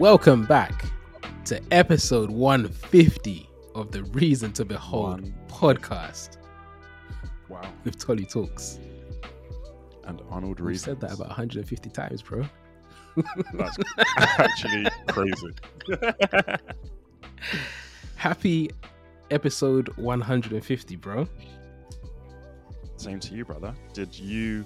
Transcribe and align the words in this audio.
Welcome 0.00 0.46
back 0.46 0.86
to 1.44 1.60
episode 1.72 2.30
150 2.30 3.46
of 3.74 3.92
the 3.92 4.02
Reason 4.04 4.50
to 4.54 4.64
Behold 4.64 5.20
One. 5.22 5.34
podcast 5.46 6.38
Wow. 7.50 7.70
with 7.84 7.98
Tolu 7.98 8.24
Talks. 8.24 8.78
And 10.04 10.22
Arnold 10.30 10.58
Reed. 10.60 10.80
said 10.80 11.00
that 11.00 11.12
about 11.12 11.26
150 11.28 11.90
times, 11.90 12.22
bro. 12.22 12.46
That's 13.52 13.76
actually 14.38 14.86
crazy. 15.08 15.50
Happy 18.16 18.70
episode 19.30 19.88
150, 19.98 20.96
bro. 20.96 21.28
Same 22.96 23.20
to 23.20 23.34
you, 23.34 23.44
brother. 23.44 23.74
Did 23.92 24.18
you? 24.18 24.64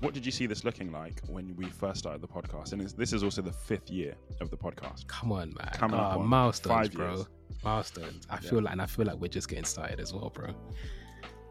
What 0.00 0.14
did 0.14 0.24
you 0.24 0.32
see 0.32 0.46
this 0.46 0.64
looking 0.64 0.90
like 0.92 1.20
when 1.28 1.54
we 1.56 1.66
first 1.66 1.98
started 1.98 2.22
the 2.22 2.28
podcast? 2.28 2.72
And 2.72 2.80
this 2.80 3.12
is 3.12 3.22
also 3.22 3.42
the 3.42 3.52
fifth 3.52 3.90
year 3.90 4.14
of 4.40 4.50
the 4.50 4.56
podcast. 4.56 5.06
Come 5.08 5.30
on, 5.30 5.52
man. 5.58 5.68
Coming 5.74 6.00
up 6.00 6.12
Ah, 6.14 6.18
on 6.18 6.26
milestones, 6.26 6.88
bro. 6.88 7.16
years. 7.16 7.26
Milestones. 7.62 8.26
I 8.30 8.34
Yeah. 8.36 8.40
feel 8.50 8.62
like, 8.62 8.72
and 8.72 8.80
I 8.80 8.86
feel 8.86 9.04
like 9.04 9.16
we're 9.16 9.28
just 9.28 9.48
getting 9.48 9.64
started 9.64 10.00
as 10.00 10.14
well, 10.14 10.30
bro. 10.30 10.54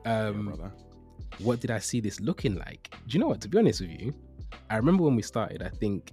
Yeah, 0.06 0.28
Um, 0.30 0.46
brother. 0.48 0.72
what 1.40 1.60
did 1.60 1.70
I 1.70 1.78
see 1.78 2.00
this 2.02 2.20
looking 2.20 2.56
like? 2.56 2.90
Do 3.08 3.14
you 3.14 3.20
know 3.20 3.28
what? 3.28 3.40
To 3.42 3.48
be 3.50 3.60
honest 3.60 3.82
with 3.82 3.92
you, 3.92 4.16
I 4.72 4.78
remember 4.78 5.04
when 5.04 5.16
we 5.16 5.22
started. 5.22 5.62
I 5.62 5.70
think 5.70 6.12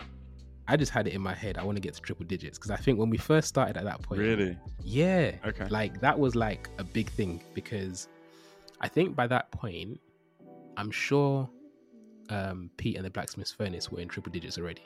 I 0.69 0.77
just 0.77 0.93
had 0.93 1.07
it 1.07 1.15
in 1.15 1.23
my 1.23 1.33
head. 1.33 1.57
I 1.57 1.65
want 1.65 1.77
to 1.77 1.81
get 1.81 1.95
to 1.95 2.03
triple 2.03 2.27
digits 2.27 2.59
because 2.59 2.71
I 2.71 2.77
think 2.77 2.99
when 2.99 3.09
we 3.09 3.17
first 3.17 3.49
started 3.49 3.79
at 3.79 3.85
that 3.85 4.03
point, 4.03 4.21
Really? 4.21 4.59
yeah, 4.83 5.37
Okay. 5.47 5.67
like 5.69 6.01
that 6.01 6.19
was 6.19 6.35
like 6.37 6.69
a 6.79 6.85
big 6.85 7.09
thing 7.09 7.41
because 7.55 8.09
I 8.83 8.89
think 8.89 9.17
by 9.17 9.27
that 9.29 9.51
point, 9.53 10.01
I'm 10.77 10.91
sure 10.91 11.49
um, 12.29 12.71
Pete 12.77 12.97
and 12.97 13.05
the 13.05 13.11
Blacksmith's 13.11 13.53
Furnace 13.53 13.91
were 13.91 14.01
in 14.01 14.09
triple 14.09 14.33
digits 14.33 14.59
already. 14.59 14.83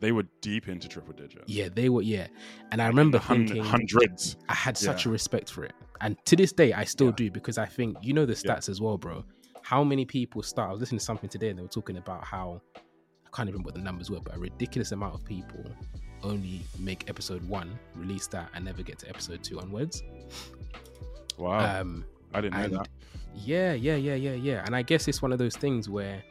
They 0.00 0.10
were 0.12 0.24
deep 0.40 0.68
into 0.68 0.88
triple 0.88 1.12
digits. 1.12 1.44
Yeah, 1.46 1.68
they 1.72 1.88
were. 1.88 2.02
Yeah, 2.02 2.26
and 2.72 2.82
I 2.82 2.88
remember 2.88 3.18
Hun- 3.18 3.46
thinking 3.46 3.62
hundreds. 3.62 4.36
I 4.48 4.54
had 4.54 4.76
such 4.76 5.04
Yeah. 5.04 5.10
a 5.10 5.12
respect 5.12 5.50
for 5.50 5.64
it. 5.64 5.74
And 6.00 6.16
to 6.26 6.34
this 6.34 6.52
day, 6.52 6.72
I 6.72 6.82
still 6.84 7.08
Yeah. 7.08 7.12
do 7.16 7.30
because 7.30 7.56
I 7.58 7.66
think, 7.66 7.96
you 8.02 8.12
know, 8.12 8.26
the 8.26 8.32
Yeah. 8.44 8.56
stats 8.56 8.68
as 8.68 8.80
well, 8.80 8.98
bro. 8.98 9.24
How 9.62 9.84
many 9.84 10.04
people 10.04 10.42
start? 10.42 10.70
I 10.70 10.72
was 10.72 10.80
listening 10.80 10.98
to 10.98 11.04
something 11.04 11.30
today 11.30 11.50
and 11.50 11.58
they 11.58 11.62
were 11.62 11.68
talking 11.68 11.96
about 11.98 12.24
how, 12.24 12.60
I 12.76 12.80
can't 13.32 13.48
even 13.48 13.60
remember 13.60 13.68
what 13.68 13.74
the 13.76 13.80
numbers 13.82 14.10
were, 14.10 14.18
but 14.18 14.34
a 14.34 14.38
ridiculous 14.40 14.90
amount 14.90 15.14
of 15.14 15.24
people 15.24 15.64
only 16.24 16.62
make 16.80 17.08
episode 17.08 17.42
one, 17.48 17.78
release 17.94 18.26
that, 18.28 18.50
and 18.54 18.64
never 18.64 18.82
get 18.82 18.98
to 19.00 19.08
episode 19.08 19.44
two 19.44 19.60
onwards. 19.60 20.02
Wow. 21.38 21.80
Um, 21.80 22.04
I 22.34 22.40
didn't 22.40 22.60
know 22.60 22.78
that. 22.78 22.88
Yeah, 23.34 23.72
yeah, 23.72 23.96
yeah, 23.96 24.14
yeah, 24.14 24.32
yeah. 24.34 24.62
And 24.66 24.74
I 24.76 24.82
guess 24.82 25.08
it's 25.08 25.22
one 25.22 25.32
of 25.32 25.38
those 25.38 25.56
things 25.56 25.88
where 25.88 26.22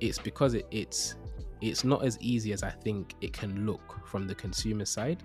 it's 0.00 0.18
because 0.18 0.54
it, 0.54 0.66
it's 0.70 1.14
it's 1.62 1.84
not 1.84 2.04
as 2.04 2.18
easy 2.20 2.52
as 2.52 2.62
I 2.62 2.70
think 2.70 3.14
it 3.20 3.32
can 3.32 3.64
look 3.66 4.06
from 4.06 4.26
the 4.26 4.34
consumer 4.34 4.84
side, 4.84 5.22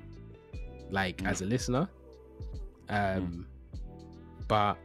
like 0.90 1.18
Mm. 1.18 1.28
as 1.30 1.42
a 1.42 1.46
listener. 1.46 1.90
Um, 2.90 3.48
but 4.48 4.76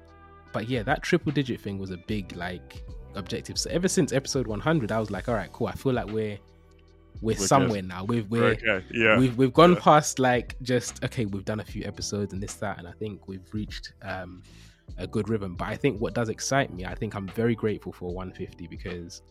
but 0.52 0.68
yeah, 0.68 0.82
that 0.84 1.02
triple 1.02 1.32
digit 1.32 1.60
thing 1.60 1.78
was 1.78 1.90
a 1.90 1.96
big 1.96 2.34
like 2.36 2.82
objective. 3.14 3.58
So 3.58 3.70
ever 3.70 3.88
since 3.88 4.12
episode 4.12 4.46
100, 4.46 4.92
I 4.92 4.98
was 4.98 5.10
like, 5.10 5.28
all 5.28 5.34
right, 5.34 5.52
cool. 5.52 5.66
I 5.68 5.72
feel 5.72 5.92
like 5.92 6.06
we're 6.06 6.38
we're, 7.22 7.34
good. 7.36 7.46
somewhere 7.48 7.82
now. 7.82 8.04
We've 8.04 8.28
we're 8.30 8.44
okay. 8.44 8.84
Yeah. 8.92 9.18
we've 9.18 9.36
we've 9.38 9.52
gone 9.54 9.72
Yeah. 9.74 9.80
past 9.80 10.18
like 10.18 10.54
just 10.62 11.02
okay 11.04 11.24
we've 11.24 11.44
done 11.46 11.60
a 11.60 11.64
few 11.64 11.84
episodes 11.84 12.32
and 12.34 12.42
this 12.42 12.54
that 12.56 12.78
and 12.78 12.86
i 12.86 12.92
think 12.92 13.26
we've 13.26 13.40
reached 13.54 13.94
um 14.02 14.42
a 14.98 15.06
good 15.06 15.28
rhythm 15.28 15.54
but 15.56 15.68
i 15.68 15.76
think 15.76 16.00
what 16.00 16.14
does 16.14 16.28
excite 16.28 16.72
me 16.72 16.84
i 16.84 16.94
think 16.94 17.14
i'm 17.14 17.28
very 17.28 17.54
grateful 17.54 17.92
for 17.92 18.12
150 18.14 18.66
because 18.68 19.22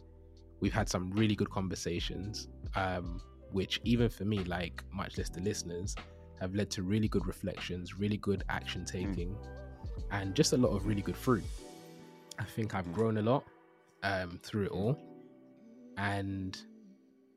we've 0.60 0.74
had 0.74 0.88
some 0.90 1.12
really 1.12 1.36
good 1.36 1.50
conversations 1.50 2.48
um 2.76 3.22
which 3.52 3.80
even 3.84 4.10
for 4.10 4.26
me 4.26 4.40
like 4.46 4.84
much 4.94 5.18
less 5.18 5.30
the 5.30 5.42
listeners 5.42 5.96
have 6.40 6.54
led 6.54 6.70
to 6.70 6.84
really 6.84 7.08
good 7.08 7.26
reflections 7.26 7.98
really 7.98 8.18
good 8.18 8.44
action 8.50 8.84
taking 8.86 9.36
and 10.12 10.36
just 10.36 10.54
a 10.54 10.58
lot 10.58 10.70
of 10.70 10.86
really 10.86 11.02
good 11.02 11.18
fruit. 11.18 11.44
I 12.38 12.44
think 12.44 12.76
i've 12.76 12.86
Mm. 12.86 12.94
grown 12.94 13.18
a 13.18 13.22
lot 13.22 13.44
um 14.04 14.40
through 14.44 14.66
it 14.66 14.72
all 14.72 15.00
and 15.98 16.58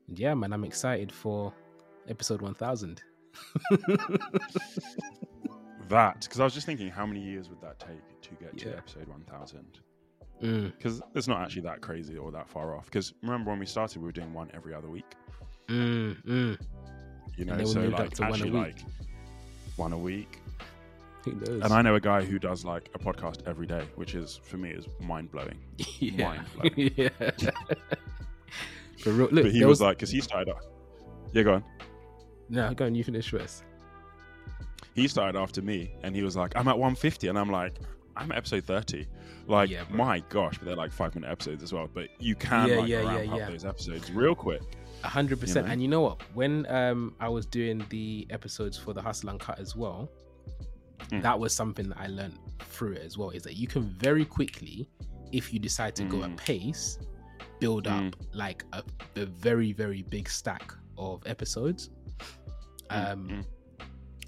yeah 0.07 0.33
man 0.33 0.51
i'm 0.53 0.65
excited 0.65 1.11
for 1.11 1.53
episode 2.09 2.41
1000 2.41 3.01
that 5.89 6.21
because 6.21 6.39
I 6.39 6.43
was 6.43 6.53
just 6.53 6.65
thinking, 6.65 6.89
how 6.89 7.05
many 7.05 7.19
years 7.21 7.49
would 7.49 7.61
that 7.61 7.79
take 7.79 8.21
to 8.21 8.29
get 8.43 8.57
to 8.59 8.77
episode 8.77 9.07
one 9.07 9.23
thousand? 9.23 9.79
Mm, 10.41 10.71
Because 10.77 11.01
it's 11.15 11.27
not 11.27 11.41
actually 11.41 11.63
that 11.63 11.81
crazy 11.81 12.17
or 12.17 12.31
that 12.31 12.47
far 12.49 12.73
off. 12.75 12.85
Because 12.85 13.13
remember 13.21 13.49
when 13.51 13.59
we 13.59 13.65
started, 13.65 13.99
we 13.99 14.05
were 14.05 14.11
doing 14.13 14.33
one 14.33 14.49
every 14.53 14.73
other 14.73 14.87
week. 14.89 15.13
mm, 15.67 16.15
mm. 16.23 16.57
You 17.35 17.45
know, 17.45 17.63
so 17.65 17.81
like 17.81 18.17
one 18.19 18.29
actually 18.31 18.51
week. 18.51 18.59
like 18.63 18.77
one 19.75 19.93
a 19.93 19.97
week. 19.97 20.39
And 21.25 21.65
I 21.73 21.81
know 21.81 21.95
a 21.95 21.99
guy 21.99 22.23
who 22.23 22.39
does 22.39 22.63
like 22.65 22.89
a 22.95 22.99
podcast 22.99 23.45
every 23.45 23.67
day, 23.67 23.83
which 23.95 24.15
is 24.15 24.39
for 24.43 24.57
me 24.57 24.69
is 24.71 24.85
mind 25.01 25.31
blowing. 25.31 25.59
yeah. 25.99 26.25
mind-blowing. 26.25 26.91
yeah 26.97 27.09
for 28.99 29.11
real 29.11 29.27
look 29.31 29.43
but 29.43 29.51
he 29.51 29.59
there 29.59 29.67
was, 29.67 29.81
like, 29.81 29.97
because 29.97 30.09
he 30.09 30.21
started. 30.21 30.51
off- 30.53 30.63
Yeah, 31.33 31.43
go 31.43 31.53
on. 31.55 31.63
no 32.49 32.73
go 32.73 32.85
on 32.85 32.95
you 32.95 33.03
finish 33.03 33.29
first 33.29 33.63
He 34.95 35.07
started 35.07 35.37
after 35.39 35.61
me, 35.61 35.93
and 36.03 36.15
he 36.15 36.23
was 36.23 36.35
like, 36.35 36.53
"I'm 36.55 36.67
at 36.67 36.77
150," 36.77 37.27
and 37.27 37.37
I'm 37.39 37.51
like, 37.51 37.75
"I'm 38.15 38.31
at 38.31 38.37
episode 38.37 38.63
30." 38.65 39.05
Like, 39.47 39.69
Yeah, 39.69 39.83
my 39.89 40.19
gosh, 40.29 40.57
but 40.57 40.65
they're 40.65 40.75
like 40.75 40.91
five 40.91 41.15
minute 41.15 41.29
episodes 41.31 41.63
as 41.63 41.73
well. 41.73 41.87
But 41.91 42.09
you 42.19 42.35
can 42.35 42.67
Yeah, 42.69 42.75
like 42.77 42.89
yeah, 42.89 42.97
ramp 43.03 43.31
yeah, 43.35 43.45
up 43.45 43.51
those 43.51 43.65
episodes 43.65 44.11
real 44.11 44.35
quick. 44.35 44.61
Hundred 45.03 45.39
percent. 45.39 45.65
know? 45.67 45.71
And 45.73 45.81
you 45.81 45.87
know 45.87 46.01
what? 46.01 46.21
When 46.33 46.65
um 46.67 47.15
I 47.19 47.29
was 47.29 47.45
doing 47.45 47.83
the 47.89 48.27
episodes 48.29 48.77
for 48.77 48.93
the 48.93 49.01
Hustle 49.01 49.29
and 49.29 49.39
Cut 49.39 49.57
as 49.59 49.75
well, 49.75 50.09
Mm. 51.09 51.21
that 51.23 51.39
was 51.39 51.55
something 51.55 51.87
that 51.89 51.97
I 51.99 52.07
learned 52.07 52.37
through 52.59 52.91
it 52.93 53.01
as 53.03 53.17
well. 53.17 53.29
Is 53.31 53.41
that 53.43 53.55
you 53.55 53.67
can 53.67 53.83
very 53.83 54.25
quickly, 54.25 54.87
if 55.31 55.51
you 55.53 55.57
decide 55.59 55.95
to 55.95 56.03
go 56.03 56.17
Mm. 56.17 56.31
at 56.33 56.37
pace, 56.37 56.99
build 57.59 57.87
up 57.87 58.03
Mm. 58.03 58.13
like 58.33 58.65
a, 58.73 58.83
a 59.15 59.25
very 59.25 59.71
very 59.71 60.03
big 60.03 60.29
stack 60.29 60.73
of 60.97 61.23
episodes. 61.25 61.89
Mm, 62.91 63.11
Um, 63.13 63.27
mm. 63.29 63.45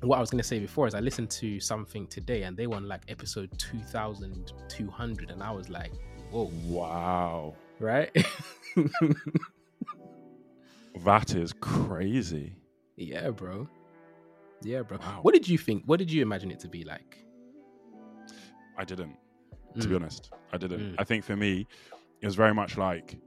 What 0.01 0.17
I 0.17 0.19
was 0.19 0.29
gonna 0.29 0.43
say 0.43 0.59
before 0.59 0.87
is 0.87 0.95
I 0.95 0.99
listened 0.99 1.29
to 1.31 1.59
something 1.59 2.07
today 2.07 2.43
and 2.43 2.55
they 2.57 2.67
were 2.67 2.75
on 2.77 2.87
like 2.87 3.01
episode 3.07 3.49
two 3.57 3.79
thousand 3.79 4.53
two 4.67 4.89
hundred, 4.89 5.29
and 5.31 5.41
I 5.43 5.51
was 5.51 5.69
like, 5.69 5.91
whoa, 6.31 6.51
Wow, 6.65 7.55
right? 7.79 8.09
that 11.05 11.35
is 11.35 11.53
crazy. 11.53 12.55
Yeah, 12.97 13.29
bro. 13.31 13.67
Yeah, 14.61 14.81
bro. 14.83 14.97
Wow. 14.99 15.19
What 15.23 15.33
did 15.33 15.47
you 15.47 15.57
think? 15.57 15.83
What 15.85 15.97
did 15.99 16.11
you 16.11 16.21
imagine 16.21 16.51
it 16.51 16.59
to 16.61 16.67
be 16.67 16.83
like? 16.83 17.17
I 18.77 18.85
didn't, 18.85 19.15
to 19.79 19.87
be 19.87 19.93
Mm, 19.93 20.01
honest. 20.01 20.31
I 20.53 20.57
didn't. 20.57 20.79
Mm. 20.79 20.95
I 20.97 21.03
think 21.03 21.23
for 21.23 21.35
me, 21.35 21.67
it 22.21 22.25
was 22.25 22.35
very 22.35 22.53
much 22.53 22.77
like, 22.77 23.17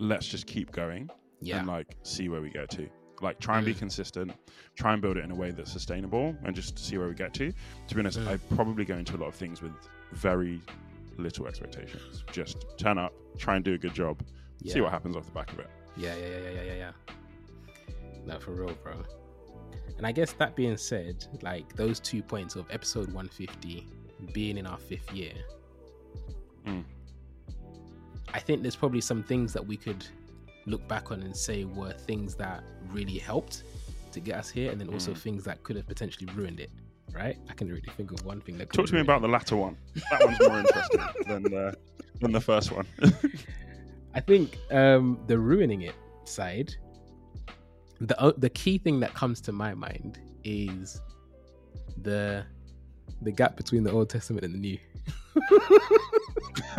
let's 0.00 0.26
just 0.26 0.46
keep 0.46 0.72
going 0.72 1.08
Yeah. 1.40 1.58
and 1.58 1.66
like 1.68 1.96
see 2.02 2.28
where 2.28 2.40
we 2.40 2.50
go 2.50 2.66
to. 2.66 2.88
Like 3.20 3.38
try 3.40 3.56
and 3.56 3.66
be 3.66 3.74
Mm. 3.74 3.78
consistent, 3.78 4.32
try 4.76 4.92
and 4.92 5.02
build 5.02 5.16
it 5.16 5.24
in 5.24 5.30
a 5.30 5.34
way 5.34 5.50
that's 5.50 5.72
sustainable, 5.72 6.36
and 6.44 6.54
just 6.54 6.78
see 6.78 6.98
where 6.98 7.08
we 7.08 7.14
get 7.14 7.34
to. 7.34 7.52
To 7.88 7.94
be 7.94 8.00
honest, 8.00 8.18
Mm. 8.20 8.28
I 8.28 8.36
probably 8.54 8.84
go 8.84 8.96
into 8.96 9.16
a 9.16 9.18
lot 9.18 9.26
of 9.28 9.34
things 9.34 9.60
with 9.62 9.72
very 10.12 10.60
little 11.16 11.46
expectations. 11.48 12.24
Just 12.32 12.64
turn 12.78 12.96
up, 12.98 13.12
try 13.38 13.56
and 13.56 13.64
do 13.64 13.74
a 13.74 13.78
good 13.78 13.94
job, 13.94 14.22
yeah. 14.62 14.72
see 14.74 14.80
what 14.80 14.92
happens 14.92 15.16
off 15.16 15.24
the 15.26 15.32
back 15.32 15.52
of 15.52 15.58
it. 15.58 15.68
Yeah, 15.96 16.14
yeah, 16.14 16.26
yeah, 16.28 16.50
yeah, 16.50 16.62
yeah, 16.62 16.74
yeah. 16.74 16.92
No, 18.24 18.38
for 18.38 18.52
real, 18.52 18.74
bro. 18.82 18.94
And 19.96 20.06
I 20.06 20.12
guess 20.12 20.32
that 20.34 20.54
being 20.54 20.76
said, 20.76 21.26
like 21.42 21.74
those 21.74 21.98
two 21.98 22.22
points 22.22 22.54
of 22.54 22.70
episode 22.70 23.08
150 23.12 23.84
being 24.32 24.58
in 24.58 24.66
our 24.66 24.78
fifth 24.78 25.12
year, 25.12 25.32
Mm. 26.66 26.84
I 28.34 28.38
think 28.40 28.62
there's 28.62 28.76
probably 28.76 29.00
some 29.00 29.22
things 29.22 29.52
that 29.54 29.66
we 29.66 29.76
could 29.76 30.06
look 30.68 30.86
back 30.88 31.10
on 31.10 31.22
and 31.22 31.36
say 31.36 31.64
were 31.64 31.92
things 31.92 32.34
that 32.36 32.62
really 32.92 33.18
helped 33.18 33.64
to 34.12 34.20
get 34.20 34.36
us 34.36 34.48
here, 34.48 34.70
and 34.70 34.80
then 34.80 34.88
also 34.88 35.12
Mm. 35.12 35.18
things 35.18 35.44
that 35.44 35.62
could 35.64 35.76
have 35.76 35.86
potentially 35.86 36.26
ruined 36.34 36.60
it. 36.60 36.70
Right? 37.12 37.38
I 37.48 37.54
can 37.54 37.68
really 37.68 37.90
think 37.96 38.10
of 38.12 38.24
one 38.24 38.40
thing 38.42 38.58
that. 38.58 38.68
could 38.68 38.76
Talk 38.76 38.86
to 38.88 38.94
me 38.94 39.00
about 39.00 39.22
the 39.22 39.28
latter 39.28 39.56
one. 39.56 39.76
That 40.10 40.24
one's 40.24 40.38
more 40.40 40.58
interesting 40.60 41.00
than 41.26 41.42
the 41.44 41.74
than 42.20 42.32
the 42.32 42.40
first 42.40 42.70
one. 42.70 42.86
I 44.14 44.20
think 44.20 44.56
um, 44.70 45.18
the 45.26 45.38
ruining 45.38 45.82
it 45.82 45.94
side, 46.24 46.74
the 48.00 48.34
the 48.36 48.50
key 48.50 48.76
thing 48.78 49.00
that 49.00 49.14
comes 49.14 49.40
to 49.42 49.52
my 49.52 49.72
mind 49.74 50.20
is 50.44 51.00
the 52.02 52.44
the 53.22 53.32
gap 53.32 53.56
between 53.56 53.84
the 53.84 53.90
Old 53.90 54.10
Testament 54.10 54.44
and 54.44 54.54
the 54.54 54.58
New. 54.58 54.78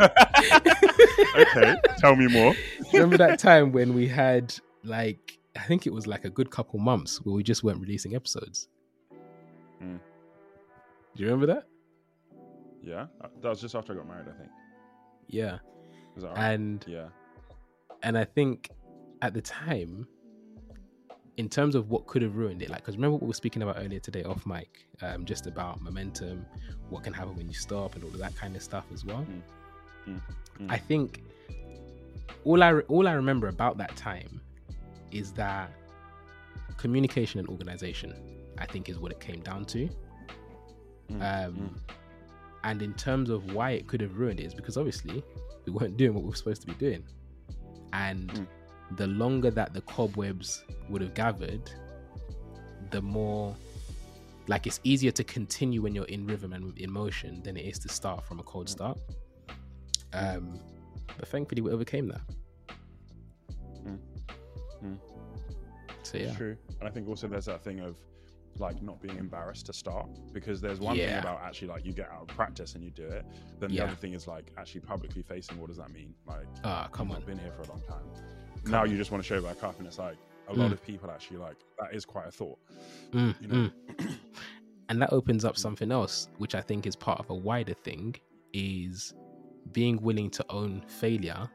okay, 1.36 1.74
tell 1.98 2.14
me 2.16 2.26
more. 2.28 2.54
Remember 2.92 3.16
that 3.18 3.38
time 3.38 3.72
when 3.72 3.94
we 3.94 4.08
had 4.08 4.54
like 4.84 5.38
I 5.56 5.60
think 5.60 5.86
it 5.86 5.92
was 5.92 6.06
like 6.06 6.24
a 6.24 6.30
good 6.30 6.50
couple 6.50 6.78
months 6.78 7.20
where 7.24 7.34
we 7.34 7.42
just 7.42 7.64
weren't 7.64 7.80
releasing 7.80 8.14
episodes. 8.14 8.68
Mm. 9.82 9.98
Do 11.16 11.22
you 11.22 11.26
remember 11.26 11.46
that? 11.46 11.66
Yeah, 12.82 13.06
uh, 13.20 13.28
that 13.42 13.48
was 13.48 13.60
just 13.60 13.74
after 13.74 13.92
I 13.92 13.96
got 13.96 14.08
married. 14.08 14.26
I 14.28 14.38
think. 14.38 14.50
Yeah, 15.28 15.58
Is 16.16 16.22
that 16.22 16.34
right? 16.34 16.52
and 16.52 16.84
yeah. 16.88 17.08
and 18.02 18.16
I 18.16 18.24
think 18.24 18.70
at 19.22 19.34
the 19.34 19.42
time 19.42 20.06
in 21.36 21.48
terms 21.48 21.74
of 21.74 21.88
what 21.88 22.06
could 22.06 22.20
have 22.22 22.36
ruined 22.36 22.62
it, 22.62 22.68
like, 22.68 22.80
because 22.80 22.96
remember 22.96 23.12
what 23.12 23.22
we 23.22 23.28
were 23.28 23.34
speaking 23.34 23.62
about 23.62 23.76
earlier 23.78 24.00
today 24.00 24.24
off 24.24 24.44
mic, 24.44 24.86
um, 25.00 25.24
just 25.24 25.46
about 25.46 25.80
momentum, 25.80 26.44
what 26.90 27.02
can 27.02 27.14
happen 27.14 27.34
when 27.34 27.48
you 27.48 27.54
stop, 27.54 27.94
and 27.94 28.04
all 28.04 28.10
of 28.10 28.18
that 28.18 28.36
kind 28.36 28.54
of 28.56 28.62
stuff 28.62 28.84
as 28.92 29.04
well. 29.04 29.26
Mm. 30.06 30.20
Mm. 30.60 30.70
I 30.70 30.76
think 30.76 31.22
all 32.44 32.62
I 32.62 32.72
all 32.88 33.06
I 33.08 33.12
remember 33.12 33.48
about 33.48 33.76
that 33.78 33.96
time 33.96 34.40
is 35.10 35.32
that 35.32 35.70
communication 36.76 37.40
and 37.40 37.48
organization. 37.48 38.14
I 38.58 38.66
think 38.66 38.88
is 38.88 38.98
what 38.98 39.10
it 39.12 39.20
came 39.20 39.40
down 39.40 39.64
to. 39.66 39.88
Mm. 41.10 41.46
Um, 41.46 41.54
Mm. 41.54 41.70
And 42.62 42.82
in 42.82 42.92
terms 42.92 43.30
of 43.30 43.54
why 43.54 43.70
it 43.70 43.86
could 43.86 44.02
have 44.02 44.18
ruined 44.18 44.38
it, 44.38 44.44
is 44.44 44.52
because 44.54 44.76
obviously 44.76 45.24
we 45.66 45.72
weren't 45.72 45.96
doing 45.96 46.12
what 46.12 46.22
we 46.24 46.28
were 46.28 46.36
supposed 46.36 46.60
to 46.62 46.66
be 46.66 46.74
doing. 46.74 47.02
And 47.94 48.30
Mm. 48.30 48.46
the 48.96 49.06
longer 49.06 49.50
that 49.50 49.72
the 49.72 49.80
cobwebs 49.82 50.62
would 50.90 51.00
have 51.00 51.14
gathered, 51.14 51.70
the 52.90 53.00
more 53.00 53.56
like 54.46 54.66
it's 54.66 54.80
easier 54.84 55.10
to 55.12 55.24
continue 55.24 55.80
when 55.80 55.94
you're 55.94 56.06
in 56.16 56.26
rhythm 56.26 56.52
and 56.52 56.76
in 56.78 56.90
motion 56.90 57.40
than 57.44 57.56
it 57.56 57.64
is 57.64 57.78
to 57.78 57.88
start 57.88 58.24
from 58.26 58.40
a 58.40 58.42
cold 58.42 58.68
start. 58.68 58.98
Um, 60.12 60.58
but 61.18 61.28
thankfully, 61.28 61.62
we 61.62 61.70
overcame 61.70 62.08
that. 62.08 62.20
Mm. 63.86 63.98
Mm. 64.84 64.98
So 66.02 66.18
yeah, 66.18 66.34
True. 66.34 66.56
And 66.80 66.88
I 66.88 66.92
think 66.92 67.08
also 67.08 67.28
there's 67.28 67.44
that 67.46 67.62
thing 67.62 67.80
of 67.80 67.96
like 68.58 68.82
not 68.82 69.00
being 69.00 69.16
embarrassed 69.16 69.66
to 69.66 69.72
start 69.72 70.06
because 70.32 70.60
there's 70.60 70.80
one 70.80 70.96
thing 70.96 71.16
about 71.18 71.40
actually 71.42 71.68
like 71.68 71.84
you 71.86 71.92
get 71.92 72.10
out 72.10 72.22
of 72.22 72.28
practice 72.28 72.74
and 72.74 72.82
you 72.84 72.90
do 72.90 73.04
it. 73.06 73.24
Then 73.58 73.70
the 73.70 73.76
Yeah. 73.76 73.84
other 73.84 73.94
thing 73.94 74.12
is 74.12 74.26
like 74.26 74.52
actually 74.58 74.80
publicly 74.82 75.22
facing 75.22 75.58
what 75.58 75.68
does 75.68 75.76
that 75.78 75.90
mean? 75.92 76.14
Like 76.26 76.46
ah, 76.64 76.88
come 76.92 77.08
you've 77.08 77.18
on, 77.18 77.24
been 77.24 77.38
here 77.38 77.52
for 77.52 77.62
a 77.62 77.68
long 77.68 77.80
time. 77.88 78.02
Come 78.64 78.72
now 78.72 78.82
on. 78.82 78.90
you 78.90 78.96
just 78.96 79.10
want 79.10 79.22
to 79.22 79.26
show 79.26 79.40
back 79.40 79.62
up 79.62 79.78
and 79.78 79.86
it's 79.86 79.98
like 79.98 80.16
a 80.48 80.54
lot 80.54 80.70
Mm. 80.70 80.72
of 80.72 80.82
people 80.84 81.10
actually 81.10 81.36
like 81.38 81.56
that 81.78 81.94
is 81.94 82.04
quite 82.04 82.26
a 82.26 82.30
thought. 82.32 82.58
Mm, 83.12 83.34
You 83.40 83.48
know? 83.48 83.70
mm. 83.98 84.14
and 84.88 85.00
that 85.00 85.12
opens 85.12 85.44
up 85.44 85.56
something 85.56 85.92
else, 85.92 86.28
which 86.38 86.54
I 86.56 86.60
think 86.60 86.86
is 86.86 86.96
part 86.96 87.20
of 87.20 87.30
a 87.30 87.34
wider 87.34 87.74
thing, 87.74 88.16
is 88.52 89.14
being 89.72 90.00
willing 90.02 90.30
to 90.30 90.44
own 90.50 90.82
failure, 90.86 91.48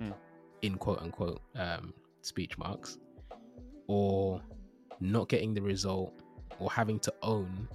Mm. 0.00 0.14
in 0.62 0.76
quote 0.76 1.00
unquote 1.02 1.42
um, 1.54 1.92
speech 2.22 2.56
marks, 2.58 2.98
or 3.88 4.40
not 5.00 5.28
getting 5.28 5.52
the 5.54 5.60
result, 5.62 6.12
or 6.58 6.70
having 6.70 6.98
to 7.00 7.12
own 7.22 7.68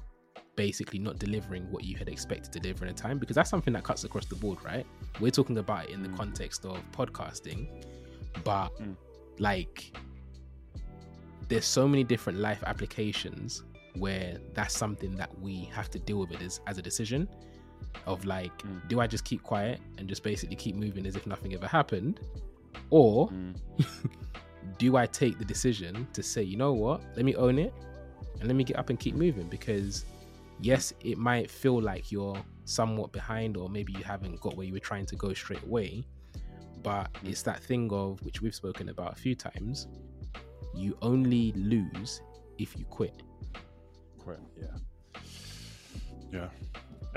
basically 0.55 0.97
not 0.97 1.19
delivering 1.19 1.69
what 1.71 1.83
you 1.83 1.95
had 1.95 2.09
expected 2.09 2.51
to 2.51 2.59
deliver 2.59 2.85
in 2.85 2.91
a 2.91 2.93
time, 2.93 3.19
because 3.19 3.35
that's 3.35 3.49
something 3.49 3.73
that 3.73 3.83
cuts 3.83 4.03
across 4.03 4.25
the 4.25 4.35
board, 4.35 4.57
right? 4.63 4.85
We're 5.19 5.29
talking 5.29 5.59
about 5.59 5.85
it 5.85 5.91
in 5.91 6.01
the 6.01 6.09
Mm. 6.09 6.17
context 6.17 6.65
of 6.65 6.81
podcasting, 6.91 7.67
but 8.43 8.69
Mm. 8.79 8.95
like 9.37 9.95
there's 11.47 11.65
so 11.65 11.87
many 11.87 12.03
different 12.03 12.39
life 12.39 12.63
applications 12.65 13.63
where 13.95 14.37
that's 14.53 14.75
something 14.75 15.15
that 15.15 15.39
we 15.39 15.65
have 15.65 15.89
to 15.91 15.99
deal 15.99 16.19
with 16.19 16.31
it 16.31 16.41
as, 16.41 16.59
as 16.67 16.77
a 16.77 16.81
decision 16.81 17.27
of 18.05 18.23
like 18.25 18.55
Mm. 18.63 18.87
do 18.87 18.99
i 18.99 19.07
just 19.07 19.23
keep 19.25 19.43
quiet 19.43 19.79
and 19.97 20.07
just 20.07 20.23
basically 20.23 20.55
keep 20.55 20.75
moving 20.75 21.05
as 21.05 21.15
if 21.15 21.25
nothing 21.27 21.53
ever 21.53 21.67
happened 21.67 22.19
or 22.89 23.29
Mm. 23.29 23.55
do 24.77 24.95
i 24.97 25.05
take 25.05 25.37
the 25.39 25.45
decision 25.45 26.07
to 26.13 26.21
say 26.23 26.41
you 26.43 26.57
know 26.57 26.73
what 26.73 27.01
let 27.15 27.25
me 27.25 27.35
own 27.35 27.57
it 27.59 27.73
and 28.39 28.47
let 28.47 28.55
me 28.55 28.63
get 28.63 28.77
up 28.77 28.89
and 28.89 28.99
keep 28.99 29.15
moving 29.15 29.47
because 29.47 30.05
yes 30.61 30.93
it 31.03 31.17
might 31.17 31.49
feel 31.49 31.81
like 31.81 32.11
you're 32.11 32.37
somewhat 32.65 33.11
behind 33.11 33.57
or 33.57 33.69
maybe 33.69 33.93
you 33.93 34.03
haven't 34.03 34.39
got 34.41 34.55
where 34.57 34.65
you 34.65 34.73
were 34.73 34.79
trying 34.79 35.05
to 35.05 35.15
go 35.15 35.33
straight 35.33 35.63
away 35.63 36.05
but 36.83 37.11
Mm. 37.13 37.29
it's 37.29 37.41
that 37.43 37.61
thing 37.63 37.91
of 37.91 38.21
which 38.23 38.41
we've 38.41 38.55
spoken 38.55 38.89
about 38.89 39.11
a 39.13 39.15
few 39.15 39.35
times 39.35 39.87
you 40.75 40.95
only 41.01 41.51
lose 41.53 42.21
if 42.57 42.77
you 42.77 42.85
quit 42.85 43.23
Quit. 44.19 44.39
Yeah. 44.61 45.19
Yeah. 46.33 46.49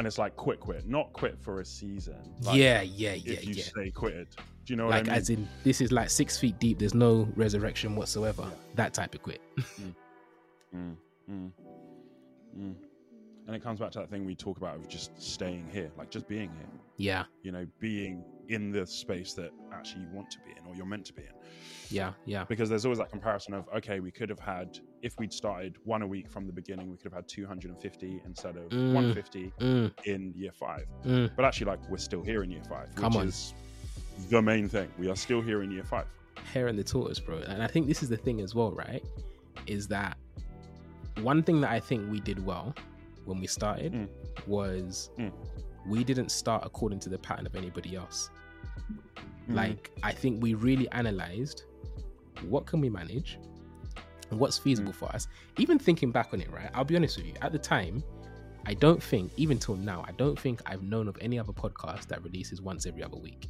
And 0.01 0.07
it's 0.07 0.17
like 0.17 0.35
quit, 0.35 0.61
quit, 0.61 0.89
not 0.89 1.13
quit 1.13 1.39
for 1.39 1.61
a 1.61 1.65
season. 1.67 2.17
Like, 2.41 2.57
yeah 2.57 2.81
yeah 2.81 3.13
yeah 3.13 3.35
If 3.35 3.45
you 3.45 3.53
yeah 3.53 3.65
stay 3.65 3.91
quitted, 3.91 4.29
do 4.65 4.73
you 4.73 4.77
know 4.77 4.85
what 4.87 4.93
like 4.93 5.01
I 5.09 5.11
mean? 5.11 5.13
as 5.13 5.29
in 5.29 5.47
this 5.63 5.83
is 5.83 5.93
like 5.93 6.09
six 6.09 6.39
feet 6.39 6.59
deep 6.59 6.79
there's 6.79 6.95
no 6.95 7.29
resurrection 7.37 7.95
whatsoever 7.97 8.45
Yeah. 8.45 8.57
that 8.77 8.95
type 8.95 9.15
of 9.15 9.23
quit 9.23 9.43
Mm, 10.75 10.97
mm, 11.31 11.51
mm. 12.59 12.75
And 13.51 13.57
it 13.57 13.65
comes 13.65 13.81
back 13.81 13.91
to 13.91 13.99
that 13.99 14.09
thing 14.09 14.25
we 14.25 14.37
talk 14.37 14.59
about 14.59 14.77
of 14.77 14.87
just 14.89 15.21
staying 15.21 15.67
here, 15.73 15.91
like 15.99 16.09
just 16.09 16.29
being 16.29 16.51
here. 16.57 16.69
yeah 16.99 17.25
You 17.43 17.51
know, 17.51 17.67
being 17.81 18.23
in 18.49 18.71
the 18.71 18.87
space 18.87 19.33
that 19.35 19.51
actually 19.73 20.03
you 20.03 20.09
want 20.13 20.31
to 20.31 20.39
be 20.47 20.53
in 20.53 20.65
or 20.69 20.77
you're 20.77 20.87
meant 20.87 21.05
to 21.07 21.13
be 21.13 21.23
in. 21.23 21.35
yeah 21.89 22.13
yeah 22.27 22.45
Because 22.45 22.69
there's 22.69 22.85
always 22.85 23.01
that 23.01 23.11
comparison 23.11 23.53
of 23.55 23.69
okay, 23.79 23.99
we 23.99 24.13
could 24.13 24.29
have 24.29 24.39
had 24.39 24.79
if 25.03 25.19
we'd 25.19 25.33
started 25.33 25.75
one 25.83 26.03
a 26.03 26.07
week 26.07 26.29
from 26.31 26.47
the 26.47 26.53
beginning, 26.53 26.93
we 26.93 26.97
could 26.97 27.07
have 27.13 27.15
had 27.15 27.27
250 27.27 28.23
instead 28.25 28.57
of 28.57 28.69
Mm. 28.71 28.93
150 28.95 29.53
Mm, 29.59 29.93
in 30.05 30.33
year 30.37 30.53
five. 30.53 30.87
mm. 31.05 31.29
But 31.35 31.45
actually, 31.45 31.67
like 31.73 31.81
we're 31.91 31.97
still 31.99 32.23
here 32.23 32.45
in 32.45 32.53
year 32.53 32.63
five, 32.69 32.95
Come 32.95 33.15
which 33.15 33.21
on. 33.23 33.27
is 33.27 33.53
the 34.29 34.41
main 34.41 34.69
thing. 34.69 34.89
We 34.97 35.11
are 35.11 35.17
still 35.17 35.41
here 35.43 35.63
in 35.65 35.73
year 35.73 35.83
five. 35.83 36.07
hare 36.53 36.69
and 36.69 36.79
the 36.79 36.85
tortoise, 36.85 37.19
bro. 37.19 37.39
And 37.39 37.65
I 37.65 37.67
think 37.67 37.89
this 37.89 38.01
is 38.05 38.09
the 38.09 38.17
thing 38.17 38.41
as 38.43 38.55
well, 38.55 38.71
right? 38.71 39.03
Is 39.67 39.89
that 39.89 40.17
one 41.21 41.43
thing 41.43 41.61
that 41.63 41.71
I 41.73 41.81
think 41.81 42.09
we 42.13 42.21
did 42.21 42.45
well 42.47 42.75
when 43.31 43.41
we 43.41 43.47
started 43.47 43.93
Mm. 43.95 44.09
was 44.47 45.11
Mm. 45.19 45.33
we 45.87 46.05
didn't 46.05 46.31
start 46.31 46.63
according 46.67 46.99
to 47.01 47.09
the 47.09 47.19
pattern 47.19 47.47
of 47.47 47.57
anybody 47.57 47.97
else. 47.97 48.29
Mm. 49.49 49.55
Like 49.55 49.91
I 50.03 50.13
think 50.13 50.43
we 50.43 50.55
really 50.55 50.89
analyzed 50.91 51.65
what 52.49 52.67
can 52.67 52.81
we 52.81 52.89
manage, 52.91 53.39
and 54.31 54.39
what's 54.41 54.57
feasible 54.59 54.93
for 54.93 55.07
us. 55.07 55.27
Even 55.59 55.79
thinking 55.79 56.11
back 56.13 56.33
on 56.33 56.41
it, 56.41 56.51
right? 56.51 56.71
I'll 56.75 56.85
be 56.85 56.97
honest 56.97 57.17
with 57.19 57.27
you. 57.27 57.35
At 57.43 57.53
the 57.53 57.59
time, 57.59 58.03
I 58.65 58.75
don't 58.75 59.03
think, 59.03 59.33
even 59.37 59.59
till 59.59 59.77
now, 59.77 60.05
I 60.07 60.13
don't 60.13 60.39
think 60.39 60.63
I've 60.67 60.83
known 60.83 61.09
of 61.09 61.17
any 61.21 61.39
other 61.39 61.53
podcast 61.53 62.07
that 62.07 62.23
releases 62.23 62.63
once 62.63 62.87
every 62.87 63.03
other 63.03 63.17
week. 63.19 63.49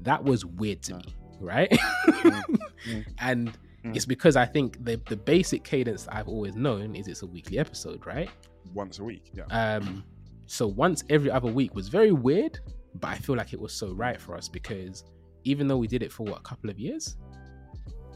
That 0.00 0.22
was 0.22 0.44
weird 0.44 0.82
to 0.84 0.92
No. 0.92 0.98
me, 0.98 1.16
right? 1.40 1.70
mm. 1.70 3.04
and 3.20 3.56
Mm. 3.84 3.96
it's 3.96 4.04
because 4.06 4.36
I 4.36 4.44
think 4.46 4.84
the 4.84 5.00
the 5.08 5.16
basic 5.16 5.64
cadence 5.64 6.06
I've 6.08 6.28
always 6.28 6.54
known 6.54 6.94
is 6.94 7.08
it's 7.08 7.22
a 7.22 7.26
weekly 7.26 7.58
episode, 7.58 8.06
right? 8.06 8.28
once 8.74 8.98
a 8.98 9.04
week. 9.04 9.30
Yeah. 9.34 9.44
Um, 9.46 10.04
so 10.46 10.66
once 10.66 11.02
every 11.08 11.30
other 11.30 11.50
week 11.50 11.74
was 11.74 11.88
very 11.88 12.12
weird, 12.12 12.60
but 12.96 13.08
I 13.08 13.14
feel 13.16 13.34
like 13.36 13.52
it 13.54 13.60
was 13.60 13.72
so 13.72 13.92
right 13.94 14.20
for 14.20 14.36
us 14.36 14.48
because 14.48 15.02
even 15.44 15.66
though 15.66 15.78
we 15.78 15.88
did 15.88 16.02
it 16.02 16.12
for 16.12 16.24
what 16.24 16.38
a 16.38 16.42
couple 16.42 16.68
of 16.68 16.78
years, 16.78 17.16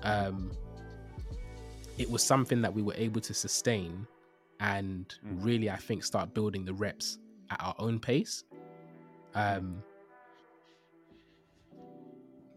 um, 0.02 0.52
it 1.96 2.08
was 2.10 2.22
something 2.22 2.60
that 2.60 2.72
we 2.74 2.82
were 2.82 2.94
able 2.94 3.20
to 3.22 3.32
sustain 3.32 4.06
and 4.60 5.14
Mm. 5.26 5.44
really, 5.44 5.70
I 5.70 5.76
think, 5.76 6.04
start 6.04 6.34
building 6.34 6.64
the 6.66 6.74
reps 6.74 7.18
at 7.50 7.60
our 7.62 7.74
own 7.78 7.98
pace. 7.98 8.44
Um, 9.34 9.82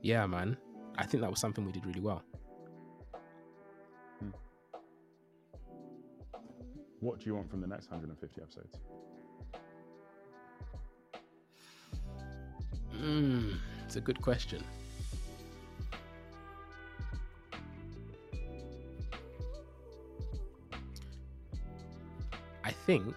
yeah, 0.01 0.25
man, 0.27 0.57
I 0.97 1.05
think 1.05 1.21
that 1.21 1.29
was 1.29 1.39
something 1.39 1.65
we 1.65 1.71
did 1.71 1.85
really 1.85 2.01
well. 2.01 2.23
What 6.99 7.19
do 7.19 7.25
you 7.27 7.35
want 7.35 7.49
from 7.49 7.61
the 7.61 7.67
next 7.67 7.91
150 7.91 8.41
episodes? 8.41 8.77
Mm, 12.95 13.53
it's 13.85 13.95
a 13.95 14.01
good 14.01 14.21
question. 14.21 14.63
I 22.63 22.71
think 22.71 23.15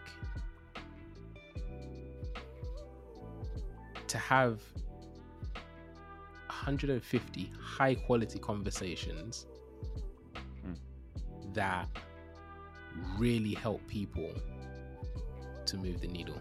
to 4.07 4.19
have 4.19 4.61
150 6.47 7.53
high 7.61 7.95
quality 7.95 8.39
conversations 8.39 9.47
Mm. 10.65 10.77
that 11.55 11.89
really 13.19 13.55
help 13.55 13.87
people 13.87 14.31
to 15.67 15.77
move 15.77 16.01
the 16.01 16.09
needle, 16.09 16.41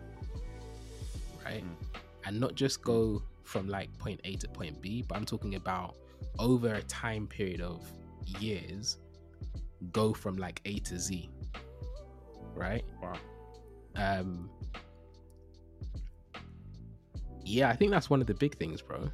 right? 1.46 1.64
Mm. 1.64 2.00
And 2.26 2.40
not 2.40 2.56
just 2.56 2.82
go 2.82 3.22
from 3.44 3.68
like 3.68 3.96
point 3.98 4.20
A 4.24 4.36
to 4.36 4.48
point 4.48 4.82
B, 4.82 5.04
but 5.08 5.18
I'm 5.18 5.26
talking 5.26 5.56
about 5.56 5.98
over 6.38 6.74
a 6.74 6.82
time 6.84 7.28
period 7.28 7.62
of 7.62 7.88
years, 8.40 8.98
go 9.92 10.14
from 10.14 10.38
like 10.38 10.62
A 10.66 10.80
to 10.80 11.00
Z, 11.00 11.30
right? 12.56 12.84
Wow. 13.02 13.14
Um, 13.96 14.50
yeah, 17.44 17.70
I 17.70 17.76
think 17.76 17.92
that's 17.92 18.10
one 18.10 18.22
of 18.22 18.28
the 18.28 18.34
big 18.34 18.58
things, 18.58 18.82
bro. 18.82 19.10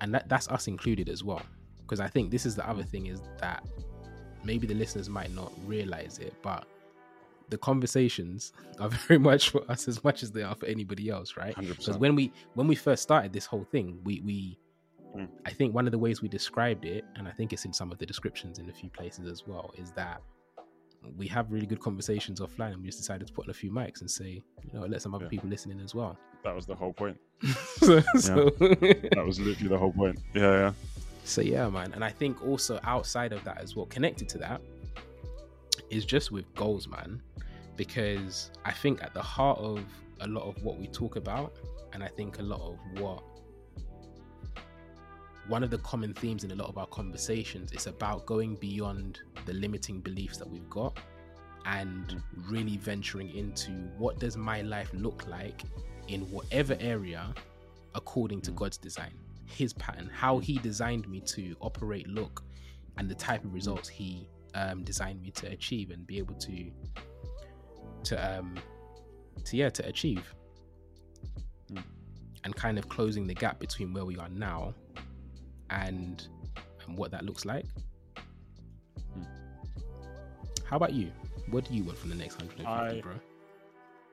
And 0.00 0.14
that, 0.14 0.28
that's 0.28 0.48
us 0.48 0.66
included 0.66 1.08
as 1.08 1.24
well. 1.24 1.42
Because 1.80 2.00
I 2.00 2.08
think 2.08 2.30
this 2.30 2.44
is 2.44 2.54
the 2.54 2.68
other 2.68 2.82
thing 2.82 3.06
is 3.06 3.20
that 3.40 3.64
maybe 4.44 4.66
the 4.66 4.74
listeners 4.74 5.08
might 5.08 5.32
not 5.34 5.52
realize 5.66 6.18
it, 6.18 6.34
but 6.42 6.66
the 7.50 7.58
conversations 7.58 8.52
are 8.80 8.88
very 8.88 9.18
much 9.18 9.50
for 9.50 9.62
us 9.70 9.88
as 9.88 10.02
much 10.04 10.22
as 10.22 10.30
they 10.32 10.42
are 10.42 10.54
for 10.54 10.66
anybody 10.66 11.10
else, 11.10 11.36
right? 11.36 11.54
Because 11.56 11.98
when 11.98 12.14
we 12.14 12.32
when 12.54 12.66
we 12.66 12.74
first 12.74 13.02
started 13.02 13.32
this 13.32 13.46
whole 13.46 13.64
thing, 13.64 13.98
we 14.04 14.20
we 14.20 14.58
Mm. 15.14 15.28
I 15.44 15.50
think 15.50 15.74
one 15.74 15.84
of 15.84 15.92
the 15.92 15.98
ways 15.98 16.22
we 16.22 16.28
described 16.28 16.86
it, 16.86 17.04
and 17.16 17.28
I 17.28 17.32
think 17.32 17.52
it's 17.52 17.66
in 17.66 17.72
some 17.74 17.92
of 17.92 17.98
the 17.98 18.06
descriptions 18.06 18.58
in 18.58 18.70
a 18.70 18.72
few 18.72 18.88
places 18.88 19.26
as 19.30 19.46
well, 19.46 19.70
is 19.76 19.90
that 19.92 20.22
we 21.18 21.26
have 21.28 21.52
really 21.52 21.66
good 21.66 21.80
conversations 21.80 22.40
offline 22.40 22.72
and 22.72 22.80
we 22.80 22.86
just 22.86 22.96
decided 22.96 23.26
to 23.26 23.32
put 23.34 23.44
on 23.44 23.50
a 23.50 23.52
few 23.52 23.70
mics 23.70 24.00
and 24.00 24.10
say, 24.10 24.42
you 24.62 24.72
know, 24.72 24.86
let 24.86 25.02
some 25.02 25.14
other 25.14 25.24
Yeah. 25.26 25.28
people 25.28 25.50
listen 25.50 25.70
in 25.70 25.80
as 25.80 25.94
well. 25.94 26.16
That 26.44 26.54
was 26.56 26.64
the 26.64 26.74
whole 26.74 26.94
point. 26.94 27.18
so, 27.76 28.00
so, 28.16 28.48
That 28.58 29.22
was 29.26 29.38
literally 29.38 29.68
the 29.68 29.76
whole 29.76 29.92
point. 29.92 30.18
Yeah, 30.32 30.40
yeah. 30.52 30.72
So 31.24 31.40
yeah, 31.40 31.68
man. 31.68 31.92
And 31.92 32.04
I 32.04 32.10
think 32.10 32.44
also 32.44 32.80
outside 32.84 33.32
of 33.32 33.42
that 33.44 33.60
as 33.60 33.76
well, 33.76 33.86
connected 33.86 34.28
to 34.30 34.38
that, 34.38 34.60
is 35.90 36.04
just 36.04 36.30
with 36.32 36.52
goals, 36.54 36.88
man. 36.88 37.20
Because 37.76 38.50
I 38.64 38.72
think 38.72 39.02
at 39.02 39.14
the 39.14 39.22
heart 39.22 39.58
of 39.58 39.84
a 40.20 40.28
lot 40.28 40.44
of 40.44 40.62
what 40.62 40.78
we 40.78 40.86
talk 40.88 41.16
about, 41.16 41.54
and 41.92 42.02
I 42.02 42.08
think 42.08 42.38
a 42.38 42.42
lot 42.42 42.60
of 42.60 43.00
what 43.00 43.22
one 45.48 45.64
of 45.64 45.70
the 45.70 45.78
common 45.78 46.14
themes 46.14 46.44
in 46.44 46.52
a 46.52 46.54
lot 46.54 46.68
of 46.68 46.78
our 46.78 46.86
conversations 46.86 47.72
is 47.72 47.86
about 47.86 48.24
going 48.26 48.54
beyond 48.56 49.20
the 49.44 49.52
limiting 49.52 50.00
beliefs 50.00 50.36
that 50.38 50.48
we've 50.48 50.70
got 50.70 50.96
and 51.66 52.22
really 52.48 52.76
venturing 52.76 53.34
into 53.34 53.70
what 53.98 54.18
does 54.18 54.36
my 54.36 54.62
life 54.62 54.90
look 54.94 55.26
like 55.28 55.62
in 56.08 56.20
whatever 56.30 56.76
area 56.80 57.34
according 57.94 58.40
to 58.40 58.50
God's 58.52 58.76
design, 58.76 59.12
his 59.46 59.72
pattern, 59.72 60.10
how 60.12 60.38
he 60.38 60.58
designed 60.58 61.08
me 61.08 61.20
to 61.20 61.54
operate, 61.60 62.06
look, 62.08 62.42
and 62.98 63.08
the 63.08 63.14
type 63.14 63.44
of 63.44 63.52
results 63.54 63.88
he 63.88 64.28
um, 64.54 64.82
designed 64.84 65.20
me 65.22 65.30
to 65.32 65.48
achieve 65.50 65.90
and 65.90 66.06
be 66.06 66.18
able 66.18 66.34
to 66.34 66.70
to 68.04 68.36
um 68.38 68.54
to 69.44 69.56
yeah 69.56 69.70
to 69.70 69.86
achieve 69.86 70.34
Mm. 71.70 71.82
and 72.44 72.54
kind 72.56 72.76
of 72.78 72.88
closing 72.88 73.26
the 73.26 73.34
gap 73.34 73.58
between 73.60 73.94
where 73.94 74.04
we 74.04 74.16
are 74.18 74.28
now 74.28 74.74
and 75.70 76.26
and 76.86 76.98
what 76.98 77.10
that 77.12 77.24
looks 77.24 77.44
like 77.44 77.64
Mm. 79.16 79.26
how 80.64 80.76
about 80.76 80.92
you 80.92 81.10
what 81.50 81.64
do 81.66 81.74
you 81.74 81.84
want 81.84 81.96
from 81.98 82.10
the 82.10 82.16
next 82.16 82.36
150 82.38 82.66
I- 82.66 83.00
bro 83.00 83.14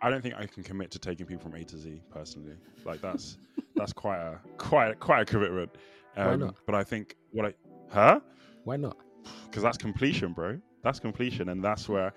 I 0.02 0.10
don't 0.10 0.22
think 0.22 0.36
I 0.38 0.46
can 0.46 0.64
commit 0.64 0.92
to 0.92 1.00
taking 1.00 1.26
people 1.26 1.44
from 1.50 1.60
A 1.60 1.64
to 1.66 1.78
Z 1.78 2.02
personally. 2.10 2.56
Like 2.86 3.02
that's 3.02 3.38
that's 3.80 3.94
quite 3.94 4.20
a 4.20 4.40
quite 4.58 5.00
quite 5.00 5.22
a 5.22 5.26
commitment. 5.26 5.72
Um, 6.18 6.28
Why 6.28 6.36
not? 6.36 6.56
But 6.66 6.76
I 6.76 6.84
think 6.84 7.16
what 7.32 7.46
I 7.48 7.54
huh 7.92 8.20
why 8.66 8.76
not 8.78 8.98
because 9.46 9.64
that's 9.64 9.78
completion, 9.78 10.34
bro. 10.34 10.60
That's 10.84 11.00
completion, 11.00 11.50
and 11.50 11.64
that's 11.64 11.90
where 11.90 12.14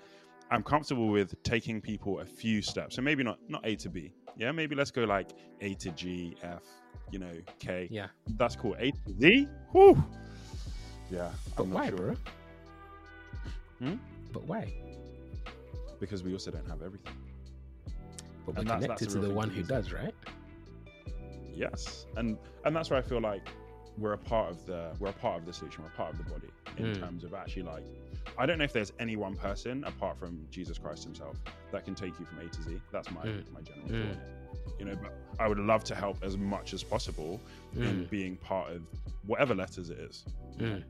I'm 0.51 0.63
comfortable 0.63 1.07
with 1.09 1.41
taking 1.43 1.81
people 1.81 2.19
a 2.19 2.25
few 2.25 2.61
steps. 2.61 2.95
So 2.95 3.01
maybe 3.01 3.23
not 3.23 3.39
not 3.49 3.61
A 3.65 3.75
to 3.77 3.89
B. 3.89 4.13
Yeah, 4.37 4.51
maybe 4.51 4.75
let's 4.75 4.91
go 4.91 5.03
like 5.03 5.29
A 5.61 5.73
to 5.75 5.91
G, 5.91 6.35
F, 6.43 6.63
you 7.11 7.19
know, 7.19 7.31
K. 7.59 7.87
yeah 7.91 8.07
That's 8.37 8.55
cool. 8.55 8.75
A 8.79 8.91
to 8.91 9.13
Z. 9.19 9.47
Whoo. 9.73 10.01
Yeah. 11.11 11.29
but 11.55 11.67
why 11.67 11.87
sure. 11.89 11.97
bro 11.97 12.15
Hmm? 13.79 13.95
but 14.31 14.43
why 14.45 14.73
Because 15.99 16.23
we 16.23 16.33
also 16.33 16.49
don't 16.51 16.67
have 16.67 16.81
everything. 16.81 17.13
but 18.45 18.55
we're 18.55 18.59
And 18.61 18.69
that's- 18.69 18.87
that's 18.87 19.01
connected 19.01 19.09
to 19.21 19.27
the 19.27 19.33
one 19.33 19.49
who 19.49 19.61
does 19.63 19.91
right 19.91 20.15
Yes, 21.55 22.05
and 22.17 22.37
and 22.65 22.75
that's 22.75 22.89
where 22.89 22.99
I 22.99 23.01
feel 23.01 23.21
like 23.21 23.47
we're 23.97 24.13
a 24.13 24.17
part 24.17 24.49
of 24.49 24.65
the 24.65 24.91
we're 24.99 25.09
a 25.09 25.13
part 25.13 25.39
of 25.39 25.45
the 25.45 25.53
solution. 25.53 25.83
We're 25.83 25.89
a 25.89 25.97
part 25.97 26.11
of 26.11 26.17
the 26.17 26.23
body 26.31 26.49
in 26.77 26.85
Mm. 26.87 26.99
terms 26.99 27.23
of 27.23 27.33
actually 27.33 27.63
like 27.63 27.83
I 28.37 28.45
don't 28.47 28.57
know 28.57 28.63
if 28.63 28.73
there's 28.73 28.91
any 28.99 29.15
one 29.15 29.35
person 29.35 29.83
apart 29.83 30.17
from 30.17 30.47
Jesus 30.49 30.77
Christ 30.79 31.03
Himself 31.03 31.37
that 31.71 31.85
can 31.85 31.93
take 31.93 32.19
you 32.19 32.25
from 32.25 32.39
A 32.39 32.49
to 32.49 32.61
Z. 32.63 32.81
That's 32.91 33.11
my 33.11 33.25
Mm. 33.25 33.51
my 33.53 33.61
general 33.61 33.89
Mm. 33.89 34.15
thought. 34.15 34.23
You 34.79 34.85
know, 34.85 34.95
but 34.95 35.13
I 35.39 35.47
would 35.47 35.59
love 35.59 35.83
to 35.85 35.95
help 35.95 36.23
as 36.23 36.37
much 36.37 36.73
as 36.73 36.83
possible 36.83 37.39
in 37.75 37.81
Mm, 38.05 38.09
being 38.09 38.35
part 38.37 38.71
of 38.71 38.81
whatever 39.25 39.53
letters 39.53 39.89
it 39.91 39.99
is. 39.99 40.25
mm. 40.57 40.83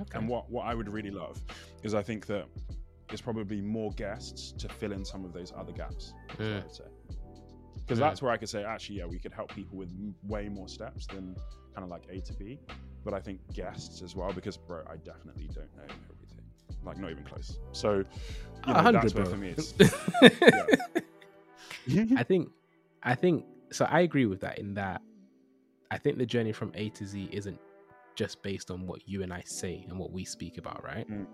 okay 0.00 0.18
And 0.18 0.28
what 0.28 0.50
what 0.50 0.66
I 0.66 0.74
would 0.74 0.88
really 0.88 1.10
love 1.10 1.40
is 1.82 1.94
I 1.94 2.02
think 2.02 2.26
that 2.26 2.46
it's 3.10 3.22
probably 3.22 3.60
more 3.60 3.92
guests 3.92 4.52
to 4.52 4.68
fill 4.68 4.92
in 4.92 5.04
some 5.04 5.24
of 5.24 5.32
those 5.32 5.52
other 5.56 5.72
gaps. 5.72 6.12
What 6.36 6.38
Mm. 6.40 6.64
I'd 6.64 6.74
say. 6.74 6.84
Because 7.86 7.98
Mm. 7.98 8.02
that's 8.02 8.20
where 8.20 8.32
I 8.32 8.36
could 8.36 8.48
say, 8.48 8.64
actually, 8.64 8.96
yeah, 8.96 9.06
we 9.06 9.18
could 9.18 9.32
help 9.32 9.54
people 9.54 9.78
with 9.78 9.92
way 10.26 10.48
more 10.48 10.68
steps 10.68 11.06
than 11.06 11.36
kind 11.72 11.84
of 11.84 11.88
like 11.88 12.02
A 12.10 12.20
to 12.20 12.32
B. 12.32 12.58
But 13.04 13.14
I 13.14 13.20
think 13.20 13.38
guests 13.54 14.02
as 14.02 14.16
well, 14.16 14.32
because 14.32 14.56
bro, 14.56 14.82
I 14.90 14.96
definitely 14.96 15.46
don't 15.54 15.72
know 15.76 15.84
everything. 15.84 16.44
Like 16.84 16.98
not 16.98 17.10
even 17.12 17.22
close. 17.24 17.58
So, 17.72 18.04
you 18.66 18.72
know, 18.72 18.90
that's 18.92 19.14
where 19.14 19.24
bro. 19.24 19.32
for 19.32 19.38
me 19.38 19.54
it's. 19.56 19.72
I 22.16 22.24
think, 22.24 22.50
I 23.04 23.14
think 23.14 23.44
so. 23.70 23.84
I 23.84 24.00
agree 24.00 24.26
with 24.26 24.40
that 24.40 24.58
in 24.58 24.74
that 24.74 25.00
I 25.92 25.98
think 25.98 26.18
the 26.18 26.26
journey 26.26 26.50
from 26.52 26.72
A 26.74 26.88
to 26.90 27.06
Z 27.06 27.28
isn't 27.32 27.60
just 28.16 28.42
based 28.42 28.70
on 28.72 28.86
what 28.86 29.08
you 29.08 29.22
and 29.22 29.32
I 29.32 29.42
say 29.44 29.84
and 29.88 29.96
what 29.98 30.10
we 30.10 30.24
speak 30.24 30.58
about, 30.58 30.82
right? 30.82 31.08
Mm. 31.08 31.26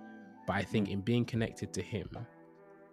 But 0.47 0.57
I 0.57 0.63
think 0.65 0.91
in 0.91 1.01
being 1.01 1.25
connected 1.25 1.73
to 1.75 1.83
Him 1.83 2.11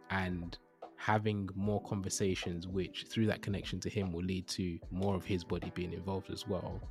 and 0.10 0.58
having 1.00 1.50
more 1.56 1.82
conversations, 1.84 2.68
which 2.68 3.06
through 3.08 3.25
that 3.25 3.41
connection 3.41 3.79
to 3.79 3.89
Him 3.89 4.12
will 4.12 4.24
lead 4.24 4.46
to 4.50 4.77
more 4.91 5.15
of 5.15 5.24
His 5.24 5.46
body 5.46 5.72
being 5.74 5.94
involved 5.94 6.29
as 6.29 6.46
well, 6.46 6.82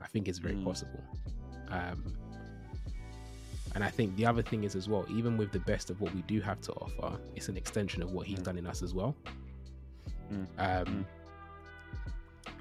I 0.00 0.06
think 0.06 0.28
it's 0.28 0.38
very 0.38 0.54
Mm. 0.56 0.64
possible. 0.64 1.04
Um, 1.68 2.02
and 3.74 3.84
I 3.84 3.90
think 3.90 4.16
the 4.16 4.24
other 4.24 4.42
thing 4.42 4.64
is 4.64 4.74
as 4.74 4.88
well, 4.88 5.04
even 5.10 5.36
with 5.36 5.52
the 5.52 5.58
best 5.60 5.90
of 5.90 6.00
what 6.00 6.14
we 6.14 6.22
do 6.22 6.40
have 6.40 6.60
to 6.62 6.72
offer, 6.72 7.18
it's 7.36 7.48
an 7.50 7.56
extension 7.58 8.02
of 8.02 8.12
what 8.12 8.26
He's 8.26 8.38
Mm. 8.38 8.44
done 8.44 8.58
in 8.58 8.66
us 8.66 8.82
as 8.82 8.94
well. 8.94 9.14
Mm. 10.32 10.46
Um, 10.58 11.06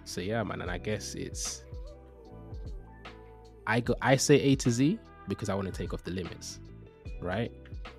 So 0.05 0.19
yeah, 0.19 0.43
man, 0.43 0.61
and 0.61 0.69
I 0.69 0.77
guess 0.79 1.15
it's 1.15 1.63
I 3.65 3.79
go 3.79 3.95
I 4.01 4.17
say 4.17 4.35
A 4.41 4.55
to 4.57 4.69
Z 4.69 4.99
because 5.29 5.47
I 5.47 5.55
want 5.55 5.67
to 5.67 5.73
take 5.73 5.93
off 5.93 6.03
the 6.03 6.11
limits, 6.11 6.59
right? 7.21 7.51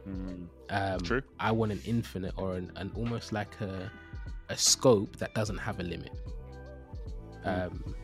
Mm, 0.09 0.47
Um, 0.71 1.01
True. 1.01 1.23
I 1.41 1.53
want 1.53 1.73
an 1.73 1.81
infinite 1.87 2.33
or 2.37 2.57
an, 2.57 2.71
an 2.77 2.91
almost 2.97 3.33
like 3.33 3.61
a 3.61 3.91
a 4.51 4.57
scope 4.57 5.17
that 5.17 5.35
doesn't 5.35 5.57
have 5.59 5.81
a 5.81 5.83
limit. 5.83 6.13
Mm. 7.47 7.67
Um, 7.67 7.95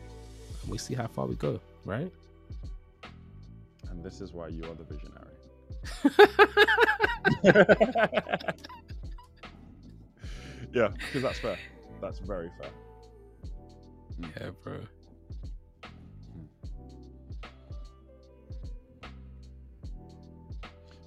we 0.67 0.77
see 0.77 0.93
how 0.95 1.07
far 1.07 1.25
we 1.27 1.35
go, 1.35 1.59
right? 1.85 2.11
and 3.89 4.03
this 4.03 4.21
is 4.21 4.31
why 4.31 4.47
you 4.47 4.63
are 4.63 4.73
the 4.75 4.85
visionary. 4.85 5.35
yeah, 10.73 10.89
because 10.89 11.21
that's 11.21 11.39
fair. 11.39 11.57
That's 12.01 12.19
very 12.19 12.49
fair. 12.59 12.69
yeah, 14.39 14.49
bro. 14.63 14.79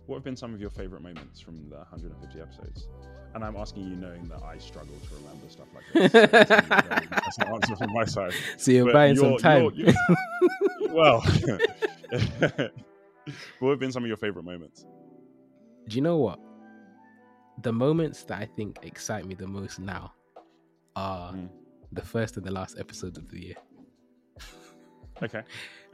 What 0.07 0.17
have 0.17 0.25
been 0.25 0.37
some 0.37 0.53
of 0.53 0.61
your 0.61 0.71
favorite 0.71 1.01
moments 1.03 1.41
from 1.41 1.69
the 1.71 1.77
150 1.77 2.41
episodes? 2.41 2.89
And 3.35 3.43
I'm 3.45 3.57
asking 3.57 3.85
you 3.85 3.97
knowing 3.97 4.29
that 4.29 4.43
I 4.43 4.59
struggle 4.59 4.95
to 5.09 5.15
remember 5.17 5.49
stuff 5.49 5.67
like 5.75 5.85
this. 5.93 6.13
So 6.13 6.27
very- 6.27 7.07
That's 7.11 7.39
an 7.39 7.49
answer 7.49 7.77
from 7.77 7.93
my 7.93 8.05
side. 8.05 8.33
So 8.59 8.71
you're 8.71 8.85
But 8.87 8.93
buying 8.93 9.17
some 9.17 9.31
you're- 9.31 9.39
time. 9.39 9.63
you're- 9.75 9.95
you're- 10.09 10.93
well, 10.95 11.21
what 13.59 13.71
have 13.71 13.79
been 13.81 13.93
some 13.93 14.05
of 14.05 14.09
your 14.09 14.17
favorite 14.19 14.45
moments? 14.45 14.85
Do 15.89 15.97
you 15.97 16.03
know 16.03 16.19
what? 16.19 16.39
The 17.63 17.73
moments 17.73 18.25
that 18.25 18.39
I 18.41 18.47
think 18.57 18.79
excite 18.83 19.25
me 19.25 19.35
the 19.35 19.47
most 19.47 19.79
now 19.81 20.13
are 20.97 21.33
Mm. 21.33 21.49
the 21.93 22.03
first 22.03 22.37
and 22.37 22.45
the 22.47 22.53
last 22.53 22.79
episode 22.79 23.17
of 23.17 23.29
the 23.31 23.41
year. 23.47 23.57
Okay. 25.23 25.43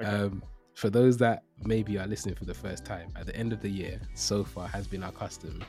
Okay. 0.01 0.09
Um, 0.11 0.43
for 0.75 0.91
those 0.91 1.17
that 1.19 1.43
maybe 1.65 1.99
are 1.99 2.07
listening 2.07 2.35
for 2.35 2.45
the 2.45 2.55
first 2.55 2.85
time, 2.85 3.09
at 3.17 3.27
the 3.27 3.37
end 3.37 3.53
of 3.53 3.61
the 3.61 3.69
year, 3.69 4.01
so 4.15 4.45
far 4.45 4.69
has 4.69 4.87
been 4.87 5.03
our 5.03 5.13
custom 5.13 5.63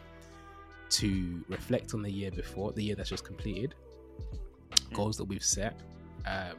to 0.90 1.44
reflect 1.48 1.94
on 1.94 2.02
the 2.02 2.12
year 2.12 2.32
before, 2.32 2.72
the 2.72 2.84
year 2.84 2.96
that's 2.96 3.10
just 3.10 3.26
completed, 3.26 3.76
goals 4.94 5.18
that 5.18 5.26
we've 5.26 5.44
set. 5.44 5.80
Um, 6.26 6.56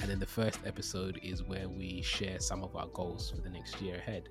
and 0.00 0.10
then 0.10 0.18
the 0.18 0.26
first 0.26 0.58
episode 0.66 1.20
is 1.22 1.42
where 1.42 1.68
we 1.68 2.02
share 2.02 2.40
some 2.40 2.62
of 2.62 2.74
our 2.76 2.86
goals 2.88 3.30
for 3.30 3.42
the 3.42 3.50
next 3.50 3.80
year 3.80 3.96
ahead. 3.96 4.28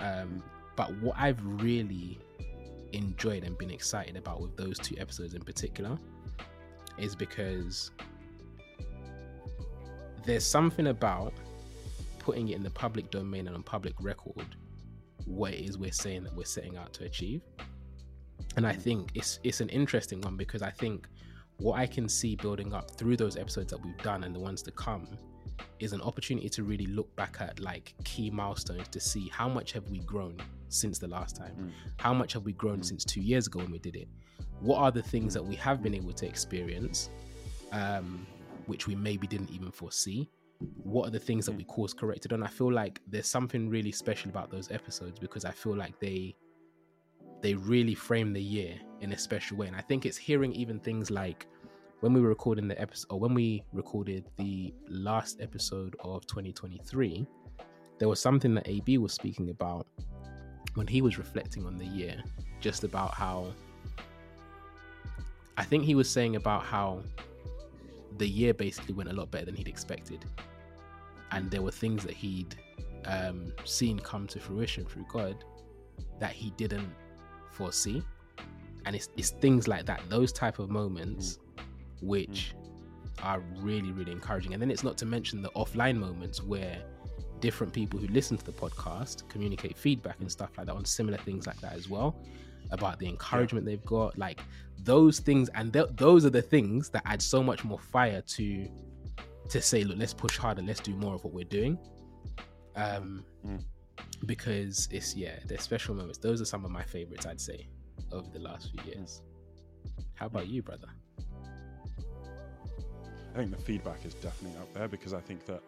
Um, 0.00 0.42
but 0.76 0.94
what 1.00 1.16
I've 1.16 1.40
really 1.42 2.18
enjoyed 2.92 3.44
and 3.44 3.56
been 3.58 3.70
excited 3.70 4.16
about 4.16 4.40
with 4.40 4.56
those 4.56 4.78
two 4.78 4.96
episodes 4.98 5.34
in 5.34 5.42
particular 5.42 5.98
is 6.98 7.14
because 7.14 7.90
there's 10.24 10.44
something 10.44 10.88
about 10.88 11.32
putting 12.28 12.48
it 12.50 12.56
in 12.56 12.62
the 12.62 12.70
public 12.84 13.10
domain 13.10 13.46
and 13.46 13.56
on 13.56 13.62
public 13.62 13.94
record 14.02 14.54
what 15.24 15.54
it 15.54 15.64
is 15.64 15.78
we're 15.78 15.90
saying 15.90 16.22
that 16.24 16.34
we're 16.36 16.44
setting 16.44 16.76
out 16.76 16.92
to 16.92 17.04
achieve. 17.04 17.40
And 18.56 18.66
I 18.66 18.74
think 18.74 19.10
it's 19.14 19.40
it's 19.44 19.60
an 19.62 19.70
interesting 19.70 20.20
one 20.20 20.36
because 20.36 20.60
I 20.60 20.70
think 20.70 21.08
what 21.56 21.78
I 21.78 21.86
can 21.86 22.06
see 22.06 22.36
building 22.36 22.74
up 22.74 22.90
through 22.98 23.16
those 23.16 23.36
episodes 23.38 23.70
that 23.72 23.80
we've 23.82 23.96
done 24.10 24.24
and 24.24 24.34
the 24.34 24.40
ones 24.40 24.60
to 24.64 24.70
come 24.72 25.06
is 25.80 25.94
an 25.94 26.02
opportunity 26.02 26.50
to 26.50 26.62
really 26.64 26.86
look 26.98 27.10
back 27.16 27.38
at 27.40 27.60
like 27.60 27.94
key 28.04 28.28
milestones 28.30 28.88
to 28.88 29.00
see 29.00 29.28
how 29.38 29.48
much 29.48 29.72
have 29.72 29.86
we 29.88 30.00
grown 30.00 30.36
since 30.68 30.98
the 30.98 31.08
last 31.08 31.34
time 31.42 31.54
Mm. 31.58 31.70
how 31.96 32.12
much 32.20 32.32
have 32.34 32.44
we 32.44 32.52
grown 32.52 32.80
Mm. 32.80 32.84
since 32.90 33.02
two 33.14 33.22
years 33.30 33.46
ago 33.46 33.58
when 33.60 33.72
we 33.76 33.78
did 33.88 33.96
it 33.96 34.08
what 34.60 34.78
are 34.84 34.92
the 35.00 35.02
things 35.12 35.32
that 35.36 35.44
we 35.50 35.56
have 35.56 35.78
been 35.82 35.94
able 35.94 36.12
to 36.20 36.26
experience 36.26 37.08
um, 37.72 38.26
which 38.66 38.86
we 38.86 38.94
maybe 38.94 39.26
didn't 39.26 39.50
even 39.50 39.70
foresee? 39.70 40.28
What 40.58 41.08
are 41.08 41.10
the 41.10 41.20
things 41.20 41.46
that 41.46 41.52
mm. 41.52 41.58
we 41.58 41.64
course 41.64 41.92
corrected 41.92 42.32
on? 42.32 42.42
I 42.42 42.48
feel 42.48 42.72
like 42.72 43.00
there's 43.06 43.28
something 43.28 43.68
really 43.68 43.92
special 43.92 44.30
about 44.30 44.50
those 44.50 44.70
episodes 44.70 45.18
because 45.18 45.44
I 45.44 45.50
feel 45.50 45.76
like 45.76 45.98
they 46.00 46.34
they 47.40 47.54
really 47.54 47.94
frame 47.94 48.32
the 48.32 48.42
year 48.42 48.74
in 49.00 49.12
a 49.12 49.18
special 49.18 49.56
way. 49.56 49.68
And 49.68 49.76
I 49.76 49.80
think 49.80 50.04
it's 50.06 50.16
hearing 50.16 50.52
even 50.54 50.80
things 50.80 51.10
like 51.10 51.46
when 52.00 52.12
we 52.12 52.20
were 52.20 52.28
recording 52.28 52.66
the 52.66 52.80
episode 52.80 53.06
or 53.10 53.20
when 53.20 53.34
we 53.34 53.62
recorded 53.72 54.24
the 54.36 54.74
last 54.88 55.40
episode 55.40 55.94
of 56.00 56.26
2023, 56.26 57.26
there 57.98 58.08
was 58.08 58.20
something 58.20 58.54
that 58.54 58.68
AB 58.68 58.98
was 58.98 59.12
speaking 59.12 59.50
about 59.50 59.86
when 60.74 60.86
he 60.86 61.02
was 61.02 61.18
reflecting 61.18 61.66
on 61.66 61.76
the 61.76 61.86
year, 61.86 62.22
just 62.60 62.84
about 62.84 63.14
how 63.14 63.52
I 65.56 65.64
think 65.64 65.84
he 65.84 65.96
was 65.96 66.08
saying 66.08 66.36
about 66.36 66.62
how 66.62 67.02
the 68.16 68.28
year 68.28 68.54
basically 68.54 68.94
went 68.94 69.10
a 69.10 69.12
lot 69.12 69.30
better 69.30 69.46
than 69.46 69.54
he'd 69.54 69.68
expected. 69.68 70.24
And 71.30 71.50
there 71.50 71.62
were 71.62 71.70
things 71.70 72.04
that 72.04 72.14
he'd 72.14 72.56
um, 73.04 73.52
seen 73.64 73.98
come 73.98 74.26
to 74.28 74.40
fruition 74.40 74.84
through 74.84 75.06
God 75.08 75.44
that 76.18 76.32
he 76.32 76.50
didn't 76.56 76.90
foresee. 77.50 78.02
And 78.86 78.96
it's, 78.96 79.08
it's 79.16 79.30
things 79.30 79.68
like 79.68 79.84
that, 79.86 80.00
those 80.08 80.32
type 80.32 80.58
of 80.58 80.70
moments, 80.70 81.38
which 82.00 82.54
are 83.22 83.40
really, 83.56 83.92
really 83.92 84.12
encouraging. 84.12 84.54
And 84.54 84.62
then 84.62 84.70
it's 84.70 84.84
not 84.84 84.96
to 84.98 85.06
mention 85.06 85.42
the 85.42 85.50
offline 85.50 85.96
moments 85.96 86.42
where 86.42 86.78
different 87.40 87.72
people 87.72 87.98
who 87.98 88.06
listen 88.08 88.36
to 88.36 88.44
the 88.44 88.52
podcast 88.52 89.28
communicate 89.28 89.76
feedback 89.76 90.18
and 90.20 90.30
stuff 90.30 90.50
like 90.56 90.66
that 90.66 90.74
on 90.74 90.84
similar 90.84 91.18
things 91.18 91.46
like 91.46 91.60
that 91.60 91.74
as 91.74 91.88
well 91.88 92.16
about 92.70 92.98
the 92.98 93.06
encouragement 93.06 93.64
they've 93.66 93.84
got 93.84 94.16
like 94.18 94.40
those 94.84 95.18
things 95.20 95.48
and 95.54 95.72
th- 95.72 95.88
those 95.96 96.24
are 96.24 96.30
the 96.30 96.42
things 96.42 96.88
that 96.90 97.02
add 97.06 97.20
so 97.20 97.42
much 97.42 97.64
more 97.64 97.78
fire 97.78 98.20
to 98.22 98.68
to 99.48 99.60
say 99.62 99.82
look 99.84 99.98
let's 99.98 100.14
push 100.14 100.36
harder 100.36 100.62
let's 100.62 100.80
do 100.80 100.94
more 100.94 101.14
of 101.14 101.24
what 101.24 101.32
we're 101.32 101.44
doing. 101.44 101.78
Um 102.76 103.24
Mm. 103.46 103.62
because 104.26 104.88
it's 104.90 105.16
yeah 105.16 105.38
they're 105.46 105.58
special 105.58 105.94
moments. 105.94 106.18
Those 106.18 106.40
are 106.40 106.44
some 106.44 106.64
of 106.64 106.70
my 106.70 106.82
favorites 106.84 107.26
i'd 107.26 107.40
say 107.40 107.68
over 108.12 108.28
the 108.32 108.38
last 108.40 108.70
few 108.70 108.92
years. 108.92 109.22
How 110.14 110.26
about 110.26 110.46
you 110.48 110.62
brother? 110.62 110.88
I 113.34 113.38
think 113.38 113.50
the 113.56 113.62
feedback 113.62 114.04
is 114.04 114.14
definitely 114.14 114.58
up 114.58 114.72
there 114.74 114.88
because 114.88 115.12
I 115.14 115.20
think 115.20 115.44
that 115.46 115.62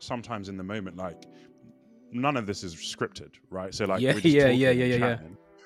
sometimes 0.00 0.48
in 0.48 0.56
the 0.56 0.64
moment, 0.64 0.96
like 0.96 1.24
none 2.10 2.36
of 2.36 2.46
this 2.46 2.64
is 2.64 2.74
scripted, 2.74 3.30
right? 3.50 3.72
So 3.74 3.84
like, 3.84 4.00
Yeah, 4.00 4.12
yeah, 4.22 4.48
yeah, 4.48 4.70
yeah, 4.70 4.84
yeah, 4.84 4.96
yeah. 4.96 5.18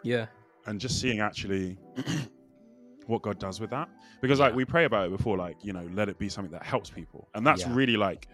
Yeah 0.02 0.26
and 0.66 0.80
just 0.80 1.00
seeing 1.00 1.20
actually 1.20 1.78
what 3.06 3.22
God 3.22 3.38
does 3.38 3.60
with 3.60 3.70
that. 3.70 3.88
Because 4.20 4.40
like 4.40 4.54
we 4.54 4.64
pray 4.64 4.84
about 4.84 5.06
it 5.06 5.16
before, 5.16 5.36
like 5.36 5.56
you 5.62 5.72
know, 5.72 5.88
let 5.92 6.08
it 6.08 6.18
be 6.18 6.28
something 6.28 6.52
that 6.52 6.64
helps 6.64 6.90
people, 6.90 7.28
and 7.34 7.46
that's 7.46 7.62
Yeah. 7.66 7.72
really 7.74 7.96
like 7.96 8.28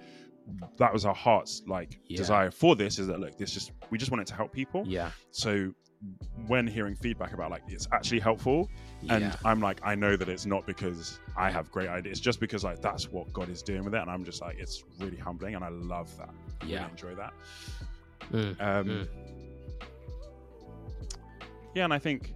that 0.79 0.93
was 0.93 1.05
our 1.05 1.15
heart's 1.15 1.63
like 1.67 2.01
Yeah. 2.09 2.17
desire 2.17 2.51
for 2.51 2.75
this 2.75 2.99
is 2.99 3.07
that 3.09 3.21
look, 3.21 3.37
this 3.37 3.53
just 3.53 3.73
we 3.91 3.99
just 3.99 4.11
want 4.11 4.23
it 4.23 4.27
to 4.29 4.35
help 4.35 4.53
people. 4.53 4.85
yeah 4.87 5.11
So 5.31 5.73
when 6.49 6.67
hearing 6.67 6.97
feedback 6.97 7.33
about 7.33 7.51
like 7.51 7.63
it's 7.69 7.87
actually 7.93 8.21
helpful, 8.21 8.69
and 9.09 9.23
yeah 9.25 9.37
I'm 9.45 9.61
like, 9.61 9.81
I 9.85 9.95
know 9.95 10.17
that 10.17 10.29
it's 10.29 10.47
not 10.47 10.67
because 10.67 11.21
I 11.37 11.51
have 11.51 11.71
great 11.71 11.89
ideas. 11.89 12.13
It's 12.19 12.21
just 12.21 12.41
because 12.41 12.65
like 12.65 12.81
that's 12.81 13.11
what 13.13 13.33
God 13.33 13.49
is 13.51 13.63
doing 13.63 13.85
with 13.85 13.95
it, 13.95 14.01
and 14.01 14.11
I'm 14.11 14.25
just 14.25 14.41
like, 14.41 14.57
it's 14.59 14.83
really 14.99 15.17
humbling, 15.19 15.55
and 15.55 15.65
I 15.65 15.69
love 15.69 16.17
that. 16.19 16.31
I 16.63 16.65
Yeah. 16.67 16.79
really 16.79 16.91
enjoy 16.91 17.15
that. 17.17 17.33
Mm, 18.33 18.61
Um, 18.61 18.87
Mm. 18.89 19.09
Yeah, 21.75 21.85
and 21.85 21.93
I 21.93 21.99
think 21.99 22.35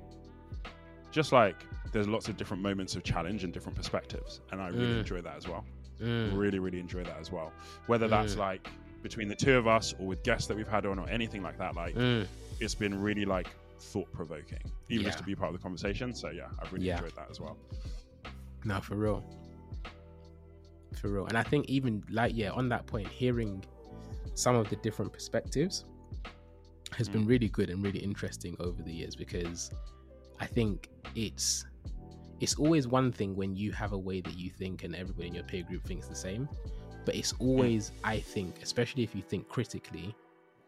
just 1.11 1.32
like 1.32 1.56
there's 1.92 2.08
lots 2.08 2.28
of 2.28 2.37
different 2.37 2.62
moments 2.62 2.94
of 2.96 3.02
challenge 3.04 3.44
and 3.44 3.52
different 3.52 3.76
perspectives, 3.76 4.40
and 4.52 4.61
I 4.61 4.68
really 4.68 4.94
Mm. 4.94 4.98
enjoy 5.00 5.20
that 5.22 5.37
as 5.37 5.46
well. 5.48 5.64
mm, 6.00 6.37
Really, 6.37 6.58
really 6.58 6.78
enjoy 6.78 7.02
that 7.04 7.18
as 7.18 7.32
well. 7.32 7.52
Whether 7.87 8.06
that's 8.06 8.34
Mm. 8.34 8.38
like 8.38 8.68
between 9.02 9.28
the 9.28 9.34
two 9.34 9.56
of 9.56 9.66
us 9.66 9.94
or 9.98 10.06
with 10.06 10.22
guests 10.24 10.46
that 10.48 10.56
we've 10.56 10.68
had 10.68 10.84
on 10.84 10.98
or 10.98 11.08
anything 11.08 11.42
like 11.42 11.56
that, 11.58 11.74
like 11.74 11.94
mm. 11.94 12.26
it's 12.61 12.74
been 12.74 13.00
really 13.00 13.24
like 13.24 13.48
thought 13.80 14.11
provoking, 14.12 14.61
even 14.90 15.06
just 15.06 15.16
to 15.18 15.24
be 15.24 15.34
part 15.34 15.54
of 15.54 15.58
the 15.58 15.62
conversation. 15.62 16.14
So 16.14 16.28
yeah, 16.30 16.48
I've 16.61 16.70
really 16.72 16.87
Yeah. 16.87 16.96
enjoyed 16.96 17.16
that 17.16 17.30
as 17.30 17.40
well. 17.40 17.56
No, 18.64 18.78
for 18.80 18.96
real. 18.96 19.22
For 21.00 21.08
real. 21.08 21.26
And 21.26 21.37
I 21.38 21.42
think 21.42 21.66
even 21.70 22.02
like 22.11 22.32
yeah, 22.34 22.50
on 22.50 22.68
that 22.70 22.87
point, 22.87 23.08
hearing 23.08 23.64
some 24.34 24.54
of 24.54 24.68
the 24.68 24.76
different 24.76 25.12
perspectives 25.12 25.84
has 26.92 27.09
been 27.09 27.25
Mm. 27.25 27.29
really 27.29 27.49
good 27.49 27.70
and 27.70 27.83
really 27.83 27.99
interesting 27.99 28.57
over 28.61 28.83
the 28.83 28.92
years 28.92 29.16
because 29.16 29.70
I 30.40 30.46
think 30.46 30.88
it's 31.14 31.64
it's 32.40 32.57
always 32.57 32.87
one 32.87 33.11
thing 33.12 33.35
when 33.35 33.57
you 33.57 33.72
have 33.72 33.92
a 33.92 33.99
way 33.99 34.20
that 34.20 34.37
you 34.37 34.51
think 34.51 34.85
and 34.85 34.94
everybody 34.94 35.29
in 35.29 35.35
your 35.35 35.44
peer 35.44 35.62
group 35.62 35.85
thinks 35.87 36.07
the 36.07 36.14
same. 36.14 36.46
But 37.07 37.14
it's 37.14 37.33
always, 37.38 37.92
I 38.05 38.20
think, 38.20 38.62
especially 38.62 39.05
if 39.05 39.14
you 39.14 39.22
think 39.22 39.49
critically, 39.49 40.14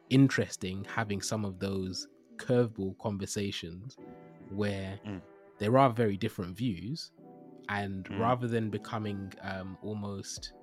interesting 0.09 0.85
having 0.85 1.21
some 1.21 1.45
of 1.45 1.59
those 1.59 2.09
curveball 2.37 2.97
conversations 2.99 3.99
where 4.51 4.99
Mm. 5.07 5.21
there 5.59 5.77
are 5.77 5.91
very 5.91 6.17
different 6.17 6.57
views 6.57 7.11
and 7.69 8.05
Mm. 8.07 8.19
rather 8.19 8.49
than 8.49 8.71
becoming 8.71 9.31
um, 9.43 9.77
almost 9.83 10.55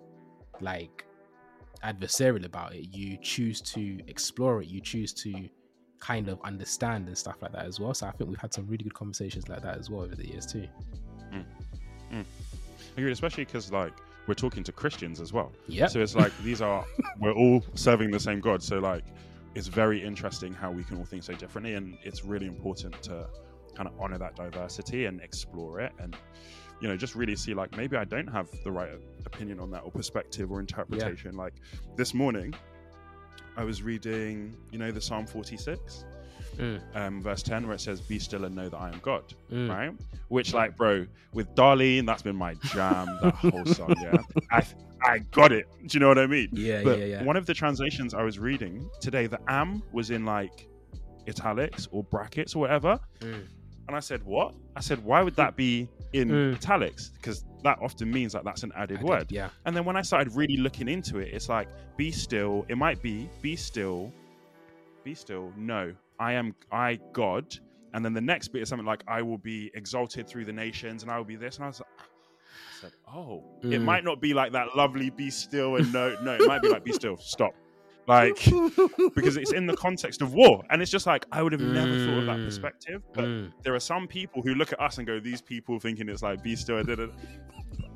like 0.59 1.05
adversarial 1.83 2.45
about 2.45 2.73
it 2.73 2.87
you 2.91 3.17
choose 3.21 3.61
to 3.61 3.99
explore 4.07 4.61
it 4.61 4.67
you 4.67 4.81
choose 4.81 5.13
to 5.13 5.49
kind 5.99 6.27
of 6.29 6.39
understand 6.43 7.07
and 7.07 7.17
stuff 7.17 7.37
like 7.41 7.51
that 7.51 7.65
as 7.65 7.79
well. 7.79 7.93
So 7.93 8.05
i 8.05 8.11
think 8.11 8.29
we've 8.29 8.39
had 8.39 8.53
some 8.53 8.67
really 8.67 8.83
good 8.83 8.93
conversations 8.93 9.49
like 9.49 9.61
that 9.63 9.77
as 9.77 9.89
well 9.89 10.03
over 10.03 10.15
the 10.15 10.27
years 10.27 10.45
too. 10.45 10.67
Mm. 11.33 11.45
Mm. 12.11 12.25
Agreed, 12.97 13.11
especially 13.11 13.45
because 13.45 13.71
like 13.71 13.93
we're 14.27 14.35
talking 14.35 14.63
to 14.63 14.71
Christians 14.71 15.19
as 15.19 15.33
well. 15.33 15.51
yeah 15.67 15.87
So 15.87 15.99
it's 15.99 16.15
like 16.15 16.31
these 16.43 16.61
are 16.61 16.85
we're 17.19 17.33
all 17.33 17.63
serving 17.73 18.11
the 18.11 18.19
same 18.19 18.39
God. 18.39 18.61
So 18.61 18.79
like 18.79 19.03
it's 19.55 19.67
very 19.67 20.03
interesting 20.03 20.53
how 20.53 20.69
we 20.69 20.83
can 20.83 20.97
all 20.97 21.05
think 21.05 21.23
so 21.23 21.33
differently, 21.33 21.73
and 21.75 21.97
it's 22.03 22.25
really 22.25 22.45
important 22.45 23.01
to 23.03 23.27
kind 23.73 23.87
of 23.89 23.99
honor 23.99 24.17
that 24.17 24.35
diversity 24.35 25.05
and 25.05 25.21
explore 25.21 25.79
it, 25.79 25.93
and 25.99 26.15
you 26.81 26.87
know 26.87 26.97
just 26.97 27.15
really 27.15 27.35
see 27.35 27.53
like 27.53 27.75
maybe 27.77 27.97
I 27.97 28.03
don't 28.03 28.27
have 28.27 28.47
the 28.63 28.71
right 28.71 28.89
opinion 29.25 29.59
on 29.59 29.71
that 29.71 29.81
or 29.83 29.91
perspective 29.91 30.51
or 30.51 30.59
interpretation. 30.59 31.35
Like 31.35 31.53
this 31.95 32.13
morning, 32.13 32.53
I 33.57 33.63
was 33.63 33.81
reading 33.83 34.55
you 34.71 34.77
know 34.79 34.91
the 34.91 35.01
Psalm 35.01 35.25
forty 35.25 35.57
six. 35.57 36.05
Mm. 36.57 36.79
Um, 36.95 37.21
verse 37.21 37.43
10 37.43 37.65
where 37.67 37.75
it 37.75 37.81
says 37.81 37.99
be 37.99 38.17
still 38.17 38.45
and 38.45 38.55
know 38.55 38.69
that 38.69 38.77
i 38.77 38.87
am 38.87 38.97
god 39.01 39.25
Mm. 39.51 39.69
right 39.69 39.91
which 40.29 40.53
like 40.53 40.77
bro 40.77 41.05
with 41.33 41.53
darlene 41.53 42.05
that's 42.05 42.21
been 42.21 42.35
my 42.37 42.53
jam 42.73 43.07
that 43.21 43.33
whole 43.33 43.65
song 43.65 43.93
yeah 44.01 44.15
i 44.53 44.65
i 45.03 45.17
got 45.31 45.51
it 45.51 45.67
do 45.85 45.95
you 45.95 45.99
know 45.99 46.07
what 46.07 46.17
i 46.17 46.25
mean 46.25 46.47
yeah 46.53 46.81
but 46.81 46.97
yeah 46.99 47.05
yeah 47.05 47.23
one 47.23 47.35
of 47.35 47.45
the 47.45 47.53
translations 47.53 48.13
I 48.13 48.23
was 48.23 48.39
reading 48.39 48.89
today, 49.01 49.27
the 49.27 49.39
am 49.49 49.83
was 49.91 50.11
in 50.11 50.23
like 50.23 50.69
italics 51.27 51.89
or 51.91 52.03
brackets 52.05 52.55
or 52.55 52.59
whatever. 52.59 52.99
Mm. 53.19 53.47
And 53.87 53.95
I 53.95 53.99
said, 53.99 54.23
What? 54.23 54.55
I 54.77 54.79
said, 54.79 55.03
Why 55.03 55.21
would 55.23 55.35
that 55.35 55.57
be 55.57 55.89
in 56.15 56.29
Mm. 56.29 56.55
italics? 56.55 57.09
Because 57.15 57.45
that 57.63 57.77
often 57.81 58.11
means 58.11 58.33
like 58.33 58.43
that's 58.43 58.63
an 58.63 58.71
added 58.75 58.97
did, 58.99 59.05
word. 59.07 59.31
yeah 59.31 59.49
And 59.65 59.75
then 59.75 59.85
when 59.85 59.95
I 59.97 60.01
started 60.01 60.33
really 60.35 60.57
looking 60.57 60.87
into 60.87 61.19
it, 61.19 61.33
it's 61.33 61.49
like, 61.49 61.67
Be 61.97 62.11
still. 62.11 62.65
It 62.69 62.77
might 62.77 63.01
be, 63.01 63.29
Be 63.41 63.55
still. 63.55 64.11
Be 65.03 65.13
still. 65.15 65.51
No, 65.57 65.93
I 66.19 66.33
am, 66.33 66.55
I, 66.71 66.99
God. 67.13 67.45
And 67.93 68.03
then 68.03 68.13
the 68.13 68.21
next 68.21 68.49
bit 68.49 68.61
is 68.61 68.69
something 68.69 68.85
like, 68.85 69.03
I 69.07 69.21
will 69.21 69.37
be 69.37 69.71
exalted 69.73 70.27
through 70.27 70.45
the 70.45 70.53
nations 70.53 71.03
and 71.03 71.11
I 71.11 71.17
will 71.17 71.25
be 71.25 71.35
this. 71.37 71.55
And 71.57 71.65
I 71.65 71.67
was 71.67 71.79
like, 71.79 71.89
I 71.99 72.81
said, 72.81 72.91
Oh, 73.07 73.43
it 73.63 73.79
Mm. 73.79 73.83
might 73.83 74.03
not 74.03 74.19
be 74.21 74.33
like 74.33 74.51
that 74.53 74.75
lovely 74.75 75.09
be 75.09 75.29
still 75.29 75.75
and 75.77 75.91
no, 75.93 76.15
no, 76.23 76.33
it 76.33 76.45
might 76.47 76.61
be 76.61 76.69
like 76.69 76.83
be 76.83 76.91
still, 76.91 77.17
stop. 77.17 77.53
Like, 78.07 78.35
because 79.15 79.35
it's 79.37 79.51
in 79.51 79.65
the 79.65 79.75
context 79.75 80.21
of 80.21 80.33
war. 80.33 80.63
And 80.69 80.81
it's 80.81 80.91
just 80.91 81.07
like, 81.07 81.25
I 81.31 81.41
would 81.41 81.51
have 81.53 81.61
never 81.61 81.91
thought 82.05 82.19
of 82.19 82.25
that 82.27 82.37
Mm. 82.37 82.45
perspective. 82.45 83.01
But 83.13 83.25
Mm. 83.25 83.51
there 83.63 83.73
are 83.73 83.79
some 83.79 84.07
people 84.07 84.41
who 84.43 84.53
look 84.53 84.71
at 84.73 84.79
us 84.79 84.97
and 84.99 85.07
go, 85.07 85.19
these 85.19 85.41
people 85.41 85.79
thinking 85.79 86.07
it's 86.09 86.21
like 86.21 86.43
be 86.43 86.55
still. 86.55 86.83
da, 86.83 86.95
da, 86.95 87.05
da." 87.07 87.11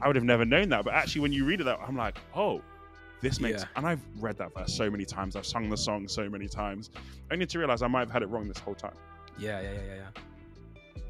I 0.02 0.08
would 0.08 0.15
have 0.15 0.26
never 0.26 0.45
known 0.45 0.69
that. 0.69 0.84
But 0.86 0.93
actually, 0.95 1.22
when 1.22 1.32
you 1.34 1.45
read 1.45 1.62
it, 1.62 1.67
out, 1.67 1.80
I'm 1.88 1.95
like, 1.95 2.17
oh, 2.36 2.62
this 3.22 3.39
makes. 3.39 3.62
Yeah. 3.62 3.67
And 3.76 3.86
I've 3.86 4.02
read 4.17 4.38
that 4.38 4.54
verse 4.58 4.74
so 4.74 4.89
many 4.89 5.06
times. 5.06 5.36
I've 5.36 5.45
sung 5.45 5.69
the 5.69 5.78
song 5.78 6.08
so 6.08 6.28
many 6.30 6.48
times. 6.48 6.89
Only 7.32 7.45
to 7.45 7.60
realize 7.60 7.82
I 7.82 7.88
might 7.88 8.00
have 8.00 8.12
had 8.12 8.24
it 8.24 8.30
wrong 8.30 8.48
this 8.48 8.58
whole 8.60 8.76
time. 8.76 8.95
Yeah, 9.38 9.62
yeah, 9.62 9.72
yeah, 9.74 9.80
yeah, 9.88 9.95
yeah. 9.95 11.02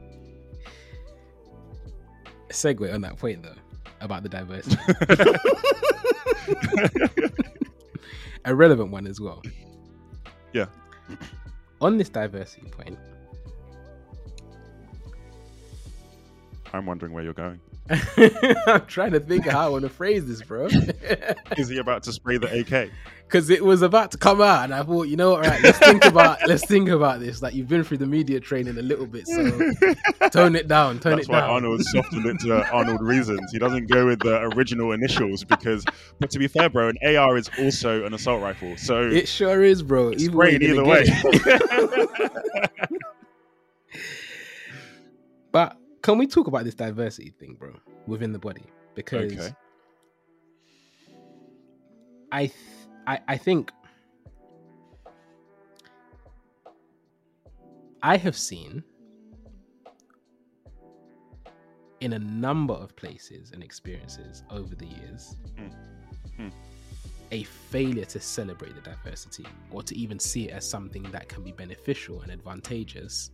A 2.50 2.54
segue 2.54 2.92
on 2.94 3.02
that 3.02 3.16
point 3.18 3.44
though 3.44 3.54
about 4.02 4.24
the 4.24 4.30
diversity. 4.30 4.76
A 8.46 8.56
relevant 8.56 8.92
one 8.92 9.06
as 9.06 9.20
well. 9.20 9.42
Yeah. 10.54 10.66
On 11.82 11.98
this 11.98 12.10
diversity 12.10 12.68
point, 12.70 12.98
I'm 16.74 16.86
wondering 16.86 17.14
where 17.14 17.24
you're 17.24 17.34
going. 17.34 17.60
I'm 18.68 18.86
trying 18.86 19.12
to 19.14 19.20
think 19.20 19.46
of 19.48 19.54
how 19.54 19.66
I 19.66 19.70
want 19.70 19.84
to 19.84 19.90
phrase 19.90 20.26
this, 20.28 20.42
bro. 20.42 20.68
Is 21.58 21.70
he 21.70 21.78
about 21.78 22.04
to 22.04 22.14
spray 22.14 22.38
the 22.38 22.60
AK? 22.60 22.92
because 23.30 23.50
it 23.52 23.64
was 23.64 23.82
about 23.82 24.12
to 24.12 24.18
come 24.18 24.42
out, 24.42 24.64
and 24.66 24.74
I 24.74 24.84
thought, 24.84 25.08
you 25.08 25.16
know 25.16 25.32
what. 25.32 25.46
Let's 25.62 25.78
think 25.78 26.04
about 26.06 26.40
let's 26.48 26.66
think 26.66 26.90
about 26.90 27.20
this. 27.20 27.42
Like 27.42 27.54
you've 27.54 27.68
been 27.68 27.84
through 27.84 27.98
the 27.98 28.08
media 28.08 28.40
training 28.40 28.78
a 28.78 28.82
little 28.82 29.06
bit, 29.06 29.28
so 29.28 29.44
tone 30.30 30.56
it 30.56 30.68
down, 30.68 31.00
tone 31.00 31.14
it 31.14 31.18
down. 31.18 31.18
That's 31.18 31.28
it 31.28 31.32
why 31.32 31.40
down. 31.42 31.50
Arnold 31.50 31.84
softened 31.84 32.26
it 32.26 32.40
to 32.42 32.70
Arnold 32.72 33.02
reasons. 33.02 33.52
He 33.52 33.60
doesn't 33.60 33.88
go 33.90 34.08
with 34.08 34.20
the 34.20 34.42
original 34.56 34.92
initials 34.92 35.44
because, 35.44 35.86
but 36.20 36.30
to 36.32 36.40
be 36.40 36.48
fair, 36.48 36.70
bro, 36.70 36.90
an 36.90 36.98
AR 37.18 37.38
is 37.38 37.50
also 37.60 38.04
an 38.06 38.14
assault 38.14 38.42
rifle, 38.42 38.76
so 38.78 39.02
It 39.02 39.28
sure 39.28 39.64
is, 39.64 39.84
bro. 39.84 40.10
it's 40.10 40.24
Either 40.24 40.38
way, 40.38 40.56
either 40.56 40.84
way. 40.84 41.06
But 45.52 45.78
can 46.10 46.18
we 46.18 46.26
talk 46.26 46.48
about 46.48 46.64
this 46.66 46.74
diversity 46.74 47.30
thing, 47.30 47.56
bro, 47.60 47.72
within 48.08 48.32
the 48.34 48.40
body? 48.40 48.64
Because 48.96 49.32
Okay. 49.32 49.56
I, 52.32 52.48
th- 52.48 52.54
I, 53.06 53.20
I 53.28 53.38
think 53.38 53.72
I 58.02 58.18
have 58.18 58.36
seen 58.36 58.84
in 62.00 62.14
a 62.14 62.20
number 62.20 62.74
of 62.74 62.96
places 62.96 63.52
and 63.52 63.62
experiences 63.62 64.44
over 64.50 64.74
the 64.76 64.88
years 64.88 65.36
Mm. 65.60 65.72
Mm. 66.40 66.52
a 67.32 67.44
failure 67.44 68.06
to 68.06 68.20
celebrate 68.20 68.74
the 68.74 68.82
diversity 68.82 69.46
or 69.70 69.84
to 69.84 69.96
even 69.96 70.18
see 70.18 70.48
it 70.48 70.54
as 70.54 70.68
something 70.68 71.04
that 71.12 71.30
can 71.30 71.44
be 71.44 71.52
beneficial 71.52 72.22
and 72.22 72.32
advantageous 72.32 73.30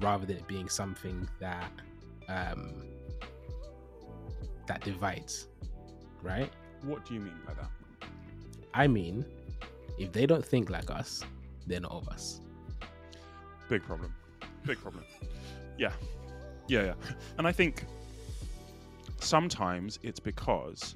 rather 0.00 0.26
than 0.26 0.36
it 0.36 0.46
being 0.46 0.68
something 0.68 1.28
that 1.40 1.70
um, 2.28 2.82
that 4.66 4.80
divides 4.82 5.48
right 6.22 6.50
what 6.82 7.04
do 7.04 7.14
you 7.14 7.20
mean 7.20 7.38
by 7.46 7.54
that? 7.54 7.70
i 8.74 8.86
mean 8.86 9.24
if 9.98 10.12
they 10.12 10.26
don't 10.26 10.44
think 10.44 10.68
like 10.70 10.90
us 10.90 11.22
they're 11.66 11.80
not 11.80 11.92
of 11.92 12.08
us 12.08 12.40
Big 13.68 13.82
problem. 13.82 14.14
Big 14.64 14.78
problem. 14.78 15.02
Yeah. 15.76 15.90
Yeah, 16.68 16.84
yeah. 16.84 16.94
And 17.36 17.48
I 17.48 17.50
think 17.52 17.84
sometimes 19.20 19.98
it's 20.04 20.20
because 20.20 20.94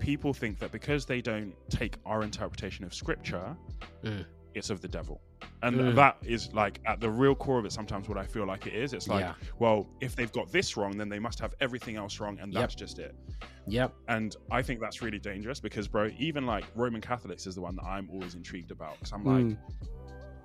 people 0.00 0.34
think 0.34 0.58
that 0.58 0.72
because 0.72 1.06
they 1.06 1.20
don't 1.20 1.54
take 1.70 1.96
our 2.04 2.24
interpretation 2.24 2.84
of 2.84 2.92
scripture, 2.92 3.56
Mm. 4.02 4.24
it's 4.54 4.68
of 4.70 4.80
the 4.80 4.88
devil. 4.88 5.20
And 5.62 5.80
Mm. 5.80 5.94
that 5.96 6.18
is 6.22 6.52
like 6.52 6.80
at 6.86 7.00
the 7.00 7.08
real 7.10 7.34
core 7.34 7.58
of 7.58 7.64
it 7.64 7.72
sometimes 7.72 8.08
what 8.08 8.18
I 8.18 8.24
feel 8.24 8.46
like 8.46 8.66
it 8.66 8.74
is. 8.74 8.92
It's 8.92 9.08
like, 9.08 9.24
Yeah. 9.24 9.34
well, 9.58 9.88
if 10.00 10.14
they've 10.14 10.32
got 10.32 10.52
this 10.52 10.76
wrong, 10.76 10.96
then 10.98 11.08
they 11.08 11.18
must 11.18 11.38
have 11.40 11.54
everything 11.60 11.96
else 11.96 12.20
wrong, 12.20 12.38
and 12.40 12.52
Yep. 12.52 12.62
that's 12.62 12.74
just 12.74 12.98
it. 12.98 13.14
yep 13.66 13.92
And 14.08 14.36
I 14.50 14.62
think 14.62 14.80
that's 14.80 15.02
really 15.02 15.18
dangerous 15.18 15.58
because, 15.60 15.88
bro, 15.88 16.10
even 16.18 16.46
like 16.46 16.64
Roman 16.74 17.00
Catholics 17.00 17.46
is 17.46 17.54
the 17.54 17.60
one 17.62 17.74
that 17.76 17.84
I'm 17.84 18.08
always 18.10 18.34
intrigued 18.34 18.70
about 18.70 18.94
because 18.98 19.12
I'm 19.12 19.24
like, 19.24 19.44
Mm. 19.44 19.56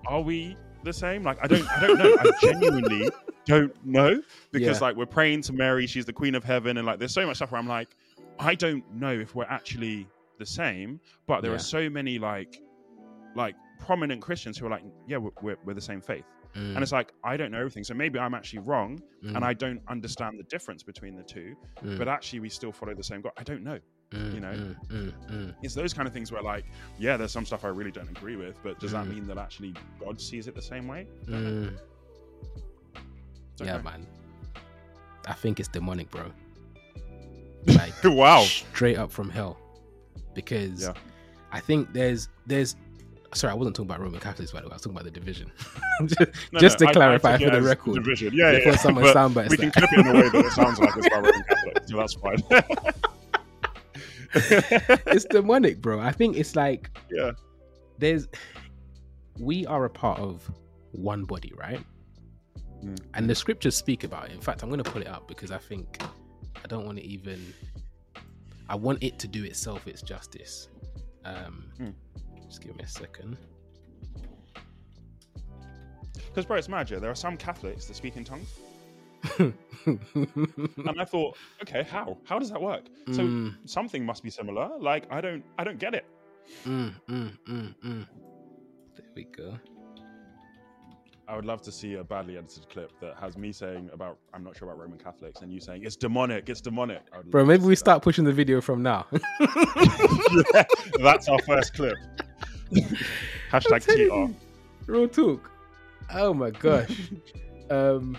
are 0.08 0.22
we 0.22 0.58
the 0.84 0.94
same? 0.94 1.24
Like, 1.24 1.38
I 1.44 1.48
don't, 1.48 1.68
I 1.76 1.80
don't 1.80 1.98
know. 1.98 2.16
I 2.18 2.26
genuinely 2.42 3.08
don't 3.46 3.74
know 3.86 4.22
because, 4.52 4.80
Yeah. 4.82 4.88
like, 4.88 4.96
we're 4.96 5.06
praying 5.06 5.42
to 5.44 5.54
Mary, 5.54 5.86
she's 5.88 6.06
the 6.06 6.14
Queen 6.14 6.34
of 6.36 6.44
Heaven, 6.44 6.78
and 6.78 6.88
like, 6.88 6.98
there's 7.00 7.14
so 7.14 7.26
much 7.26 7.36
stuff 7.38 7.52
where 7.52 7.60
I'm 7.60 7.68
like, 7.68 7.90
I 8.40 8.56
don't 8.56 8.84
know 8.92 9.12
if 9.12 9.36
we're 9.36 9.44
actually 9.46 10.08
the 10.40 10.46
same. 10.46 11.00
But 11.28 11.42
there 11.42 11.52
Yeah. 11.52 11.58
are 11.58 11.60
so 11.60 11.90
many 11.90 12.18
like, 12.18 12.60
like 13.36 13.56
prominent 13.86 14.22
Christians 14.22 14.58
who 14.58 14.66
are 14.68 14.70
like, 14.70 14.84
yeah, 15.08 15.18
we're, 15.18 15.32
we're, 15.42 15.58
we're 15.66 15.74
the 15.74 15.82
same 15.82 16.02
faith, 16.02 16.26
Mm, 16.54 16.76
and 16.76 16.84
it's 16.84 16.92
like 16.92 17.14
I 17.24 17.38
don't 17.38 17.50
know 17.52 17.60
everything, 17.60 17.86
so 17.86 17.94
maybe 17.94 18.20
I'm 18.20 18.34
actually 18.34 18.60
wrong, 18.60 19.00
mm, 19.24 19.34
and 19.36 19.46
I 19.46 19.54
don't 19.54 19.82
understand 19.88 20.38
the 20.38 20.44
difference 20.44 20.84
between 20.84 21.16
the 21.16 21.24
two. 21.24 21.56
mm, 21.82 21.98
But 21.98 22.10
actually, 22.10 22.42
we 22.42 22.50
still 22.50 22.74
follow 22.74 22.94
the 22.94 23.04
same 23.12 23.22
God. 23.22 23.32
I 23.38 23.44
don't 23.44 23.64
know. 23.64 23.80
mm, 24.12 24.34
you 24.34 24.42
know, 24.42 24.52
mm, 24.52 24.76
mm, 24.90 25.14
mm. 25.32 25.56
It's 25.62 25.74
those 25.74 25.94
kind 25.94 26.10
of 26.10 26.14
things 26.14 26.30
where, 26.30 26.42
like, 26.44 26.66
yeah, 27.00 27.16
there's 27.16 27.32
some 27.32 27.46
stuff 27.46 27.64
I 27.64 27.70
really 27.70 27.92
don't 27.92 28.10
agree 28.10 28.36
with, 28.36 28.62
but 28.64 28.82
does 28.82 28.92
that 28.92 29.08
mean 29.08 29.26
that 29.28 29.38
actually 29.38 29.74
God 29.98 30.20
sees 30.20 30.48
it 30.50 30.54
the 30.54 30.62
same 30.62 30.90
way? 30.90 31.08
Mm. 31.28 31.78
Yeah 33.62 33.78
know. 33.78 33.84
man 33.84 34.08
i 35.28 35.34
think 35.34 35.60
it's 35.60 35.70
demonic 35.70 36.10
bro 36.10 36.24
like 37.68 37.94
wow. 38.04 38.42
straight 38.44 38.98
up 38.98 39.12
from 39.12 39.30
hell 39.30 39.60
because 40.34 40.82
Yeah. 40.82 40.94
I 41.54 41.60
think 41.60 41.94
there's 41.94 42.28
there's 42.48 42.76
sorry 43.34 43.52
I 43.52 43.56
wasn't 43.56 43.76
talking 43.76 43.90
about 43.90 44.02
Roman 44.02 44.20
Catholics 44.20 44.52
by 44.52 44.60
the 44.62 44.68
way 44.68 44.72
I 44.72 44.76
was 44.76 44.82
talking 44.82 44.96
about 44.98 45.06
the 45.06 45.12
division 45.12 45.52
just, 46.06 46.20
No, 46.52 46.60
just 46.60 46.80
no, 46.80 46.86
to 46.86 46.88
I- 46.88 46.90
I 46.90 46.94
clarify 46.94 47.38
took 47.38 47.50
for 47.50 47.56
the 47.56 47.62
record 47.62 47.96
Division. 47.96 48.34
Yeah, 48.34 48.52
yeah, 48.52 48.58
before 48.58 48.72
yeah. 48.74 48.78
someone 48.78 49.04
soundbites 49.06 49.50
we 49.50 49.58
can 49.58 49.72
clip 49.72 49.90
it 49.94 50.00
in 50.00 50.08
a 50.08 50.14
way 50.14 50.30
that 50.30 50.46
it 50.46 50.52
sounds 50.52 50.80
like 50.80 50.96
it's 50.98 51.08
about 51.08 51.24
Roman 51.24 51.44
Catholics, 51.44 51.90
so 51.92 51.98
that's 51.98 52.14
fine. 52.14 52.44
it's 54.34 55.26
demonic 55.26 55.82
bro 55.82 56.00
I 56.00 56.12
think 56.12 56.38
it's 56.38 56.56
like 56.56 56.90
yeah. 57.12 57.32
there's 57.98 58.28
we 59.40 59.66
are 59.66 59.86
a 59.86 59.90
part 59.90 60.20
of 60.20 60.50
one 60.92 61.24
body 61.26 61.52
right 61.58 61.84
Mm. 62.84 62.98
and 63.14 63.30
the 63.30 63.36
scriptures 63.36 63.78
speak 63.78 64.04
about 64.04 64.26
it 64.26 64.32
in 64.32 64.42
fact 64.42 64.64
I'm 64.64 64.70
going 64.70 64.82
to 64.84 64.90
pull 64.92 65.04
it 65.04 65.08
up 65.08 65.28
because 65.28 65.52
I 65.52 65.60
think 65.60 66.02
I 66.56 66.68
don't 66.68 66.84
want 66.84 66.98
to 66.98 67.04
even 67.06 67.54
I 68.68 68.74
want 68.74 69.04
it 69.04 69.20
to 69.20 69.28
do 69.28 69.44
itself 69.44 69.86
its 69.88 70.02
justice 70.02 70.68
um 71.24 71.66
Mm. 71.80 71.94
Just 72.52 72.62
give 72.62 72.76
me 72.76 72.84
a 72.84 72.88
second 72.88 73.38
Because, 76.28 76.46
bro, 76.46 76.58
it's 76.58 76.70
magic. 76.70 77.00
There 77.02 77.12
are 77.12 77.16
some 77.16 77.36
Catholics 77.36 77.86
that 77.86 77.96
speak 77.96 78.16
in 78.18 78.24
tongues. 78.24 78.54
And 79.86 81.00
I 81.00 81.06
thought, 81.06 81.38
okay, 81.62 81.84
how? 81.84 82.18
How 82.24 82.40
does 82.40 82.50
that 82.52 82.62
work? 82.62 82.84
So 83.12 83.24
mm, 83.24 83.56
something 83.66 84.06
must 84.06 84.24
be 84.24 84.30
similar. 84.30 84.70
Like, 84.80 85.12
I 85.12 85.20
don't 85.22 85.44
I 85.58 85.64
don't 85.64 85.80
get 85.80 85.94
it. 85.94 86.06
mm, 86.66 86.94
mm, 87.10 87.38
mm, 87.50 87.76
mm. 87.86 88.08
There 88.96 89.06
we 89.16 89.24
go. 89.26 89.58
I 91.28 91.36
would 91.36 91.46
love 91.46 91.62
to 91.64 91.72
see 91.72 91.96
a 91.96 92.04
badly 92.04 92.38
edited 92.38 92.70
clip 92.70 92.92
that 93.00 93.16
has 93.20 93.38
me 93.38 93.52
saying 93.52 93.90
about 93.94 94.18
I'm 94.34 94.44
not 94.44 94.58
sure 94.58 94.68
about 94.70 94.80
Roman 94.80 95.00
Catholics 95.00 95.42
and 95.42 95.52
you 95.52 95.60
saying 95.60 95.84
it's 95.84 95.96
demonic, 95.96 96.50
it's 96.50 96.62
demonic. 96.62 97.02
Bro, 97.26 97.46
maybe 97.46 97.64
we 97.64 97.70
that. 97.74 97.78
start 97.78 98.04
pushing 98.04 98.26
the 98.26 98.34
video 98.34 98.62
from 98.62 98.84
now. 98.84 99.08
Yeah, 100.54 100.64
that's 101.02 101.28
our 101.30 101.40
first 101.40 101.74
clip. 101.74 101.96
Hashtag 103.52 103.84
TR. 103.84 104.32
Real 104.92 105.08
talk. 105.08 105.52
Oh 106.14 106.34
my 106.34 106.50
gosh. 106.52 107.12
um 107.70 108.18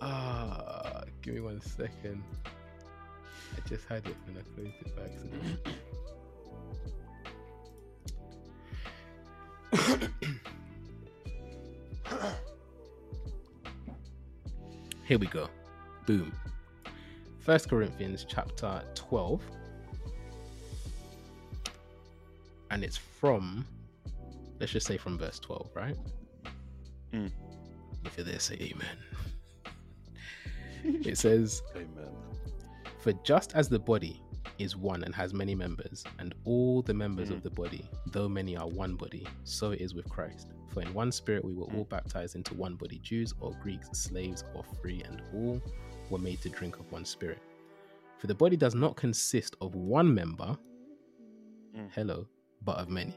ah 0.00 1.02
give 1.22 1.34
me 1.34 1.40
one 1.40 1.60
second. 1.60 2.22
I 2.46 3.60
just 3.68 3.86
had 3.88 4.06
it 4.06 4.16
and 4.26 4.38
I 4.38 4.42
closed 4.54 4.74
it 4.80 4.96
by 4.96 5.02
accident. 5.02 5.58
Here 15.04 15.18
we 15.18 15.26
go. 15.26 15.48
Boom. 16.06 16.32
First 17.40 17.68
Corinthians 17.68 18.24
chapter 18.28 18.82
12. 18.94 19.42
And 22.70 22.84
it's 22.84 22.96
from 22.96 23.66
let's 24.62 24.70
just 24.72 24.86
say 24.86 24.96
from 24.96 25.18
verse 25.18 25.40
12, 25.40 25.70
right? 25.74 25.96
Mm. 27.12 27.32
If 28.04 28.16
you're 28.16 28.24
there, 28.24 28.38
say 28.38 28.54
amen. 28.54 28.96
it 31.04 31.18
says, 31.18 31.62
Amen. 31.74 32.10
For 33.00 33.12
just 33.24 33.56
as 33.56 33.68
the 33.68 33.78
body 33.80 34.22
is 34.58 34.76
one 34.76 35.02
and 35.02 35.12
has 35.16 35.34
many 35.34 35.56
members, 35.56 36.04
and 36.20 36.32
all 36.44 36.80
the 36.80 36.94
members 36.94 37.28
Mm. 37.30 37.32
of 37.38 37.42
the 37.42 37.50
body, 37.50 37.88
though 38.12 38.28
many 38.28 38.56
are 38.56 38.68
one 38.68 38.94
body, 38.94 39.26
so 39.42 39.72
it 39.72 39.80
is 39.80 39.94
with 39.94 40.08
Christ. 40.08 40.52
For 40.68 40.80
in 40.80 40.94
one 40.94 41.10
spirit 41.10 41.44
we 41.44 41.54
were 41.54 41.66
all 41.74 41.84
baptized 41.84 42.36
into 42.36 42.54
one 42.54 42.76
body, 42.76 43.00
Jews 43.00 43.34
or 43.40 43.50
Greeks, 43.62 43.88
slaves 43.92 44.44
or 44.54 44.62
free, 44.80 45.02
and 45.02 45.20
all 45.34 45.60
were 46.08 46.18
made 46.18 46.40
to 46.42 46.48
drink 46.48 46.78
of 46.78 46.90
one 46.92 47.04
spirit. 47.04 47.38
For 48.18 48.28
the 48.28 48.34
body 48.36 48.56
does 48.56 48.76
not 48.76 48.94
consist 48.94 49.56
of 49.60 49.74
one 49.74 50.14
member, 50.14 50.56
Mm. 51.76 51.90
hello, 51.92 52.28
but 52.64 52.76
of 52.78 52.88
many. 52.88 53.16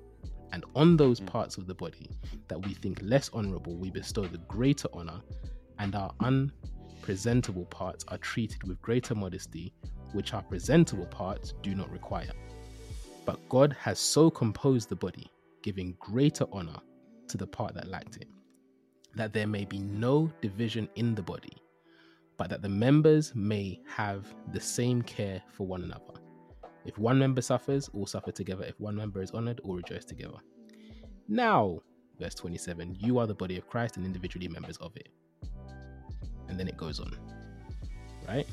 And 0.51 0.65
on 0.75 0.97
those 0.97 1.19
Mm. 1.19 1.27
parts 1.27 1.57
of 1.57 1.67
the 1.67 1.73
body 1.73 2.09
that 2.47 2.65
we 2.65 2.73
think 2.73 2.99
less 3.01 3.29
honorable, 3.33 3.75
we 3.75 3.89
bestow 3.89 4.25
the 4.25 4.37
greater 4.39 4.89
honor, 4.93 5.21
and 5.79 5.95
our 5.95 6.13
unpresentable 6.19 7.65
parts 7.65 8.03
are 8.09 8.17
treated 8.17 8.63
with 8.67 8.81
greater 8.81 9.15
modesty, 9.15 9.73
which 10.13 10.33
our 10.33 10.43
presentable 10.43 11.07
parts 11.07 11.53
do 11.61 11.73
not 11.73 11.89
require. 11.89 12.31
But 13.25 13.39
God 13.49 13.73
has 13.73 13.99
so 13.99 14.29
composed 14.29 14.89
the 14.89 14.95
body, 14.95 15.31
giving 15.61 15.95
greater 15.99 16.45
honor 16.51 16.79
to 17.27 17.37
the 17.37 17.47
part 17.47 17.73
that 17.75 17.87
lacked 17.87 18.17
it, 18.17 18.27
that 19.15 19.31
there 19.31 19.47
may 19.47 19.63
be 19.63 19.79
no 19.79 20.31
division 20.41 20.89
in 20.95 21.15
the 21.15 21.21
body, 21.21 21.55
but 22.37 22.49
that 22.49 22.61
the 22.61 22.69
members 22.69 23.33
may 23.35 23.79
have 23.85 24.33
the 24.51 24.59
same 24.59 25.01
care 25.01 25.41
for 25.47 25.65
one 25.65 25.83
another. 25.83 26.13
If 26.85 26.97
one 26.97 27.19
member 27.19 27.41
suffers, 27.41 27.89
all 27.93 28.05
suffer 28.05 28.31
together. 28.31 28.63
If 28.63 28.79
one 28.79 28.95
member 28.95 29.21
is 29.21 29.31
honored, 29.31 29.59
all 29.63 29.75
rejoice 29.75 30.05
together. 30.05 30.37
Now, 31.27 31.79
verse 32.19 32.35
27, 32.35 32.97
you 32.99 33.19
are 33.19 33.27
the 33.27 33.35
body 33.35 33.57
of 33.57 33.67
Christ 33.67 33.97
and 33.97 34.05
individually 34.05 34.47
members 34.47 34.77
of 34.77 34.95
it. 34.95 35.09
And 36.47 36.59
then 36.59 36.67
it 36.67 36.77
goes 36.77 36.99
on, 36.99 37.15
right? 38.27 38.47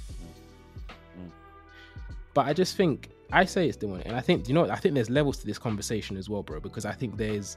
But 2.35 2.47
I 2.47 2.53
just 2.53 2.77
think 2.77 3.11
I 3.33 3.45
say 3.45 3.69
it's 3.69 3.77
the 3.77 3.89
one, 3.89 4.01
and 4.03 4.15
I 4.17 4.21
think 4.21 4.47
you 4.47 4.55
know 4.55 4.71
I 4.71 4.77
think 4.77 4.95
there's 4.95 5.11
levels 5.11 5.39
to 5.39 5.47
this 5.47 5.59
conversation 5.59 6.17
as 6.17 6.29
well, 6.29 6.45
bro. 6.45 6.61
Because 6.61 6.85
I 6.85 6.93
think 6.93 7.17
there's 7.17 7.57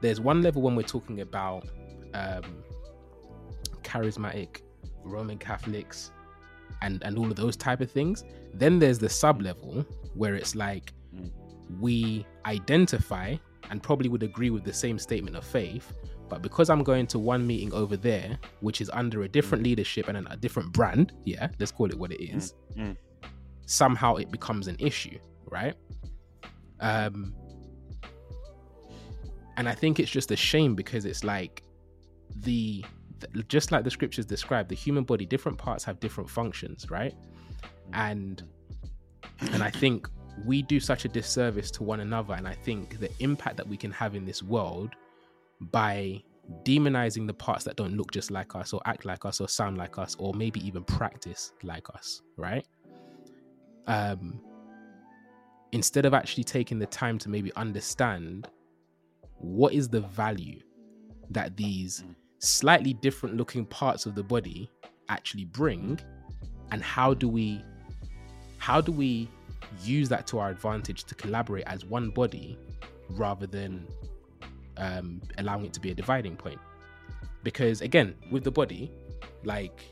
there's 0.00 0.20
one 0.20 0.40
level 0.40 0.62
when 0.62 0.74
we're 0.74 0.82
talking 0.82 1.20
about 1.20 1.68
um, 2.14 2.42
charismatic 3.82 4.62
Roman 5.04 5.36
Catholics 5.36 6.12
and 6.82 7.02
and 7.04 7.16
all 7.18 7.30
of 7.30 7.36
those 7.36 7.56
type 7.56 7.80
of 7.80 7.90
things. 7.90 8.24
Then 8.52 8.78
there's 8.78 8.98
the 8.98 9.08
sub 9.08 9.40
level 9.42 9.86
where 10.14 10.34
it's 10.34 10.54
like 10.54 10.92
Mm. 11.14 11.30
we 11.78 12.24
identify 12.46 13.36
and 13.70 13.82
probably 13.82 14.08
would 14.08 14.22
agree 14.22 14.48
with 14.48 14.64
the 14.64 14.72
same 14.72 14.98
statement 14.98 15.36
of 15.36 15.44
faith, 15.44 15.92
but 16.30 16.40
because 16.40 16.70
I'm 16.70 16.82
going 16.82 17.06
to 17.08 17.18
one 17.18 17.46
meeting 17.46 17.70
over 17.74 17.98
there, 17.98 18.38
which 18.60 18.80
is 18.80 18.88
under 18.94 19.24
a 19.24 19.28
different 19.28 19.62
leadership 19.62 20.08
and 20.08 20.26
a 20.30 20.36
different 20.38 20.72
brand, 20.72 21.12
yeah, 21.26 21.48
let's 21.58 21.70
call 21.70 21.90
it 21.90 21.98
what 21.98 22.10
it 22.12 22.22
is. 22.24 22.54
mm. 22.74 22.96
Somehow 23.66 24.16
it 24.16 24.30
becomes 24.30 24.68
an 24.68 24.76
issue, 24.78 25.18
right? 25.50 25.74
Um, 26.80 27.34
and 29.58 29.68
I 29.68 29.74
think 29.74 30.00
it's 30.00 30.10
just 30.10 30.30
a 30.30 30.36
shame 30.36 30.74
because 30.74 31.04
it's 31.04 31.24
like 31.24 31.62
the, 32.36 32.84
just 33.48 33.72
like 33.72 33.84
the 33.84 33.90
scriptures 33.90 34.26
describe 34.26 34.68
the 34.68 34.74
human 34.74 35.04
body, 35.04 35.26
different 35.26 35.58
parts 35.58 35.84
have 35.84 36.00
different 36.00 36.28
functions, 36.28 36.90
right? 36.90 37.14
And 37.92 38.42
and 39.52 39.62
I 39.62 39.70
think 39.70 40.08
we 40.46 40.62
do 40.62 40.80
such 40.80 41.04
a 41.04 41.08
disservice 41.08 41.70
to 41.72 41.82
one 41.82 42.00
another, 42.00 42.34
and 42.34 42.46
I 42.46 42.54
think 42.54 43.00
the 43.00 43.10
impact 43.20 43.56
that 43.56 43.68
we 43.68 43.76
can 43.76 43.90
have 43.92 44.14
in 44.14 44.24
this 44.24 44.42
world 44.42 44.90
by 45.60 46.22
demonizing 46.64 47.26
the 47.26 47.34
parts 47.34 47.64
that 47.64 47.76
don't 47.76 47.96
look 47.96 48.10
just 48.10 48.30
like 48.30 48.54
us 48.56 48.72
or 48.72 48.80
act 48.84 49.04
like 49.04 49.24
us 49.24 49.40
or 49.40 49.48
sound 49.48 49.78
like 49.78 49.96
us 49.96 50.16
or 50.18 50.34
maybe 50.34 50.64
even 50.66 50.82
practice 50.84 51.52
like 51.62 51.88
us 51.94 52.20
right 52.36 52.66
um 53.86 54.40
instead 55.70 56.04
of 56.04 56.12
actually 56.12 56.42
taking 56.42 56.80
the 56.80 56.86
time 56.86 57.16
to 57.16 57.28
maybe 57.28 57.52
understand 57.54 58.48
what 59.38 59.72
is 59.72 59.88
the 59.88 60.00
value 60.00 60.60
that 61.30 61.56
these 61.56 62.02
Mm. 62.02 62.14
Slightly 62.42 62.92
different 62.92 63.36
looking 63.36 63.64
parts 63.64 64.04
of 64.04 64.14
the 64.14 64.22
body 64.22 64.68
actually 65.08 65.44
bring? 65.46 65.98
And 66.70 66.82
how 66.82 67.14
do 67.14 67.28
we 67.28 67.62
how 68.58 68.80
do 68.80 68.92
we 68.92 69.28
use 69.82 70.08
that 70.08 70.26
to 70.28 70.38
our 70.38 70.50
advantage 70.50 71.04
to 71.04 71.14
collaborate 71.14 71.64
as 71.66 71.84
one 71.84 72.10
body 72.10 72.58
rather 73.10 73.46
than 73.46 73.86
um, 74.76 75.20
allowing 75.38 75.66
it 75.66 75.72
to 75.72 75.80
be 75.80 75.90
a 75.90 75.94
dividing 75.94 76.36
point? 76.36 76.60
Because 77.42 77.80
again 77.80 78.14
with 78.30 78.44
the 78.44 78.50
body 78.50 78.90
like 79.44 79.84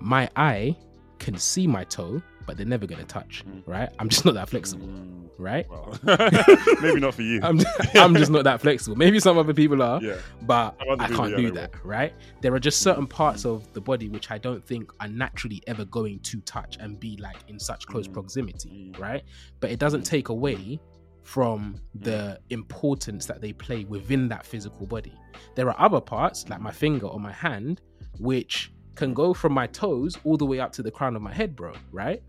my 0.00 0.28
eye 0.36 0.76
can 1.18 1.36
see 1.38 1.66
my 1.66 1.84
toe 1.84 2.20
but 2.46 2.56
they're 2.56 2.66
never 2.66 2.86
going 2.86 3.00
to 3.00 3.06
touch 3.06 3.44
Mm. 3.46 3.62
right 3.66 3.88
i'm 3.98 4.08
just 4.08 4.24
not 4.24 4.34
that 4.34 4.48
flexible 4.48 4.86
Mm. 4.86 5.28
right 5.38 5.66
Well, 5.68 5.98
maybe 6.82 7.00
not 7.00 7.14
for 7.14 7.22
you. 7.22 7.40
I'm, 7.42 7.58
I'm 7.94 8.14
just 8.14 8.30
not 8.30 8.44
that 8.44 8.60
flexible 8.60 8.96
maybe 8.96 9.18
some 9.20 9.36
other 9.38 9.52
people 9.54 9.82
are 9.82 10.00
yeah. 10.02 10.16
but 10.42 10.76
I 11.00 11.08
can't 11.08 11.36
do 11.36 11.50
that, 11.52 11.72
right? 11.84 12.12
There 12.40 12.54
are 12.54 12.60
just 12.60 12.80
certain 12.82 13.06
parts 13.06 13.44
of 13.44 13.72
the 13.72 13.80
body 13.80 14.08
which 14.08 14.30
I 14.30 14.38
don't 14.38 14.64
think 14.64 14.92
are 15.00 15.08
naturally 15.08 15.60
ever 15.66 15.84
going 15.86 16.20
to 16.20 16.40
touch 16.42 16.76
and 16.80 16.98
be 17.00 17.16
like 17.16 17.36
in 17.48 17.58
such 17.58 17.86
close 17.86 18.06
Mm. 18.08 18.12
proximity, 18.12 18.92
Mm. 18.94 19.00
right? 19.00 19.22
But 19.60 19.70
it 19.72 19.78
doesn't 19.80 20.02
take 20.02 20.28
away 20.28 20.78
from 21.22 21.76
the 21.94 22.38
importance 22.50 23.26
that 23.26 23.40
they 23.40 23.52
play 23.52 23.84
within 23.86 24.28
that 24.28 24.44
physical 24.46 24.86
body. 24.86 25.14
There 25.56 25.68
are 25.68 25.76
other 25.80 26.00
parts, 26.00 26.48
like 26.48 26.60
my 26.60 26.70
finger 26.70 27.06
or 27.06 27.18
my 27.18 27.32
hand, 27.32 27.80
which 28.20 28.72
can 28.94 29.14
go 29.14 29.34
from 29.34 29.52
my 29.52 29.66
toes 29.66 30.16
all 30.24 30.36
the 30.36 30.44
way 30.46 30.60
up 30.60 30.70
to 30.72 30.82
the 30.82 30.90
crown 30.90 31.16
of 31.16 31.22
my 31.22 31.32
head, 31.32 31.56
bro, 31.56 31.72
right? 31.90 32.22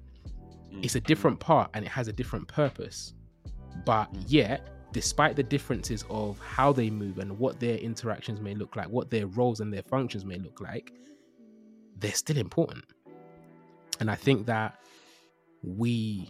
Mm. 0.76 0.86
It's 0.86 0.96
a 0.96 1.02
different 1.02 1.40
part 1.40 1.72
and 1.74 1.86
it 1.86 1.90
has 1.90 2.08
a 2.08 2.14
different 2.14 2.48
purpose. 2.48 3.14
But 3.86 4.14
Mm. 4.14 4.24
yet, 4.28 4.70
despite 4.94 5.36
the 5.36 5.44
differences 5.44 6.06
of 6.10 6.40
how 6.40 6.72
they 6.72 6.90
move 6.90 7.18
and 7.20 7.38
what 7.38 7.60
their 7.60 7.78
interactions 7.78 8.40
may 8.40 8.56
look 8.56 8.76
like, 8.76 8.88
what 8.90 9.10
their 9.10 9.28
roles 9.28 9.60
and 9.60 9.74
their 9.74 9.84
functions 9.84 10.24
may 10.26 10.38
look 10.38 10.62
like, 10.62 10.94
they're 11.98 12.14
still 12.14 12.38
important. 12.38 12.86
And 14.00 14.10
I 14.12 14.16
think 14.16 14.46
that 14.48 14.80
we 15.64 16.30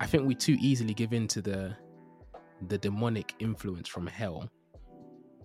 I 0.00 0.06
think 0.06 0.26
we 0.26 0.34
too 0.34 0.56
easily 0.60 0.92
give 0.92 1.12
in 1.12 1.28
to 1.28 1.40
the 1.42 1.76
the 2.68 2.78
demonic 2.78 3.34
influence 3.38 3.88
from 3.88 4.06
hell, 4.06 4.50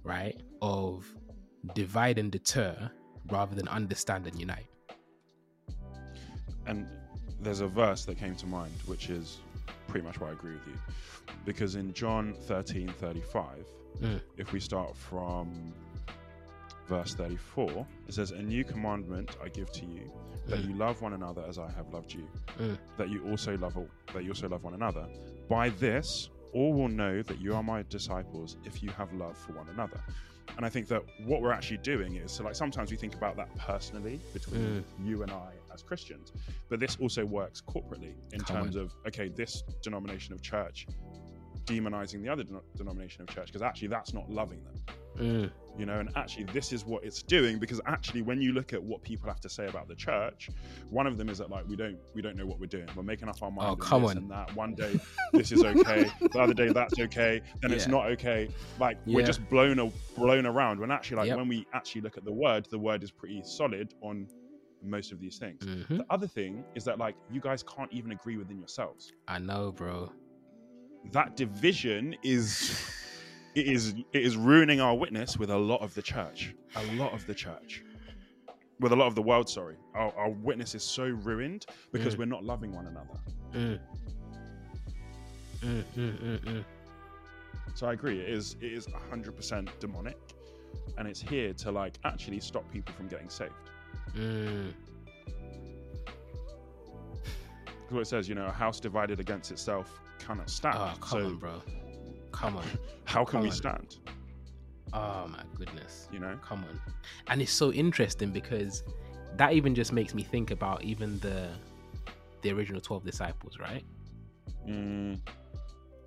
right? 0.04 0.42
Of 0.62 1.06
divide 1.76 2.18
and 2.18 2.32
deter 2.32 2.90
rather 3.30 3.56
than 3.56 3.68
understand 3.68 4.28
and 4.28 4.40
unite. 4.40 4.68
And 6.66 6.88
there's 7.42 7.62
a 7.62 7.68
verse 7.68 8.06
that 8.06 8.18
came 8.18 8.36
to 8.36 8.46
mind, 8.48 8.74
which 8.86 9.10
is 9.10 9.38
pretty 9.88 10.06
much 10.06 10.20
why 10.20 10.30
I 10.30 10.32
agree 10.32 10.54
with 10.54 10.68
you. 10.68 10.78
Because 11.46 11.76
in 11.76 11.94
John 11.94 12.34
13 12.48 12.90
35, 13.00 13.66
Mm. 14.02 14.22
if 14.38 14.54
we 14.54 14.60
start 14.62 14.96
from 14.96 15.74
verse 16.88 17.14
34, 17.16 17.86
it 18.08 18.14
says, 18.14 18.32
A 18.32 18.42
new 18.42 18.64
commandment 18.64 19.36
I 19.44 19.50
give 19.50 19.72
to 19.74 19.86
you, 19.86 20.10
that 20.48 20.60
Mm. 20.60 20.70
you 20.70 20.74
love 20.76 21.02
one 21.02 21.14
another 21.14 21.44
as 21.48 21.60
I 21.60 21.70
have 21.72 21.92
loved 21.94 22.14
you, 22.14 22.28
Mm. 22.60 22.78
that 22.98 23.10
you 23.10 23.28
also 23.30 23.58
love 23.58 23.78
that 24.14 24.24
you 24.24 24.30
also 24.32 24.48
love 24.48 24.64
one 24.64 24.74
another. 24.74 25.08
By 25.50 25.70
this, 25.70 26.30
all 26.54 26.74
will 26.74 26.88
know 26.88 27.22
that 27.24 27.40
you 27.40 27.54
are 27.56 27.62
my 27.64 27.84
disciples 27.90 28.58
if 28.64 28.82
you 28.82 28.90
have 28.92 29.12
love 29.14 29.38
for 29.38 29.54
one 29.54 29.68
another. 29.70 30.00
And 30.58 30.66
I 30.66 30.70
think 30.70 30.88
that 30.88 31.04
what 31.26 31.42
we're 31.42 31.52
actually 31.52 31.78
doing 31.78 32.16
is 32.16 32.32
so 32.32 32.44
like 32.44 32.56
sometimes 32.56 32.92
we 32.92 32.98
think 32.98 33.16
about 33.16 33.36
that 33.38 33.54
personally 33.58 34.20
between 34.34 34.84
mm. 34.84 35.08
you 35.08 35.24
and 35.24 35.32
I 35.32 35.52
as 35.74 35.82
Christians, 35.84 36.32
but 36.70 36.80
this 36.80 36.98
also 37.00 37.26
works 37.26 37.62
corporately 37.62 38.14
in 38.34 38.42
terms 38.42 38.76
of 38.76 38.94
okay, 39.08 39.30
this 39.30 39.64
denomination 39.82 40.34
of 40.34 40.42
church 40.42 40.88
demonizing 41.66 42.24
the 42.24 42.30
other 42.30 42.44
den- 42.44 42.62
denomination 42.76 43.22
of 43.22 43.28
church 43.30 43.48
because 43.48 43.62
actually 43.62 43.88
that's 43.88 44.14
not 44.14 44.30
loving 44.30 44.64
them 44.64 44.74
Mm. 45.20 45.52
you 45.78 45.86
know 45.86 46.00
and 46.00 46.10
actually 46.16 46.46
this 46.46 46.72
is 46.72 46.86
what 46.86 47.04
it's 47.04 47.22
doing 47.22 47.60
because 47.60 47.80
actually 47.86 48.22
when 48.22 48.42
you 48.42 48.54
look 48.54 48.72
at 48.74 48.82
what 48.82 49.04
people 49.04 49.28
have 49.28 49.42
to 49.42 49.50
say 49.50 49.68
about 49.68 49.88
the 49.90 49.96
church 49.96 50.50
one 50.90 51.06
of 51.08 51.18
them 51.18 51.28
is 51.30 51.38
that 51.40 51.50
like 51.50 51.68
we 51.68 51.76
don't 51.76 51.98
we 52.16 52.22
don't 52.22 52.38
know 52.38 52.46
what 52.46 52.60
we're 52.60 52.66
doing 52.68 52.88
we're 52.96 53.04
making 53.04 53.28
up 53.28 53.42
our 53.44 53.52
mind 53.52 53.70
Oh, 53.70 53.76
come 53.76 54.06
on. 54.06 54.18
and 54.18 54.32
that 54.32 54.56
one 54.56 54.76
day 54.76 54.98
this 55.34 55.52
is 55.52 55.64
okay 55.64 56.10
the 56.34 56.40
other 56.40 56.54
day 56.54 56.70
that's 56.70 56.98
okay 57.00 57.42
then 57.62 57.72
it's 57.74 57.88
not 57.88 58.06
okay 58.14 58.50
like 58.80 58.98
we're 59.06 59.26
just 59.26 59.48
blown 59.50 59.78
a, 59.80 59.92
blown 60.16 60.46
around 60.46 60.80
when 60.80 60.90
actually 60.92 61.18
like 61.18 61.28
Yep. 61.28 61.38
when 61.38 61.48
we 61.50 61.68
actually 61.74 62.02
look 62.02 62.18
at 62.18 62.24
the 62.26 62.32
word 62.34 62.66
the 62.72 62.80
word 62.80 63.04
is 63.04 63.12
pretty 63.12 63.42
solid 63.44 63.94
on 64.02 64.28
most 64.82 65.12
of 65.12 65.20
these 65.20 65.38
things 65.38 65.62
Mhm. 65.66 65.98
the 65.98 66.06
other 66.10 66.28
thing 66.28 66.64
is 66.76 66.86
that 66.86 66.98
like 66.98 67.16
you 67.30 67.42
guys 67.42 67.62
can't 67.64 67.92
even 67.92 68.12
agree 68.14 68.38
within 68.38 68.58
yourselves 68.58 69.12
I 69.28 69.38
know, 69.40 69.74
bro. 69.74 70.12
that 71.12 71.36
division 71.36 72.16
is 72.24 72.78
it 73.56 73.66
is 73.68 73.96
it 74.14 74.22
is 74.24 74.38
ruining 74.38 74.80
our 74.80 74.96
witness 74.96 75.38
with 75.38 75.50
a 75.50 75.58
lot 75.58 75.82
of 75.82 75.94
the 75.96 76.02
church 76.02 76.54
a 76.76 76.84
lot 76.94 77.14
of 77.14 77.26
the 77.26 77.34
church 77.34 77.84
with 78.80 78.92
a 78.92 78.96
lot 78.96 79.08
of 79.08 79.16
the 79.16 79.22
world 79.22 79.50
sorry 79.50 79.76
our, 79.96 80.14
our 80.16 80.30
witness 80.30 80.76
is 80.76 80.84
so 80.84 81.06
ruined 81.06 81.66
because 81.92 82.16
Mm. 82.16 82.20
we're 82.20 82.26
not 82.26 82.44
loving 82.44 82.74
one 82.74 82.88
another 82.88 83.20
Mm. 83.54 83.80
Mm, 85.62 85.84
mm, 85.98 86.18
mm, 86.24 86.40
mm. 86.46 86.66
so 87.74 87.88
i 87.88 87.94
agree 87.94 88.20
it 88.20 88.30
is 88.30 88.56
it 88.62 88.72
is 88.72 88.86
100% 88.88 89.68
demonic 89.80 90.18
and 90.98 91.08
it's 91.08 91.20
here 91.22 91.52
to 91.54 91.72
like 91.72 91.98
actually 92.06 92.40
stop 92.40 92.70
people 92.72 92.94
from 92.94 93.08
getting 93.08 93.30
saved 93.30 93.54
Mm. 94.16 94.74
what 97.90 98.02
it 98.02 98.06
says. 98.08 98.30
You 98.30 98.36
know, 98.36 98.46
a 98.46 98.52
house 98.52 98.80
divided 98.80 99.20
against 99.20 99.52
itself 99.52 100.00
cannot 100.20 100.50
stand. 100.50 100.78
Oh, 100.78 100.94
come 101.00 101.10
so 101.22 101.26
on, 101.26 101.36
bro. 101.38 101.62
Come 102.40 102.58
on. 102.58 102.66
how 103.06 103.26
can 103.26 103.32
come 103.34 103.42
we 103.42 103.50
on. 103.50 103.56
stand? 103.56 103.98
Oh 104.94 105.28
my 105.28 105.44
goodness. 105.56 106.08
You 106.12 106.20
know, 106.20 106.38
Come 106.42 106.64
on. 106.70 106.80
And 107.28 107.42
it's 107.42 107.52
so 107.52 107.72
interesting 107.72 108.32
because 108.32 108.84
that 109.38 109.54
even 109.54 109.76
just 109.76 109.92
makes 109.94 110.14
me 110.16 110.24
think 110.24 110.52
about 110.52 110.84
even 110.84 111.20
the 111.20 111.50
the 112.42 112.52
original 112.52 112.80
12 112.82 113.04
disciples, 113.04 113.58
right? 113.60 113.84
mm, 114.68 115.20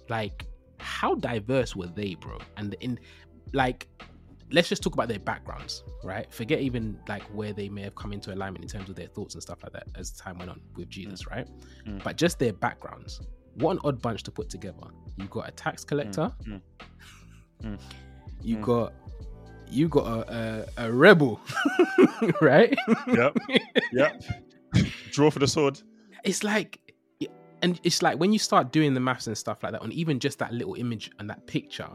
Like 0.09 0.47
how 0.79 1.15
diverse 1.15 1.77
were 1.77 1.87
they, 1.87 2.15
bro? 2.15 2.39
And 2.57 2.75
in 2.81 2.99
like 3.53 3.87
let's 4.51 4.69
just 4.69 4.83
talk 4.83 4.95
about 4.95 5.09
their 5.09 5.19
backgrounds, 5.19 5.85
right? 6.05 6.31
Forget 6.33 6.61
even 6.61 6.99
like 7.09 7.23
where 7.35 7.53
they 7.53 7.69
may 7.69 7.83
have 7.83 7.95
come 7.95 8.13
into 8.13 8.33
alignment 8.35 8.63
in 8.65 8.69
terms 8.69 8.89
of 8.91 8.97
their 8.97 9.07
thoughts 9.07 9.35
and 9.35 9.43
stuff 9.43 9.63
like 9.63 9.73
that 9.73 9.87
as 9.95 10.11
time 10.13 10.39
went 10.39 10.51
on 10.51 10.61
with 10.77 10.89
Jesus, 10.91 11.27
right? 11.27 11.47
Mm. 11.87 12.03
But 12.03 12.17
just 12.17 12.39
their 12.39 12.53
backgrounds. 12.53 13.21
What 13.57 13.73
an 13.73 13.79
odd 13.85 14.01
bunch 14.03 14.23
to 14.25 14.31
put 14.31 14.49
together. 14.49 14.87
You've 15.17 15.31
got 15.31 15.49
a 15.49 15.53
tax 15.53 15.85
collector. 15.85 16.33
mm, 16.45 16.61
mm. 17.63 17.79
You 18.43 18.57
Mm. 18.59 18.63
got 18.63 18.93
you 19.69 19.89
got 19.89 20.07
a, 20.29 20.67
a, 20.77 20.87
a 20.87 20.93
rebel, 20.93 21.41
right? 22.43 22.77
yep, 23.09 23.37
yep. 23.93 24.23
Draw 25.13 25.31
for 25.31 25.39
the 25.39 25.47
sword. 25.49 25.81
it's 26.25 26.45
like 26.45 26.79
and 27.63 27.81
it's 27.85 28.03
like 28.03 28.19
when 28.19 28.33
you 28.33 28.39
start 28.39 28.73
doing 28.73 28.93
the 28.93 29.01
maths 29.01 29.29
and 29.29 29.39
stuff 29.39 29.63
like 29.63 29.73
that 29.73 29.81
on 29.83 29.93
even 29.93 30.19
just 30.19 30.39
that 30.41 30.53
little 30.53 30.75
image 30.75 31.11
and 31.21 31.31
that 31.31 31.47
picture 31.47 31.89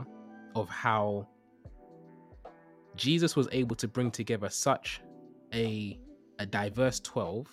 of 0.56 0.70
how 0.70 1.28
jesus 2.96 3.36
was 3.36 3.48
able 3.52 3.76
to 3.76 3.88
bring 3.88 4.10
together 4.10 4.50
such 4.50 5.02
a 5.54 6.00
a 6.40 6.46
diverse 6.46 7.00
12 7.02 7.48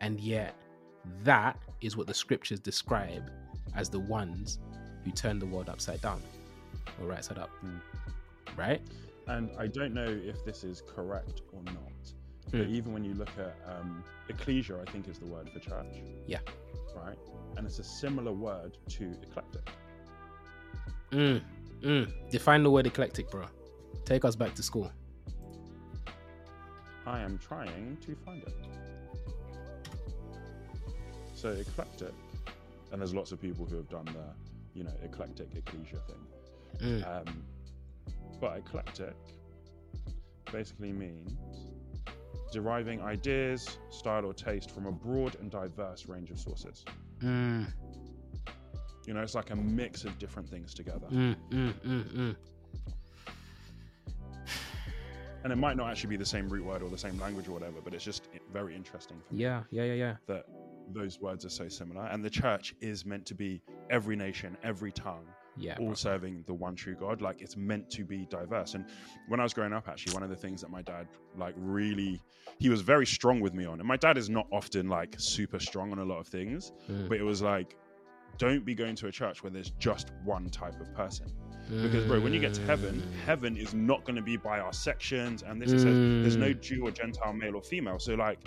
and 0.00 0.18
yet 0.20 0.54
that 1.22 1.56
is 1.80 1.96
what 1.96 2.06
the 2.06 2.14
scriptures 2.14 2.60
describe 2.60 3.30
as 3.74 3.88
the 3.88 4.00
ones 4.00 4.58
who 5.04 5.10
turn 5.12 5.38
the 5.38 5.46
world 5.46 5.68
upside 5.68 6.00
down 6.02 6.20
or 7.00 7.06
right 7.06 7.24
side 7.24 7.38
up 7.38 7.50
Hmm. 7.60 7.78
right 8.56 8.80
And 9.28 9.50
I 9.58 9.66
don't 9.68 9.94
know 9.94 10.08
if 10.08 10.44
this 10.44 10.64
is 10.64 10.82
correct 10.82 11.42
or 11.52 11.62
not, 11.64 12.12
but 12.50 12.66
Hmm. 12.66 12.74
even 12.74 12.92
when 12.92 13.04
you 13.04 13.14
look 13.14 13.30
at 13.38 13.54
um, 13.66 14.02
ecclesia, 14.28 14.80
I 14.80 14.90
think 14.90 15.08
is 15.08 15.18
the 15.18 15.26
word 15.26 15.48
for 15.50 15.60
church. 15.60 16.02
Yeah. 16.26 16.40
Right. 16.96 17.16
And 17.56 17.64
it's 17.66 17.78
a 17.78 17.84
similar 17.84 18.32
word 18.32 18.76
to 18.88 19.04
eclectic. 19.22 19.68
mm, 21.12 21.40
mm. 21.82 22.30
define 22.30 22.62
the 22.62 22.70
word 22.70 22.86
eclectic 22.86 23.28
bro 23.30 23.44
take 24.04 24.24
us 24.24 24.36
back 24.36 24.54
to 24.54 24.62
school 24.62 24.90
I 27.06 27.20
am 27.20 27.38
trying 27.38 27.96
to 28.06 28.14
find 28.24 28.42
it. 28.42 28.54
So 31.40 31.48
eclectic, 31.52 32.12
and 32.92 33.00
there's 33.00 33.14
lots 33.14 33.32
of 33.32 33.40
people 33.40 33.64
who 33.64 33.76
have 33.76 33.88
done 33.88 34.04
the, 34.04 34.34
you 34.74 34.84
know, 34.84 34.92
eclectic 35.02 35.48
ecclesia 35.56 35.96
thing. 36.06 36.26
Mm, 37.02 37.26
Um, 37.28 37.42
but 38.38 38.58
eclectic 38.58 39.14
basically 40.52 40.92
means 40.92 41.32
deriving 42.52 43.00
ideas, 43.00 43.78
style, 43.88 44.26
or 44.26 44.34
taste 44.34 44.70
from 44.70 44.84
a 44.84 44.92
broad 44.92 45.36
and 45.36 45.50
diverse 45.50 46.04
range 46.06 46.30
of 46.30 46.38
sources. 46.38 46.84
mm, 47.20 47.66
You 49.06 49.14
know, 49.14 49.22
it's 49.22 49.34
like 49.34 49.48
a 49.50 49.56
mix 49.56 50.04
of 50.04 50.18
different 50.18 50.46
things 50.46 50.74
together. 50.74 51.06
mm, 51.10 51.34
mm, 51.48 51.72
mm, 51.72 52.04
mm. 52.12 52.36
And 55.42 55.54
it 55.54 55.56
might 55.56 55.78
not 55.78 55.88
actually 55.90 56.10
be 56.10 56.16
the 56.18 56.26
same 56.26 56.50
root 56.50 56.66
word 56.66 56.82
or 56.82 56.90
the 56.90 56.98
same 56.98 57.18
language 57.18 57.48
or 57.48 57.52
whatever, 57.52 57.80
but 57.82 57.94
it's 57.94 58.04
just 58.04 58.28
very 58.52 58.76
interesting 58.76 59.16
for 59.26 59.32
me 59.34 59.40
Yeah, 59.40 59.62
yeah, 59.70 59.84
yeah, 59.84 59.94
yeah. 59.94 60.16
that 60.26 60.44
those 60.94 61.20
words 61.20 61.44
are 61.44 61.50
so 61.50 61.68
similar. 61.68 62.06
And 62.06 62.24
the 62.24 62.30
church 62.30 62.74
is 62.80 63.04
meant 63.06 63.26
to 63.26 63.34
be 63.34 63.62
every 63.90 64.16
nation, 64.16 64.56
every 64.62 64.92
tongue, 64.92 65.26
Yeah. 65.56 65.76
all 65.78 65.86
bro. 65.86 65.94
serving 65.94 66.44
the 66.46 66.54
one 66.54 66.74
true 66.76 66.94
God. 66.94 67.20
Like 67.20 67.40
it's 67.40 67.56
meant 67.56 67.90
to 67.90 68.04
be 68.04 68.26
diverse. 68.30 68.74
And 68.74 68.84
when 69.28 69.40
I 69.40 69.42
was 69.42 69.52
growing 69.54 69.72
up, 69.72 69.88
actually, 69.88 70.14
one 70.14 70.22
of 70.22 70.30
the 70.30 70.36
things 70.36 70.60
that 70.62 70.70
my 70.70 70.82
dad 70.82 71.06
like 71.36 71.54
really 71.56 72.20
he 72.58 72.68
was 72.68 72.80
very 72.82 73.06
strong 73.06 73.40
with 73.40 73.54
me 73.54 73.64
on. 73.64 73.78
And 73.80 73.88
my 73.88 73.96
dad 73.96 74.18
is 74.18 74.28
not 74.28 74.46
often 74.52 74.88
like 74.88 75.14
super 75.18 75.58
strong 75.58 75.92
on 75.92 75.98
a 75.98 76.04
lot 76.04 76.18
of 76.18 76.26
things, 76.28 76.72
Mm, 76.90 77.08
but 77.08 77.16
it 77.18 77.22
was 77.22 77.40
like, 77.40 77.76
don't 78.38 78.64
be 78.64 78.74
going 78.74 78.94
to 78.96 79.06
a 79.06 79.12
church 79.12 79.42
where 79.42 79.50
there's 79.50 79.70
just 79.78 80.12
one 80.24 80.48
type 80.50 80.80
of 80.80 80.92
person. 80.94 81.26
Because 81.82 82.04
bro, 82.04 82.20
when 82.20 82.32
you 82.34 82.40
get 82.40 82.52
to 82.54 82.62
heaven, 82.62 83.00
mm, 83.00 83.24
heaven 83.24 83.56
is 83.56 83.72
not 83.74 84.04
going 84.04 84.16
to 84.16 84.22
be 84.22 84.36
by 84.36 84.58
our 84.60 84.72
sections, 84.72 85.42
and 85.42 85.60
this 85.62 85.72
is 85.72 85.82
says 85.82 85.98
there's 86.20 86.36
no 86.36 86.50
Mm. 86.50 86.60
Jew 86.60 86.86
or 86.86 86.90
Gentile, 86.90 87.32
male 87.32 87.54
or 87.56 87.62
female. 87.62 87.98
So 87.98 88.14
like, 88.14 88.38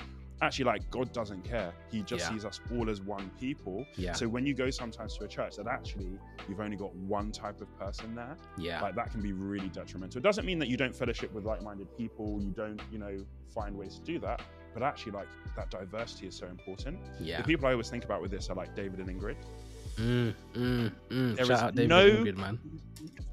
actually, 0.43 0.65
like 0.65 0.89
God 0.91 1.11
doesn't 1.13 1.43
care. 1.43 1.73
He 1.91 2.03
just 2.03 2.25
Yeah. 2.25 2.31
sees 2.31 2.45
us 2.45 2.59
all 2.75 2.89
as 2.89 3.01
one 3.01 3.29
people. 3.39 3.85
Yeah. 3.95 4.13
So 4.13 4.27
when 4.27 4.45
you 4.45 4.53
go 4.53 4.69
sometimes 4.69 5.17
to 5.17 5.23
a 5.23 5.27
church 5.27 5.55
that 5.57 5.67
actually 5.67 6.19
you've 6.47 6.59
only 6.59 6.77
got 6.77 6.93
one 6.95 7.31
type 7.31 7.61
of 7.61 7.75
person 7.79 8.13
there, 8.15 8.37
yeah. 8.57 8.81
like 8.81 8.95
that 8.95 9.11
can 9.11 9.21
be 9.21 9.33
really 9.33 9.69
detrimental. 9.69 10.19
It 10.19 10.23
doesn't 10.23 10.45
mean 10.45 10.59
that 10.59 10.67
you 10.67 10.77
don't 10.77 10.95
fellowship 10.95 11.33
with 11.33 11.45
like-minded 11.45 11.95
people, 11.97 12.41
you 12.41 12.51
don't, 12.51 12.81
you 12.91 12.99
know, 12.99 13.25
find 13.53 13.75
ways 13.77 13.95
to 13.99 14.01
do 14.03 14.19
that. 14.19 14.41
But 14.73 14.81
actually, 14.83 15.11
like 15.13 15.27
that 15.55 15.69
diversity 15.69 16.27
is 16.27 16.35
so 16.35 16.47
important. 16.47 16.99
yeah. 17.19 17.37
The 17.37 17.43
people 17.43 17.67
I 17.67 17.71
always 17.71 17.89
think 17.89 18.05
about 18.05 18.21
with 18.21 18.31
this 18.31 18.49
are 18.49 18.55
like 18.55 18.75
David 18.75 18.99
and 18.99 19.09
Ingrid. 19.09 19.35
Mm, 19.97 20.33
mm, 20.53 20.91
mm. 21.09 21.35
There 21.35 21.45
Shout 21.45 21.69
is 21.71 21.75
David 21.75 21.89
no- 21.89 22.09
Ingrid, 22.09 22.37
man. 22.37 22.59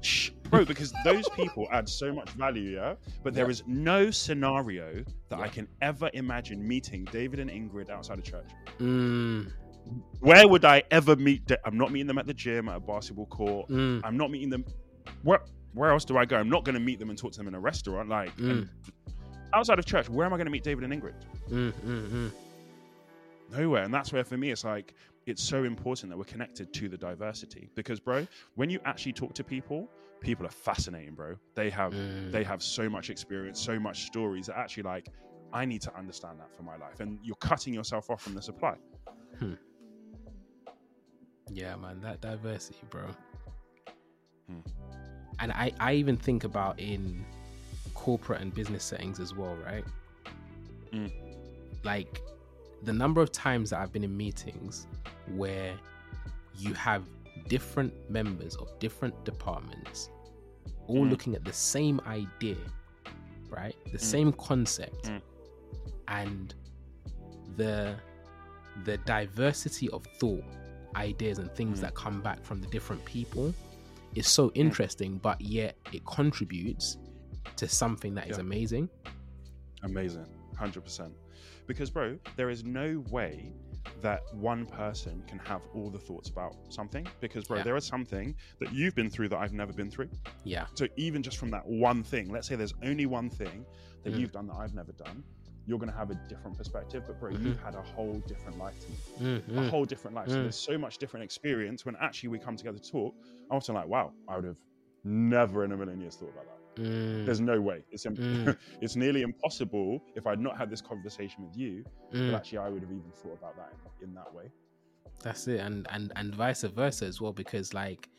Shh, 0.01 0.29
bro, 0.49 0.65
because 0.65 0.93
those 1.03 1.27
people 1.29 1.67
add 1.71 1.87
so 1.87 2.11
much 2.13 2.29
value, 2.31 2.75
yeah. 2.75 2.95
But 3.23 3.33
there 3.33 3.45
Yeah. 3.45 3.51
is 3.51 3.63
no 3.67 4.09
scenario 4.11 5.03
that 5.29 5.39
I 5.39 5.47
can 5.47 5.67
ever 5.81 6.09
imagine 6.13 6.65
meeting 6.67 7.05
David 7.11 7.39
and 7.39 7.49
Ingrid 7.49 7.89
outside 7.89 8.17
of 8.19 8.23
church. 8.25 8.49
Mm, 8.79 9.51
Where 10.19 10.47
would 10.47 10.63
I 10.65 10.83
ever 10.91 11.15
meet? 11.15 11.45
Da- 11.47 11.57
I'm 11.65 11.77
not 11.77 11.91
meeting 11.91 12.07
them 12.07 12.17
at 12.17 12.25
the 12.27 12.33
gym, 12.33 12.69
at 12.69 12.77
a 12.77 12.79
basketball 12.79 13.25
court. 13.27 13.69
mm, 13.69 14.01
I'm 14.03 14.17
not 14.17 14.29
meeting 14.31 14.49
them. 14.49 14.65
Where 15.23 15.39
Where 15.73 15.91
else 15.91 16.03
do 16.03 16.17
I 16.17 16.25
go? 16.25 16.35
I'm 16.37 16.49
not 16.49 16.65
going 16.65 16.73
to 16.73 16.81
meet 16.81 16.99
them 16.99 17.09
and 17.09 17.17
talk 17.17 17.31
to 17.31 17.37
them 17.37 17.47
in 17.47 17.55
a 17.55 17.59
restaurant. 17.59 18.09
Like 18.09 18.31
and 18.39 18.67
outside 19.53 19.79
of 19.79 19.85
church, 19.85 20.09
where 20.09 20.25
am 20.25 20.33
I 20.33 20.37
going 20.37 20.45
to 20.45 20.51
meet 20.51 20.63
David 20.63 20.83
and 20.83 20.93
Ingrid? 21.01 21.13
Nowhere 23.51 23.83
and 23.83 23.93
that's 23.93 24.11
where 24.13 24.23
for 24.23 24.37
me 24.37 24.49
it's 24.51 24.63
like 24.63 24.93
it's 25.25 25.43
so 25.43 25.63
important 25.63 26.09
that 26.09 26.17
we're 26.17 26.23
connected 26.23 26.73
to 26.73 26.89
the 26.89 26.97
diversity 26.97 27.69
because 27.75 27.99
bro 27.99 28.25
when 28.55 28.69
you 28.69 28.79
actually 28.85 29.13
talk 29.13 29.33
to 29.33 29.43
people 29.43 29.87
people 30.21 30.45
are 30.45 30.49
fascinating 30.51 31.13
bro 31.13 31.35
they 31.55 31.69
have 31.69 31.93
Mm. 31.93 32.31
they 32.31 32.43
have 32.43 32.61
so 32.63 32.89
much 32.89 33.09
experience 33.09 33.59
so 33.59 33.79
much 33.79 34.03
stories 34.03 34.47
that 34.47 34.57
actually 34.57 34.83
like 34.83 35.07
i 35.53 35.65
need 35.65 35.81
to 35.81 35.95
understand 35.97 36.39
that 36.39 36.51
for 36.55 36.63
my 36.63 36.77
life 36.77 36.99
and 36.99 37.19
you're 37.23 37.35
cutting 37.37 37.73
yourself 37.73 38.09
off 38.09 38.21
from 38.21 38.33
the 38.35 38.41
supply 38.41 38.75
Yeah, 41.53 41.75
man, 41.75 41.99
that 42.01 42.21
diversity, 42.21 42.79
bro. 42.89 43.01
Hmm. 44.47 44.59
And 45.39 45.51
I, 45.51 45.73
I 45.79 45.93
even 45.93 46.15
think 46.15 46.43
about 46.45 46.79
in 46.79 47.25
corporate 47.93 48.41
and 48.41 48.53
business 48.53 48.83
settings 48.85 49.19
as 49.19 49.35
well, 49.35 49.57
right? 49.65 49.83
Mm. 50.93 51.11
Like 51.83 52.21
the 52.83 52.93
number 52.93 53.21
of 53.21 53.31
times 53.31 53.69
that 53.71 53.79
I've 53.79 53.91
been 53.93 54.03
in 54.03 54.15
meetings 54.15 54.87
where 55.35 55.75
you 56.57 56.73
have 56.73 57.07
different 57.47 57.93
members 58.09 58.55
of 58.55 58.67
different 58.79 59.23
departments 59.25 60.09
all 60.87 61.05
Mm. 61.05 61.09
looking 61.11 61.35
at 61.35 61.43
the 61.45 61.53
same 61.53 62.01
idea, 62.05 62.57
right? 63.49 63.75
The 63.91 63.97
Mm. 63.97 64.01
same 64.01 64.33
concept, 64.33 65.03
Mm. 65.05 65.21
and 66.07 66.55
the 67.57 67.97
the 68.85 68.97
diversity 68.99 69.89
of 69.89 70.05
thought, 70.19 70.43
ideas, 70.95 71.39
and 71.39 71.51
things 71.51 71.79
Mm. 71.79 71.81
that 71.81 71.93
come 71.93 72.21
back 72.21 72.41
from 72.43 72.61
the 72.61 72.67
different 72.67 73.03
people 73.05 73.53
is 74.15 74.27
so 74.27 74.49
interesting, 74.53 75.17
but 75.17 75.39
yet 75.41 75.77
it 75.91 76.05
contributes 76.05 76.97
to 77.57 77.67
something 77.67 78.15
that 78.15 78.29
is 78.29 78.37
Yeah. 78.37 78.41
amazing. 78.41 78.89
amazing 79.83 80.25
100% 80.53 81.13
because 81.67 81.89
bro 81.89 82.17
there 82.37 82.49
is 82.49 82.63
no 82.63 83.03
way 83.09 83.53
that 84.01 84.21
one 84.33 84.65
person 84.65 85.23
can 85.27 85.37
have 85.39 85.61
all 85.75 85.89
the 85.89 85.99
thoughts 85.99 86.29
about 86.29 86.55
something 86.69 87.07
because 87.21 87.43
bro 87.45 87.57
Yeah. 87.57 87.63
there 87.63 87.75
is 87.75 87.85
something 87.85 88.35
that 88.59 88.71
you've 88.71 88.95
been 88.95 89.09
through 89.09 89.29
that 89.29 89.37
i've 89.39 89.53
never 89.53 89.73
been 89.73 89.89
through 89.91 90.09
Yeah. 90.43 90.65
So 90.73 90.87
even 90.97 91.21
just 91.21 91.37
from 91.37 91.51
that 91.51 91.67
one 91.67 92.03
thing, 92.03 92.31
let's 92.31 92.47
say 92.47 92.55
there's 92.55 92.73
only 92.83 93.05
one 93.05 93.29
thing 93.29 93.63
that 94.03 94.13
Mm. 94.13 94.19
you've 94.19 94.31
done 94.31 94.47
that 94.47 94.55
I've 94.55 94.73
never 94.73 94.91
done, 94.93 95.23
you're 95.67 95.77
gonna 95.77 95.91
have 95.91 96.09
a 96.09 96.15
different 96.27 96.57
perspective. 96.57 97.03
But 97.05 97.19
bro, 97.19 97.29
Mhm. 97.29 97.43
you've 97.45 97.61
had 97.61 97.75
a 97.75 97.81
whole 97.81 98.19
different 98.21 98.57
life 98.57 98.79
to 98.79 98.89
me, 98.89 98.97
Mm, 99.19 99.67
a 99.67 99.69
whole 99.69 99.85
different 99.85 100.15
life. 100.15 100.29
So 100.31 100.37
Mm. 100.37 100.41
there's 100.43 100.57
so 100.57 100.79
much 100.79 100.97
different 100.97 101.23
experience. 101.23 101.85
When 101.85 101.95
actually 101.97 102.29
we 102.29 102.39
come 102.39 102.57
together 102.57 102.79
to 102.79 102.91
talk, 102.91 103.13
I'm 103.51 103.57
often 103.57 103.75
like, 103.75 103.87
wow, 103.87 104.13
I 104.27 104.35
would 104.37 104.45
have 104.45 104.57
never 105.03 105.63
in 105.63 105.71
a 105.73 105.77
million 105.77 106.01
years 106.01 106.15
thought 106.15 106.29
about 106.29 106.45
that. 106.47 106.60
Mm, 106.77 107.25
There's 107.25 107.39
no 107.41 107.59
way. 107.61 107.83
It's 107.91 108.05
im- 108.05 108.15
Mm. 108.17 108.55
it's 108.81 108.95
nearly 108.95 109.21
impossible 109.21 110.01
if 110.15 110.25
I'd 110.27 110.39
not 110.39 110.57
had 110.57 110.69
this 110.69 110.81
conversation 110.81 111.45
with 111.45 111.55
you. 111.57 111.83
mm. 112.13 112.27
That 112.31 112.35
actually 112.37 112.59
I 112.59 112.69
would 112.69 112.81
have 112.81 112.91
even 112.91 113.11
thought 113.11 113.37
about 113.37 113.55
that 113.57 113.73
in, 114.01 114.09
in 114.09 114.13
that 114.15 114.33
way. 114.33 114.51
That's 115.23 115.47
it, 115.47 115.59
and 115.59 115.85
and 115.91 116.11
and 116.15 116.33
vice 116.33 116.63
versa 116.63 117.05
as 117.05 117.21
well, 117.21 117.31
because 117.33 117.73
like 117.73 118.09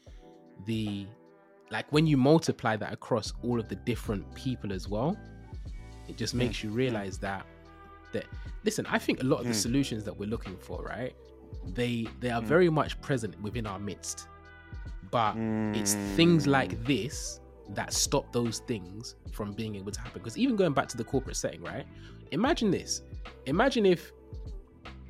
the 0.67 1.07
like 1.71 1.91
when 1.91 2.07
you 2.07 2.17
multiply 2.17 2.77
that 2.77 2.93
across 2.93 3.33
all 3.43 3.59
of 3.59 3.69
the 3.69 3.77
different 3.77 4.33
people 4.35 4.73
as 4.73 4.89
well, 4.89 5.17
it 6.09 6.17
just 6.17 6.35
makes 6.35 6.63
you 6.63 6.71
realize 6.71 7.19
that 7.19 7.45
that 8.13 8.25
listen. 8.65 8.87
I 8.87 8.99
think 8.99 9.21
a 9.23 9.25
lot 9.27 9.41
of 9.41 9.47
the 9.47 9.53
Mm. 9.53 9.63
solutions 9.67 10.05
that 10.05 10.17
we're 10.17 10.29
looking 10.29 10.57
for, 10.59 10.83
right, 10.83 11.15
they 11.75 12.07
they 12.21 12.31
are 12.31 12.43
Mm. 12.43 12.47
very 12.47 12.71
much 12.71 13.01
present 13.01 13.41
within 13.43 13.67
our 13.67 13.79
midst. 13.79 14.29
But 15.11 15.37
it's 15.75 15.95
things 16.17 16.45
Mm. 16.47 16.51
like 16.53 16.85
this 16.85 17.41
that 17.75 17.93
stop 17.93 18.33
those 18.33 18.61
things 18.61 19.17
from 19.33 19.53
being 19.53 19.77
able 19.77 19.93
to 19.93 20.01
happen. 20.01 20.21
Because 20.21 20.37
even 20.39 20.57
going 20.57 20.73
back 20.73 20.89
to 20.89 20.97
the 20.97 21.05
corporate 21.05 21.37
setting, 21.37 21.63
right? 21.63 21.87
Imagine 22.33 22.71
this. 22.71 23.03
Imagine 23.47 23.87
if 23.87 24.13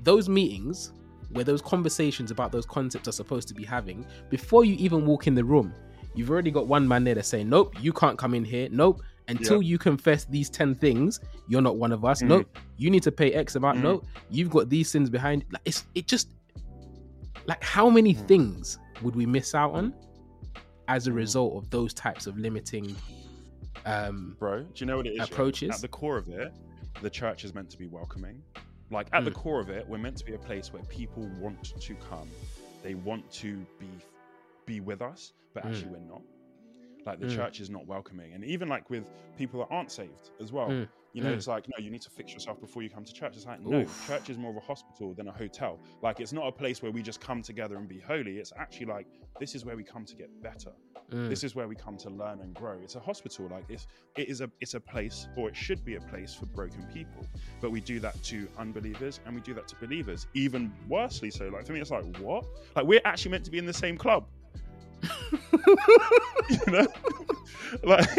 those 0.03 0.29
meetings 0.29 0.93
where 1.31 1.45
those 1.45 1.63
conversations 1.63 2.31
about 2.31 2.53
those 2.53 2.67
concepts 2.67 3.09
are 3.09 3.13
supposed 3.13 3.49
to 3.49 3.55
be 3.55 3.65
having, 3.65 4.05
before 4.29 4.65
you 4.65 4.75
even 4.79 5.07
walk 5.07 5.27
in 5.27 5.35
the 5.35 5.45
room, 5.45 5.73
you've 6.15 6.31
already 6.31 6.51
got 6.51 6.67
one 6.67 6.87
man 6.87 7.05
there 7.05 7.15
that's 7.15 7.29
saying, 7.29 7.49
Nope, 7.49 7.75
you 7.81 7.93
can't 7.93 8.19
come 8.19 8.35
in 8.35 8.45
here. 8.45 8.69
Nope. 8.71 9.03
Until 9.29 9.63
you 9.63 9.79
confess 9.79 10.25
these 10.25 10.51
10 10.51 10.75
things, 10.75 11.21
you're 11.49 11.63
not 11.63 11.77
one 11.77 11.93
of 11.93 12.05
us. 12.05 12.23
Mm. 12.23 12.29
Nope. 12.29 12.59
You 12.77 12.91
need 12.91 13.05
to 13.05 13.13
pay 13.13 13.33
X 13.33 13.55
amount. 13.55 13.79
Mm. 13.79 13.83
Nope. 13.83 14.07
You've 14.31 14.51
got 14.51 14.69
these 14.69 14.91
sins 14.91 15.09
behind. 15.09 15.45
Like 15.53 15.63
it's 15.65 15.85
it 15.95 16.07
just 16.07 16.29
like 17.47 17.63
how 17.63 17.89
many 17.89 18.15
Mm. 18.15 18.29
things 18.29 18.79
would 19.01 19.17
we 19.17 19.25
miss 19.25 19.55
out 19.55 19.73
on 19.73 19.95
as 20.89 21.07
a 21.07 21.11
Mm. 21.11 21.15
result 21.17 21.57
of 21.57 21.71
those 21.71 21.95
types 21.95 22.27
of 22.27 22.37
limiting 22.39 22.95
um 23.87 24.37
bro. 24.39 24.63
Do 24.63 24.69
you 24.77 24.87
know 24.87 24.97
what 24.99 25.07
it 25.07 25.11
is? 25.11 25.19
yeah? 25.19 25.25
approaches? 25.25 25.71
At 25.75 25.81
the 25.81 25.89
core 25.89 26.17
of 26.17 26.29
it, 26.29 26.53
the 27.01 27.11
church 27.11 27.45
is 27.45 27.55
meant 27.55 27.71
to 27.71 27.79
be 27.79 27.87
welcoming. 27.87 28.43
Like 28.91 29.09
at 29.13 29.25
the 29.25 29.31
Mm. 29.31 29.35
core 29.35 29.61
of 29.61 29.71
it, 29.71 29.89
we're 29.89 29.99
meant 29.99 30.17
to 30.19 30.25
be 30.25 30.35
a 30.35 30.39
place 30.39 30.73
where 30.73 30.83
people 30.85 31.27
want 31.41 31.65
to 31.81 31.95
come. 31.95 32.29
They 32.83 32.95
want 32.95 33.31
to 33.33 33.65
be 33.79 33.89
be 34.67 34.81
with 34.81 35.03
us, 35.03 35.33
but 35.55 35.65
actually 35.65 35.89
Mm. 35.89 35.93
we're 35.93 36.09
not. 36.15 36.23
Like 37.05 37.19
the 37.21 37.27
Mm. 37.27 37.35
church 37.37 37.61
is 37.61 37.69
not 37.71 37.87
welcoming, 37.87 38.33
and 38.33 38.45
even 38.45 38.69
like 38.69 38.89
with 38.91 39.11
people 39.37 39.61
that 39.61 39.75
aren't 39.75 39.91
saved 39.91 40.31
as 40.41 40.53
well. 40.53 40.69
Mm. 40.69 40.89
You 41.15 41.23
know, 41.23 41.31
Mm. 41.31 41.37
it's 41.37 41.47
like 41.47 41.67
no, 41.69 41.83
you 41.85 41.91
need 41.91 42.01
to 42.03 42.11
fix 42.11 42.33
yourself 42.33 42.59
before 42.61 42.83
you 42.83 42.89
come 42.89 43.05
to 43.05 43.13
church. 43.13 43.37
It's 43.37 43.45
like 43.45 43.61
no, 43.61 43.81
Oof. 43.81 44.07
church 44.07 44.31
is 44.31 44.39
more 44.39 44.51
of 44.51 44.57
a 44.57 44.61
hospital 44.61 45.13
than 45.15 45.29
a 45.29 45.33
hotel. 45.33 45.79
Like 46.01 46.21
it's 46.21 46.33
not 46.33 46.47
a 46.47 46.53
place 46.53 46.81
where 46.83 46.91
we 46.93 47.03
just 47.03 47.21
come 47.21 47.43
together 47.43 47.77
and 47.77 47.87
be 47.89 47.99
holy. 48.01 48.39
It's 48.39 48.53
actually 48.57 48.87
like 48.87 49.07
this 49.41 49.55
is 49.55 49.65
where 49.65 49.77
we 49.77 49.85
come 49.85 50.05
to 50.05 50.15
get 50.17 50.31
better 50.43 50.73
mm, 51.11 51.29
this 51.29 51.43
is 51.43 51.55
where 51.55 51.67
we 51.67 51.75
come 51.75 51.97
to 51.97 52.11
learn 52.11 52.41
and 52.41 52.55
grow 52.55 52.79
it's 52.83 52.95
a 52.95 53.01
hospital 53.01 53.49
like 53.51 53.65
it's 53.69 53.87
it 54.17 54.29
is 54.29 54.41
a 54.43 54.51
it's 54.61 54.75
a 54.75 54.81
place 54.81 55.27
or 55.37 55.49
it 55.49 55.57
should 55.57 55.83
be 55.85 55.97
a 55.97 56.01
place 56.03 56.33
for 56.35 56.47
broken 56.47 56.83
people 56.93 57.27
but 57.61 57.71
we 57.71 57.81
do 57.81 57.99
that 57.99 58.23
to 58.23 58.47
unbelievers 58.59 59.21
and 59.27 59.35
we 59.35 59.41
do 59.41 59.55
that 59.55 59.67
to 59.67 59.75
believers 59.77 60.27
even 60.35 60.73
worsely 60.89 61.31
so 61.31 61.49
like 61.49 61.67
for 61.67 61.73
me 61.73 61.81
it's 61.81 61.91
like 61.91 62.05
what 62.19 62.45
like 62.77 62.85
we're 62.85 63.01
actually 63.05 63.31
meant 63.31 63.45
to 63.45 63.51
be 63.51 63.59
in 63.59 63.67
the 63.67 63.73
same 63.73 63.97
club 63.97 64.27
you 65.03 66.59
know 66.69 66.87
like 67.83 68.09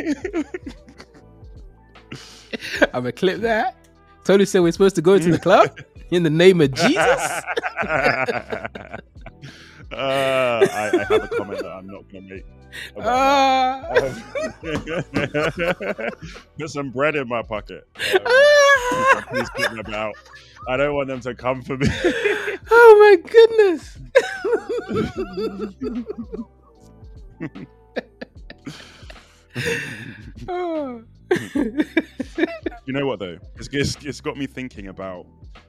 I'm 2.93 3.03
gonna 3.03 3.11
clip 3.11 3.41
that. 3.41 3.75
Tony 4.23 4.45
said 4.45 4.61
we're 4.61 4.71
supposed 4.71 4.95
to 4.95 5.01
go 5.01 5.19
to 5.19 5.31
the 5.31 5.39
club 5.39 5.77
in 6.11 6.23
the 6.23 6.29
name 6.29 6.61
of 6.61 6.71
Jesus. 6.73 6.95
uh, 6.97 7.41
I, 9.91 9.91
I 9.91 11.05
have 11.09 11.23
a 11.23 11.27
comment 11.27 11.59
that 11.61 11.71
I'm 11.71 11.87
not 11.87 12.07
going 12.09 12.29
to 12.29 12.35
make. 12.35 12.45
Ah. 12.99 13.83
Um, 13.91 14.23
Put 16.57 16.69
some 16.69 16.89
bread 16.91 17.15
in 17.15 17.27
my 17.27 17.41
pocket. 17.43 17.85
Um, 18.13 19.23
please 19.23 19.49
keep 19.57 19.71
them 19.71 19.93
out. 19.93 20.15
I 20.67 20.77
don't 20.77 20.95
want 20.95 21.09
them 21.09 21.19
to 21.21 21.35
come 21.35 21.61
for 21.61 21.77
me. 21.77 21.87
oh 22.71 22.97
my 22.99 23.15
goodness. 23.29 23.97
You 32.85 32.93
know 32.93 33.05
what 33.05 33.19
though? 33.19 33.37
It's, 33.55 33.69
it's, 33.71 33.95
it's 34.05 34.21
got 34.21 34.37
me 34.37 34.45
thinking 34.45 34.87
about 34.87 35.25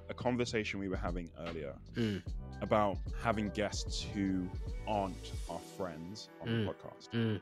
a 0.09 0.15
conversation 0.15 0.81
we 0.81 0.89
were 0.89 0.97
having 0.97 1.31
earlier 1.47 1.75
Mm. 1.97 2.23
about 2.61 2.99
having 3.23 3.49
guests 3.51 4.05
who 4.15 4.49
aren't 4.89 5.33
our 5.49 5.61
friends 5.77 6.29
on 6.43 6.49
Mm. 6.49 6.67
the 6.67 6.73
podcast. 6.73 7.09
Mm. 7.13 7.41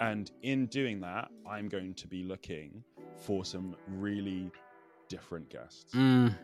And 0.00 0.30
in 0.42 0.66
doing 0.66 1.00
that, 1.00 1.30
I'm 1.48 1.68
going 1.68 1.94
to 1.94 2.08
be 2.08 2.24
looking 2.24 2.82
for 3.16 3.44
some 3.44 3.76
really 3.88 4.50
different 5.08 5.48
guests. 5.50 5.94
Mm. 5.94 6.34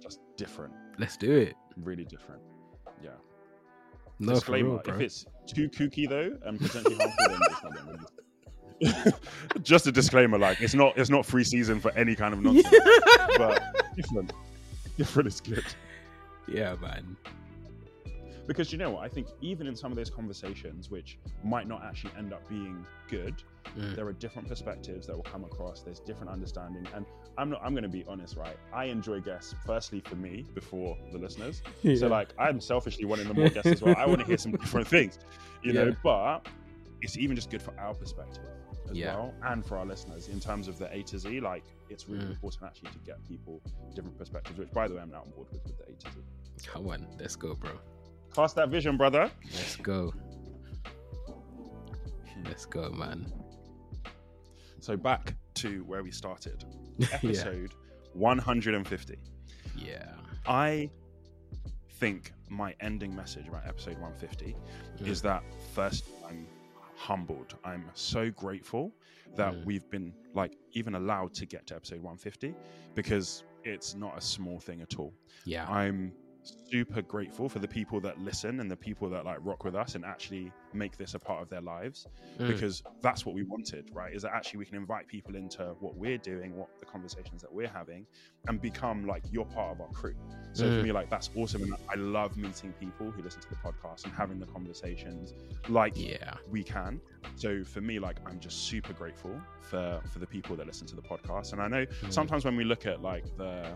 Just 0.00 0.20
different, 0.36 0.74
Let's 0.98 1.16
do 1.16 1.32
it. 1.32 1.54
really 1.76 2.04
different. 2.04 2.42
Yeah. 3.02 3.10
No, 4.18 4.28
for 4.28 4.34
Disclaimer: 4.34 4.68
real, 4.70 4.78
bro. 4.84 4.94
If 4.94 5.00
it's 5.00 5.26
too 5.46 5.68
kooky 5.68 6.08
though 6.08 6.36
and 6.44 6.58
potentially 6.60 6.96
harmful, 6.96 7.16
then 7.28 7.38
it's 7.50 7.62
not 7.62 7.86
them. 7.86 8.06
Just 9.62 9.86
a 9.86 9.92
disclaimer: 9.92 10.38
like 10.38 10.60
it's 10.60 10.74
not 10.74 10.96
it's 10.98 11.10
not 11.10 11.24
free 11.26 11.44
season 11.44 11.80
for 11.80 11.90
any 11.92 12.14
kind 12.14 12.34
of 12.34 12.40
nonsense. 12.42 12.74
but 13.38 13.62
different, 13.96 14.32
different 14.96 15.26
is 15.28 15.40
good. 15.40 15.64
yeah, 16.48 16.74
man. 16.80 17.16
Because 18.46 18.72
you 18.72 18.78
know 18.78 18.90
what? 18.90 19.02
I 19.04 19.08
think 19.08 19.28
even 19.40 19.66
in 19.66 19.74
some 19.74 19.90
of 19.90 19.96
those 19.96 20.10
conversations, 20.10 20.90
which 20.90 21.18
might 21.42 21.66
not 21.66 21.82
actually 21.84 22.12
end 22.18 22.32
up 22.32 22.46
being 22.48 22.84
good, 23.08 23.34
Mm. 23.76 23.96
there 23.96 24.06
are 24.06 24.12
different 24.12 24.46
perspectives 24.46 25.06
that 25.08 25.16
will 25.16 25.22
come 25.24 25.42
across. 25.44 25.80
There's 25.82 25.98
different 25.98 26.30
understanding, 26.30 26.86
and 26.94 27.04
I'm 27.38 27.50
not. 27.50 27.60
I'm 27.64 27.72
going 27.72 27.82
to 27.82 27.88
be 27.88 28.04
honest, 28.06 28.36
right? 28.36 28.56
I 28.72 28.84
enjoy 28.84 29.20
guests 29.20 29.54
firstly 29.66 30.00
for 30.00 30.14
me 30.16 30.46
before 30.54 30.96
the 31.12 31.18
listeners. 31.18 31.62
So 31.98 32.06
like, 32.06 32.32
I'm 32.38 32.60
selfishly 32.60 33.04
wanting 33.04 33.26
the 33.26 33.34
more 33.34 33.48
guests 33.50 33.72
as 33.72 33.82
well. 33.82 33.96
I 33.96 34.06
want 34.06 34.20
to 34.20 34.26
hear 34.26 34.38
some 34.38 34.52
different 34.60 34.86
things, 34.86 35.18
you 35.62 35.72
know. 35.72 35.92
But 36.04 36.46
it's 37.02 37.16
even 37.16 37.34
just 37.34 37.50
good 37.50 37.62
for 37.62 37.72
our 37.80 37.94
perspective 37.94 38.44
as 38.90 38.96
Yeah. 38.98 39.14
well, 39.16 39.34
and 39.44 39.64
for 39.66 39.78
our 39.78 39.86
listeners 39.86 40.28
in 40.28 40.38
terms 40.38 40.68
of 40.68 40.78
the 40.78 40.94
A 40.94 41.02
to 41.04 41.18
Z. 41.18 41.40
Like, 41.40 41.64
it's 41.88 42.06
really 42.08 42.26
Mm. 42.26 42.30
important 42.30 42.62
actually 42.64 42.90
to 42.90 42.98
get 42.98 43.16
people 43.26 43.60
different 43.94 44.16
perspectives. 44.18 44.58
Which, 44.58 44.70
by 44.72 44.86
the 44.88 44.94
way, 44.94 45.00
I'm 45.00 45.10
now 45.10 45.22
on 45.22 45.30
board 45.30 45.48
with, 45.50 45.64
with 45.64 45.78
the 45.78 45.84
A 45.84 45.96
to 45.96 46.12
Z. 46.12 46.20
Come 46.66 46.86
on, 46.88 47.06
let's 47.18 47.34
go, 47.34 47.54
bro. 47.54 47.72
Cast 48.34 48.56
that 48.56 48.68
vision, 48.68 48.96
brother. 48.96 49.30
Let's 49.44 49.76
go. 49.76 50.12
Let's 52.44 52.66
go, 52.66 52.90
man. 52.90 53.32
So 54.80 54.96
back 54.96 55.34
to 55.54 55.82
where 55.84 56.02
we 56.02 56.10
started, 56.10 56.64
yeah. 56.98 57.06
episode 57.12 57.72
150. 58.12 59.18
Yeah. 59.76 60.12
I 60.46 60.90
think 61.98 62.32
my 62.50 62.74
ending 62.80 63.14
message 63.14 63.48
about 63.48 63.66
episode 63.66 63.94
150 63.98 64.56
Mm. 65.00 65.06
is 65.08 65.22
that 65.22 65.42
first 65.74 66.04
I'm 66.28 66.46
humbled. 66.96 67.54
I'm 67.64 67.88
so 67.94 68.30
grateful 68.30 68.92
that 69.36 69.54
Mm. 69.54 69.64
we've 69.64 69.88
been 69.90 70.12
like 70.34 70.56
even 70.72 70.96
allowed 70.96 71.34
to 71.34 71.46
get 71.46 71.66
to 71.68 71.76
episode 71.76 72.00
150 72.02 72.54
because 72.94 73.44
it's 73.64 73.94
not 73.94 74.18
a 74.18 74.20
small 74.20 74.58
thing 74.60 74.82
at 74.82 74.98
all. 74.98 75.14
Yeah. 75.44 75.66
I'm 75.68 76.12
super 76.44 77.00
grateful 77.02 77.48
for 77.48 77.58
the 77.58 77.68
people 77.68 78.00
that 78.00 78.18
listen 78.18 78.60
and 78.60 78.70
the 78.70 78.76
people 78.76 79.08
that 79.08 79.24
like 79.24 79.38
rock 79.40 79.64
with 79.64 79.74
us 79.74 79.94
and 79.94 80.04
actually 80.04 80.52
make 80.72 80.96
this 80.98 81.14
a 81.14 81.18
part 81.18 81.42
of 81.42 81.48
their 81.48 81.60
lives 81.60 82.06
Mm. 82.38 82.48
because 82.48 82.82
that's 83.00 83.24
what 83.24 83.34
we 83.34 83.44
wanted, 83.44 83.88
right? 83.92 84.12
Is 84.14 84.22
that 84.22 84.32
actually 84.32 84.58
we 84.58 84.66
can 84.66 84.76
invite 84.76 85.06
people 85.06 85.36
into 85.36 85.74
what 85.80 85.94
we're 85.96 86.18
doing, 86.18 86.56
what 86.56 86.68
the 86.80 86.86
conversations 86.86 87.40
that 87.42 87.52
we're 87.52 87.68
having, 87.68 88.06
and 88.48 88.60
become 88.60 89.06
like 89.06 89.22
you're 89.30 89.44
part 89.44 89.72
of 89.74 89.80
our 89.80 89.88
crew. 89.88 90.14
So 90.52 90.64
for 90.64 90.78
Mm. 90.78 90.82
me, 90.82 90.92
like 90.92 91.08
that's 91.10 91.30
awesome, 91.36 91.62
and 91.62 91.74
I 91.88 91.94
love 91.96 92.36
meeting 92.36 92.72
people 92.74 93.10
who 93.10 93.22
listen 93.22 93.40
to 93.42 93.48
the 93.48 93.56
podcast 93.56 94.04
and 94.04 94.12
having 94.12 94.38
the 94.38 94.46
conversations 94.46 95.32
like 95.68 95.94
yeah. 95.96 96.34
we 96.50 96.62
can. 96.64 97.00
So 97.36 97.64
for 97.64 97.80
me, 97.80 97.98
like 97.98 98.18
I'm 98.26 98.38
just 98.40 98.64
super 98.66 98.92
grateful 98.92 99.40
for 99.60 100.00
for 100.12 100.18
the 100.18 100.26
people 100.26 100.56
that 100.56 100.66
listen 100.66 100.86
to 100.88 100.96
the 100.96 101.02
podcast, 101.02 101.52
and 101.52 101.62
I 101.62 101.68
know 101.68 101.86
Mm. 101.86 102.12
sometimes 102.12 102.44
when 102.44 102.56
we 102.56 102.64
look 102.64 102.84
at 102.86 103.00
like 103.00 103.24
the 103.36 103.72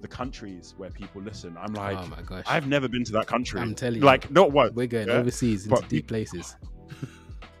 the 0.00 0.08
countries 0.08 0.74
where 0.76 0.90
people 0.90 1.22
listen, 1.22 1.56
I'm 1.60 1.74
like. 1.74 1.98
oh 1.98 2.06
my 2.06 2.22
gosh. 2.22 2.44
I've 2.46 2.66
never 2.66 2.88
been 2.88 3.04
to 3.04 3.12
that 3.12 3.26
country. 3.26 3.60
I'm 3.60 3.74
telling 3.74 4.00
you. 4.00 4.04
like 4.06 4.30
not 4.30 4.52
once. 4.52 4.74
We're 4.74 4.86
going 4.86 5.08
yeah, 5.08 5.14
overseas 5.14 5.66
into 5.66 5.80
but 5.80 5.88
deep 5.88 6.08
places. 6.08 6.56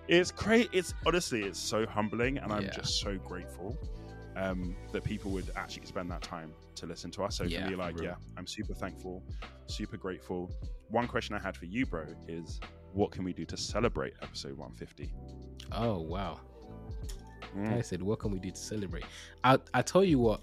It's 0.08 0.30
great. 0.32 0.68
It's 0.72 0.92
honestly, 1.06 1.42
it's 1.44 1.58
so 1.60 1.86
humbling, 1.86 2.36
and 2.38 2.52
I'm 2.52 2.64
Yeah. 2.64 2.70
just 2.70 3.00
so 3.00 3.16
grateful 3.18 3.78
um, 4.36 4.76
that 4.92 5.04
people 5.04 5.30
would 5.30 5.50
actually 5.56 5.86
spend 5.86 6.10
that 6.10 6.22
time 6.22 6.52
to 6.74 6.86
listen 6.86 7.10
to 7.12 7.22
us. 7.22 7.36
So 7.36 7.44
Yeah, 7.44 7.64
for 7.64 7.70
me, 7.70 7.76
like, 7.76 7.94
real. 7.94 8.04
yeah, 8.04 8.14
I'm 8.36 8.46
super 8.46 8.74
thankful, 8.74 9.22
super 9.68 9.96
grateful. 9.96 10.50
One 10.88 11.06
question 11.06 11.34
I 11.34 11.38
had 11.38 11.56
for 11.56 11.66
you, 11.66 11.86
bro, 11.86 12.04
is 12.28 12.60
what 12.92 13.10
can 13.12 13.24
we 13.24 13.32
do 13.32 13.44
to 13.46 13.56
celebrate 13.56 14.14
episode 14.22 14.58
150? 14.58 15.10
Oh 15.70 16.00
wow. 16.00 16.40
Mm, 17.56 17.78
I 17.78 17.80
said, 17.82 18.02
what 18.02 18.18
can 18.18 18.32
we 18.32 18.38
do 18.38 18.50
to 18.50 18.56
celebrate? 18.56 19.04
I 19.44 19.58
I 19.72 19.82
tell 19.82 20.04
you 20.04 20.18
what, 20.18 20.40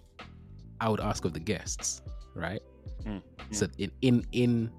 I 0.82 0.90
would 0.90 1.00
ask 1.00 1.26
of 1.26 1.34
the 1.34 1.40
guests, 1.40 2.02
right? 2.36 2.62
Mm, 3.04 3.22
So 3.52 3.68
in 3.78 3.92
in 4.02 4.26
in 4.32 4.72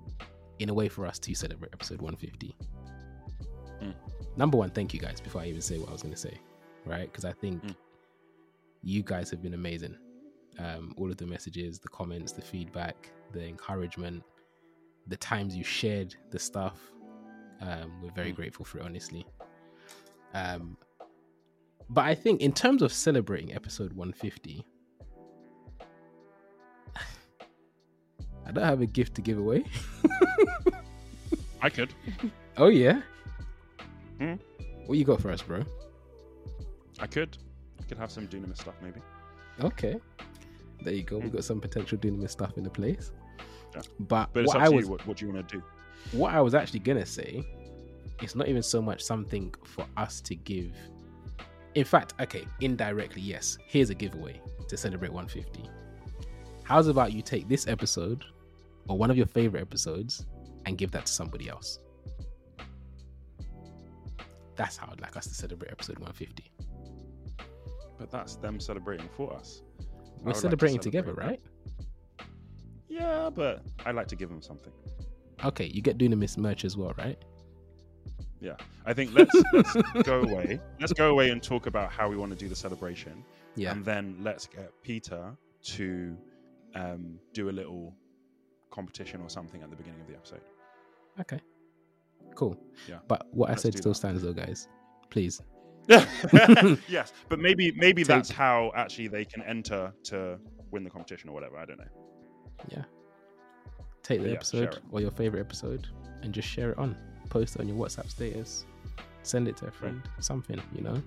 in 0.58 0.68
a 0.68 0.74
way 0.74 0.88
for 0.88 1.06
us 1.06 1.18
to 1.20 1.34
celebrate 1.34 1.72
episode 1.72 2.00
150. 2.00 2.54
Mm. 3.82 3.94
Number 4.36 4.58
one, 4.58 4.70
thank 4.70 4.92
you 4.94 5.00
guys. 5.00 5.20
Before 5.20 5.40
I 5.40 5.46
even 5.46 5.60
say 5.62 5.78
what 5.78 5.88
I 5.88 5.92
was 5.92 6.02
going 6.02 6.14
to 6.14 6.20
say, 6.20 6.34
right? 6.84 7.10
Because 7.10 7.24
I 7.24 7.32
think 7.32 7.62
Mm. 7.64 7.74
you 8.82 9.02
guys 9.02 9.30
have 9.30 9.42
been 9.42 9.54
amazing. 9.54 9.96
Um, 10.58 10.94
all 10.98 11.10
of 11.10 11.16
the 11.16 11.26
messages, 11.26 11.78
the 11.78 11.88
comments, 11.88 12.32
the 12.32 12.42
feedback, 12.42 13.10
the 13.32 13.42
encouragement, 13.46 14.22
the 15.06 15.16
times 15.16 15.56
you 15.56 15.64
shared 15.64 16.14
the 16.30 16.38
stuff. 16.38 16.78
Um, 17.62 18.00
we're 18.02 18.12
very 18.12 18.32
Mm. 18.32 18.36
grateful 18.36 18.64
for 18.64 18.78
it, 18.78 18.84
honestly. 18.84 19.24
Um, 20.34 20.76
but 21.88 22.04
I 22.04 22.14
think 22.14 22.40
in 22.40 22.52
terms 22.52 22.82
of 22.82 22.92
celebrating 22.92 23.52
episode 23.54 23.92
150, 23.94 24.64
I 28.50 28.52
don't 28.52 28.64
have 28.64 28.80
a 28.80 28.86
gift 28.86 29.14
to 29.14 29.22
give 29.22 29.38
away. 29.38 29.64
I 31.62 31.70
could. 31.70 31.92
Oh 32.56 32.66
yeah. 32.68 33.00
Hmm? 34.18 34.34
What 34.84 34.98
you 34.98 35.04
got 35.04 35.22
for 35.22 35.30
us, 35.30 35.40
bro? 35.40 35.62
I 36.98 37.06
could. 37.06 37.38
I 37.80 37.84
could 37.84 37.96
have 37.96 38.10
some 38.10 38.26
Dunamis 38.26 38.58
stuff 38.58 38.74
maybe. 38.82 39.00
Okay. 39.62 39.98
There 40.82 40.92
you 40.92 41.04
go. 41.04 41.18
We 41.18 41.28
Hmm. 41.28 41.36
got 41.36 41.44
some 41.44 41.58
potential 41.60 41.96
Dunamis 41.96 42.30
stuff 42.30 42.58
in 42.58 42.64
the 42.64 42.70
place. 42.70 43.12
Yeah. 43.74 43.80
But, 44.00 44.30
But 44.34 44.44
it's 44.44 44.52
what 44.52 44.62
I 44.62 44.68
was. 44.68 44.86
What, 44.90 45.06
what 45.06 45.16
do 45.18 45.26
you 45.26 45.32
want 45.32 45.48
to 45.48 45.56
do? 45.58 45.62
what 46.12 46.34
I 46.34 46.40
was 46.40 46.54
actually 46.54 46.80
gonna 46.80 47.06
say, 47.06 47.42
it's 48.20 48.34
not 48.34 48.48
even 48.48 48.62
so 48.62 48.82
much 48.82 49.00
something 49.00 49.54
for 49.64 49.86
us 49.96 50.20
to 50.22 50.34
give. 50.34 50.72
In 51.76 51.84
fact, 51.84 52.14
okay, 52.20 52.44
indirectly, 52.60 53.22
yes. 53.22 53.56
Here's 53.64 53.90
a 53.90 53.94
giveaway 53.94 54.38
to 54.68 54.76
celebrate 54.76 55.12
150. 55.12 55.70
How's 56.64 56.88
about 56.88 57.12
you 57.12 57.22
take 57.22 57.48
this 57.48 57.66
episode 57.68 58.24
or 58.88 58.96
one 58.98 59.10
of 59.10 59.16
your 59.16 59.26
favorite 59.26 59.60
episodes 59.60 60.26
and 60.66 60.76
give 60.78 60.90
that 60.92 61.06
to 61.06 61.12
somebody 61.12 61.48
else? 61.48 61.78
That's 64.56 64.76
how 64.76 64.88
I'd 64.92 65.00
like 65.00 65.16
us 65.16 65.26
to 65.26 65.34
celebrate 65.34 65.70
episode 65.70 65.98
150. 65.98 66.50
But 67.98 68.10
that's 68.10 68.36
them 68.36 68.60
celebrating 68.60 69.08
for 69.16 69.32
us. 69.32 69.62
We're 69.78 69.84
would 70.16 70.26
like 70.26 70.34
to 70.34 70.40
celebrating 70.40 70.78
together, 70.80 71.14
right? 71.14 71.40
Yeah, 72.88 73.30
but 73.30 73.62
I'd 73.86 73.94
like 73.94 74.08
to 74.08 74.16
give 74.16 74.28
them 74.28 74.42
something. 74.42 74.72
Okay, 75.44 75.66
you 75.66 75.80
get 75.80 75.96
doing 75.96 76.12
Dunamis 76.12 76.36
merch 76.36 76.64
as 76.64 76.76
well, 76.76 76.92
right? 76.98 77.16
Yeah, 78.40 78.56
I 78.86 78.92
think 78.92 79.12
let's 79.14 79.34
let's 79.52 79.74
go 80.02 80.22
away. 80.22 80.60
Let's 80.80 80.92
go 80.92 81.10
away 81.10 81.30
and 81.30 81.42
talk 81.42 81.66
about 81.66 81.90
how 81.92 82.08
we 82.08 82.16
want 82.16 82.32
to 82.32 82.36
do 82.38 82.48
the 82.48 82.56
celebration, 82.56 83.24
Yeah. 83.54 83.72
and 83.72 83.84
then 83.84 84.16
let's 84.22 84.46
get 84.46 84.72
Peter 84.82 85.36
to 85.64 86.16
um, 86.74 87.18
do 87.32 87.48
a 87.48 87.52
little 87.52 87.94
competition 88.70 89.20
or 89.20 89.28
something 89.30 89.62
at 89.62 89.70
the 89.70 89.76
beginning 89.76 90.00
of 90.00 90.06
the 90.06 90.14
episode. 90.14 90.40
Okay. 91.20 91.40
Cool. 92.34 92.56
Yeah. 92.88 92.98
But 93.08 93.26
what 93.32 93.48
Let's 93.50 93.60
I 93.60 93.70
said 93.70 93.78
still 93.78 93.92
that. 93.92 93.96
stands 93.96 94.22
though, 94.22 94.32
guys. 94.32 94.68
Please. 95.10 95.40
yes, 95.88 97.12
but 97.28 97.38
maybe 97.40 97.72
maybe 97.72 98.02
Take- 98.02 98.08
that's 98.08 98.30
how 98.30 98.70
actually 98.76 99.08
they 99.08 99.24
can 99.24 99.42
enter 99.42 99.92
to 100.04 100.38
win 100.70 100.84
the 100.84 100.90
competition 100.90 101.28
or 101.30 101.32
whatever. 101.32 101.56
I 101.56 101.64
don't 101.64 101.78
know. 101.78 101.84
Yeah. 102.68 102.84
Take 104.02 104.22
the 104.22 104.28
Yeah, 104.28 104.34
episode 104.34 104.78
or 104.92 105.00
your 105.00 105.10
favorite 105.10 105.40
episode 105.40 105.88
and 106.22 106.32
just 106.32 106.48
share 106.48 106.70
it 106.72 106.78
on. 106.78 106.96
Post 107.28 107.56
it 107.56 107.60
on 107.60 107.68
your 107.68 107.76
WhatsApp 107.76 108.08
status. 108.10 108.66
Send 109.22 109.48
it 109.48 109.56
to 109.58 109.66
a 109.66 109.70
friend. 109.70 110.02
Something, 110.20 110.60
you 110.74 110.82
know? 110.82 111.02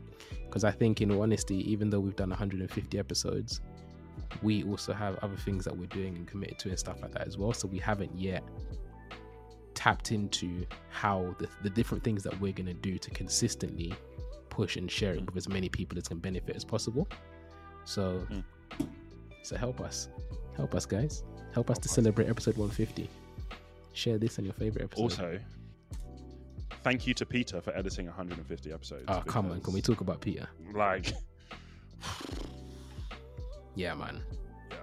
Because 0.46 0.64
I 0.64 0.72
think, 0.72 1.02
in 1.02 1.12
all 1.12 1.22
honesty, 1.24 1.70
even 1.70 1.90
though 1.90 2.00
we've 2.00 2.16
done 2.16 2.30
150 2.30 3.00
episodes, 3.00 3.62
we 4.42 4.64
also 4.64 4.94
have 4.94 5.18
other 5.22 5.36
things 5.38 5.64
that 5.66 5.76
we're 5.78 5.88
doing 5.88 6.16
and 6.16 6.28
committed 6.28 6.60
to 6.60 6.70
and 6.70 6.80
stuff 6.80 7.02
like 7.02 7.12
that 7.14 7.28
as 7.28 7.38
well. 7.38 7.54
So 7.54 7.68
we 7.68 7.80
haven't 7.80 8.12
yet 8.18 8.44
tapped 9.74 10.12
into 10.12 10.66
how 10.90 11.36
the, 11.40 11.48
the 11.64 11.70
different 11.70 12.04
things 12.04 12.24
that 12.24 12.40
we're 12.40 12.54
going 12.54 12.68
to 12.68 12.74
do 12.74 12.98
to 12.98 13.10
consistently 13.12 13.94
push 14.50 14.76
and 14.78 14.90
share 14.90 15.14
it 15.14 15.26
with 15.26 15.36
as 15.38 15.50
many 15.50 15.68
people 15.70 15.98
as 15.98 16.08
can 16.08 16.20
benefit 16.20 16.56
as 16.56 16.64
possible. 16.64 17.08
So, 17.86 18.26
Mm. 18.32 18.44
so 19.44 19.56
help 19.58 19.82
us, 19.82 20.10
help 20.56 20.74
us, 20.76 20.86
guys, 20.86 21.24
help 21.54 21.70
us 21.70 21.78
Help 21.78 21.82
to 21.84 21.90
us. 21.90 21.96
celebrate 21.96 22.30
episode 22.30 22.56
150. 22.58 23.10
Share 23.94 24.18
this 24.18 24.38
on 24.40 24.46
your 24.46 24.54
favorite 24.54 24.84
episode. 24.86 25.02
Also, 25.04 25.40
thank 26.84 27.06
you 27.08 27.14
to 27.16 27.26
Peter 27.26 27.62
for 27.62 27.76
editing 27.76 28.06
150 28.06 28.72
episodes. 28.72 29.06
oh 29.08 29.22
come 29.26 29.52
on, 29.52 29.60
can 29.62 29.74
we 29.74 29.82
talk 29.82 30.02
about 30.02 30.22
Peter? 30.22 30.48
Like, 30.74 31.14
Yeah, 33.76 33.94
man. 33.96 34.22
Yeah. 34.70 34.78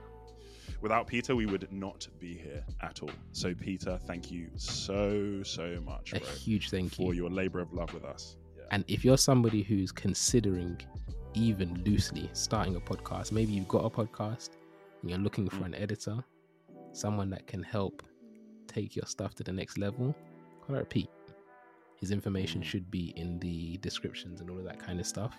without 0.81 1.07
Peter, 1.07 1.37
we 1.37 1.47
would 1.47 1.71
not 1.73 2.09
be 2.19 2.35
here 2.35 2.65
at 2.83 3.03
all. 3.03 3.11
So, 3.33 3.55
Peter, 3.55 3.99
thank 4.07 4.31
you 4.31 4.49
so 4.57 5.43
so 5.43 5.81
much, 5.85 6.13
A 6.13 6.21
bro, 6.21 6.29
huge 6.31 6.71
thank 6.71 6.95
for 6.95 7.15
you. 7.15 7.23
your 7.23 7.31
labor 7.31 7.61
of 7.61 7.73
love 7.73 7.93
with 7.95 8.05
us. 8.05 8.37
Yeah. 8.57 8.65
And 8.71 8.85
if 8.89 9.05
you're 9.05 9.19
somebody 9.19 9.63
who's 9.63 9.93
considering, 9.93 10.81
even 11.35 11.83
loosely, 11.85 12.29
starting 12.33 12.77
a 12.77 12.81
podcast, 12.81 13.31
maybe 13.33 13.53
you've 13.53 13.69
got 13.69 13.85
a 13.85 13.91
podcast 13.91 14.51
and 15.01 15.11
you're 15.11 15.19
looking 15.21 15.49
for 15.49 15.63
Mm. 15.63 15.67
an 15.67 15.75
editor, 15.77 16.25
someone 16.93 17.31
that 17.31 17.47
can 17.47 17.63
help 17.63 18.03
take 18.67 18.97
your 18.97 19.07
stuff 19.07 19.35
to 19.37 19.45
the 19.45 19.53
next 19.53 19.79
level, 19.79 20.15
at 20.69 20.89
Pete. 20.89 21.11
His 21.97 22.13
information 22.13 22.61
Mm. 22.61 22.65
should 22.65 22.91
be 22.93 23.13
in 23.17 23.39
the 23.41 23.77
descriptions 23.79 24.41
and 24.41 24.49
all 24.49 24.59
of 24.59 24.65
that 24.65 24.79
kind 24.79 25.01
of 25.01 25.07
stuff. 25.07 25.37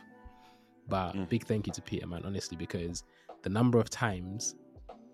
But 0.89 1.13
Mm. 1.15 1.29
big 1.29 1.45
thank 1.45 1.67
you 1.67 1.73
to 1.73 1.81
Peter, 1.81 2.05
man, 2.05 2.23
honestly, 2.25 2.57
because 2.57 3.03
the 3.43 3.49
number 3.49 3.79
of 3.79 3.89
times, 3.89 4.55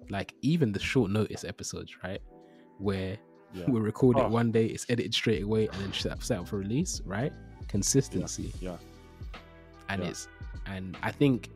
like 0.09 0.33
even 0.41 0.71
the 0.71 0.79
short 0.79 1.11
notice 1.11 1.43
episodes, 1.43 1.91
right, 2.03 2.21
where 2.79 3.17
Yeah. 3.53 3.65
we 3.69 3.79
record 3.79 4.17
it 4.17 4.23
Oh. 4.23 4.29
one 4.29 4.51
day, 4.51 4.65
it's 4.67 4.85
edited 4.89 5.13
straight 5.13 5.43
away, 5.43 5.67
and 5.67 5.75
then 5.81 5.93
set 5.93 6.21
set 6.23 6.39
up 6.39 6.47
for 6.47 6.57
release, 6.57 7.01
right? 7.05 7.31
Consistency, 7.67 8.51
Yeah. 8.61 8.77
and 9.89 10.01
Yeah. 10.03 10.09
it's 10.09 10.27
and 10.65 10.97
I 11.01 11.11
think 11.11 11.49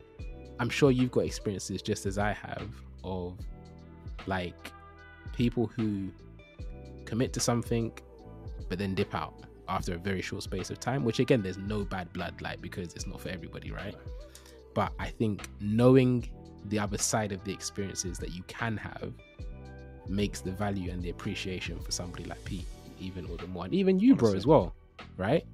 I'm 0.58 0.70
sure 0.70 0.90
you've 0.90 1.10
got 1.10 1.24
experiences 1.24 1.82
just 1.82 2.06
as 2.06 2.18
I 2.18 2.32
have 2.32 2.68
of 3.04 3.38
like 4.26 4.72
people 5.34 5.66
who 5.66 6.10
commit 7.04 7.32
to 7.34 7.40
something 7.40 7.92
but 8.68 8.78
then 8.78 8.94
dip 8.94 9.14
out 9.14 9.34
after 9.68 9.94
a 9.94 9.98
very 9.98 10.22
short 10.22 10.42
space 10.42 10.70
of 10.70 10.78
time 10.78 11.04
which 11.04 11.18
again 11.18 11.42
there's 11.42 11.58
no 11.58 11.84
bad 11.84 12.10
blood 12.12 12.40
like 12.40 12.60
because 12.62 12.94
it's 12.94 13.06
not 13.06 13.20
for 13.20 13.28
everybody 13.30 13.70
right 13.72 13.96
but 14.74 14.92
i 14.98 15.08
think 15.08 15.48
knowing 15.60 16.28
the 16.66 16.78
other 16.78 16.98
side 16.98 17.32
of 17.32 17.42
the 17.44 17.52
experiences 17.52 18.18
that 18.18 18.30
you 18.34 18.42
can 18.48 18.76
have 18.76 19.12
makes 20.08 20.40
the 20.40 20.50
value 20.52 20.90
and 20.90 21.02
the 21.02 21.10
appreciation 21.10 21.78
for 21.78 21.92
somebody 21.92 22.24
like 22.24 22.42
pete 22.44 22.66
even 23.00 23.24
all 23.26 23.36
the 23.36 23.46
more 23.46 23.64
and 23.64 23.74
even 23.74 23.98
you 24.00 24.14
bro 24.14 24.32
as 24.34 24.46
well 24.46 24.74
right 25.16 25.44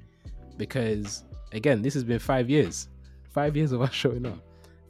because 0.56 1.24
again 1.52 1.80
this 1.82 1.94
has 1.94 2.04
been 2.04 2.18
five 2.18 2.48
years 2.50 2.88
five 3.30 3.56
years 3.56 3.72
of 3.72 3.80
us 3.82 3.92
showing 4.02 4.24
up 4.26 4.38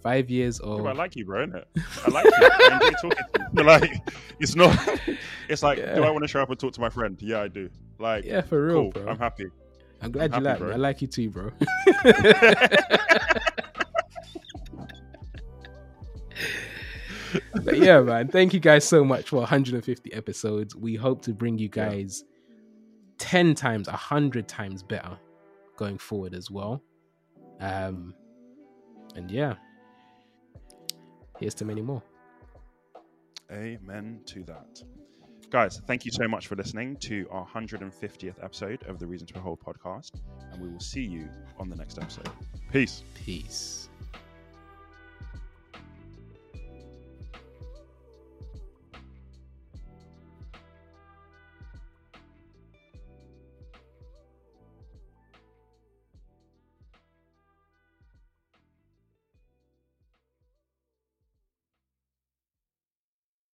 five 0.03 0.31
years 0.31 0.61
Yeah, 0.63 0.71
of 0.71 0.83
but 0.85 0.91
I 0.91 0.93
like 0.93 1.17
you, 1.17 1.25
bro. 1.25 1.45
Innit? 1.45 1.65
I 2.07 2.11
like 2.13 2.25
you. 2.25 2.33
I 2.41 2.75
enjoy 2.75 2.91
talking 3.09 3.25
to 3.35 3.41
you. 3.53 3.65
Like, 3.65 4.09
it's 4.39 4.55
not. 4.55 4.79
It's 5.49 5.63
like, 5.65 5.79
do 5.79 6.05
I 6.05 6.11
want 6.11 6.23
to 6.23 6.29
show 6.29 6.41
up 6.41 6.51
and 6.51 6.59
talk 6.61 6.73
to 6.75 6.81
my 6.81 6.89
friend? 6.89 7.19
Yeah, 7.21 7.41
I 7.43 7.49
do. 7.49 7.69
Like, 7.99 8.25
yeah 8.25 8.43
for 8.43 8.65
real 8.67 8.75
cool. 8.93 9.03
bro 9.03 9.09
I'm 9.13 9.19
happy. 9.19 9.47
I'm 10.01 10.13
glad 10.13 10.33
I'm 10.33 10.43
you 10.43 10.49
happy, 10.49 10.61
like 10.61 10.61
me. 10.61 10.67
bro. 10.67 10.75
I 10.75 10.77
like 10.79 11.03
you 11.03 11.09
too, 11.09 11.31
bro. 11.31 11.51
But 17.65 17.79
yeah, 17.79 18.01
man. 18.01 18.29
Thank 18.29 18.53
you 18.55 18.61
guys 18.61 18.87
so 18.87 19.05
much 19.05 19.29
for 19.31 19.37
150 19.37 20.13
episodes. 20.13 20.75
We 20.77 20.95
hope 20.97 21.23
to 21.23 21.33
bring 21.33 21.59
you 21.59 21.69
Yeah. 21.75 21.89
guys 21.91 22.25
10 23.19 23.55
times, 23.55 23.89
100 23.89 24.47
times 24.49 24.83
better 24.83 25.19
going 25.77 25.99
forward 25.99 26.35
as 26.35 26.51
well. 26.51 26.83
Um, 27.61 28.15
and 29.17 29.31
yeah, 29.31 29.55
here's 31.41 31.55
to 31.55 31.65
many 31.65 31.83
more. 31.83 32.03
Amen 33.51 34.21
to 34.27 34.43
that. 34.45 34.83
Guys, 35.51 35.81
thank 35.87 36.05
you 36.05 36.13
so 36.13 36.29
much 36.29 36.47
for 36.47 36.57
listening 36.57 36.95
to 36.99 37.27
our 37.31 37.47
150th 37.47 38.35
episode 38.43 38.83
of 38.85 38.99
the 38.99 39.07
Reason 39.07 39.27
to 39.29 39.33
Behold 39.35 39.59
podcast. 39.67 40.13
And 40.53 40.61
we 40.61 40.69
will 40.69 40.79
see 40.81 41.03
you 41.05 41.29
on 41.59 41.71
the 41.71 41.77
next 41.77 41.99
episode. 41.99 42.29
Peace. 42.71 43.03
Peace. 43.15 43.88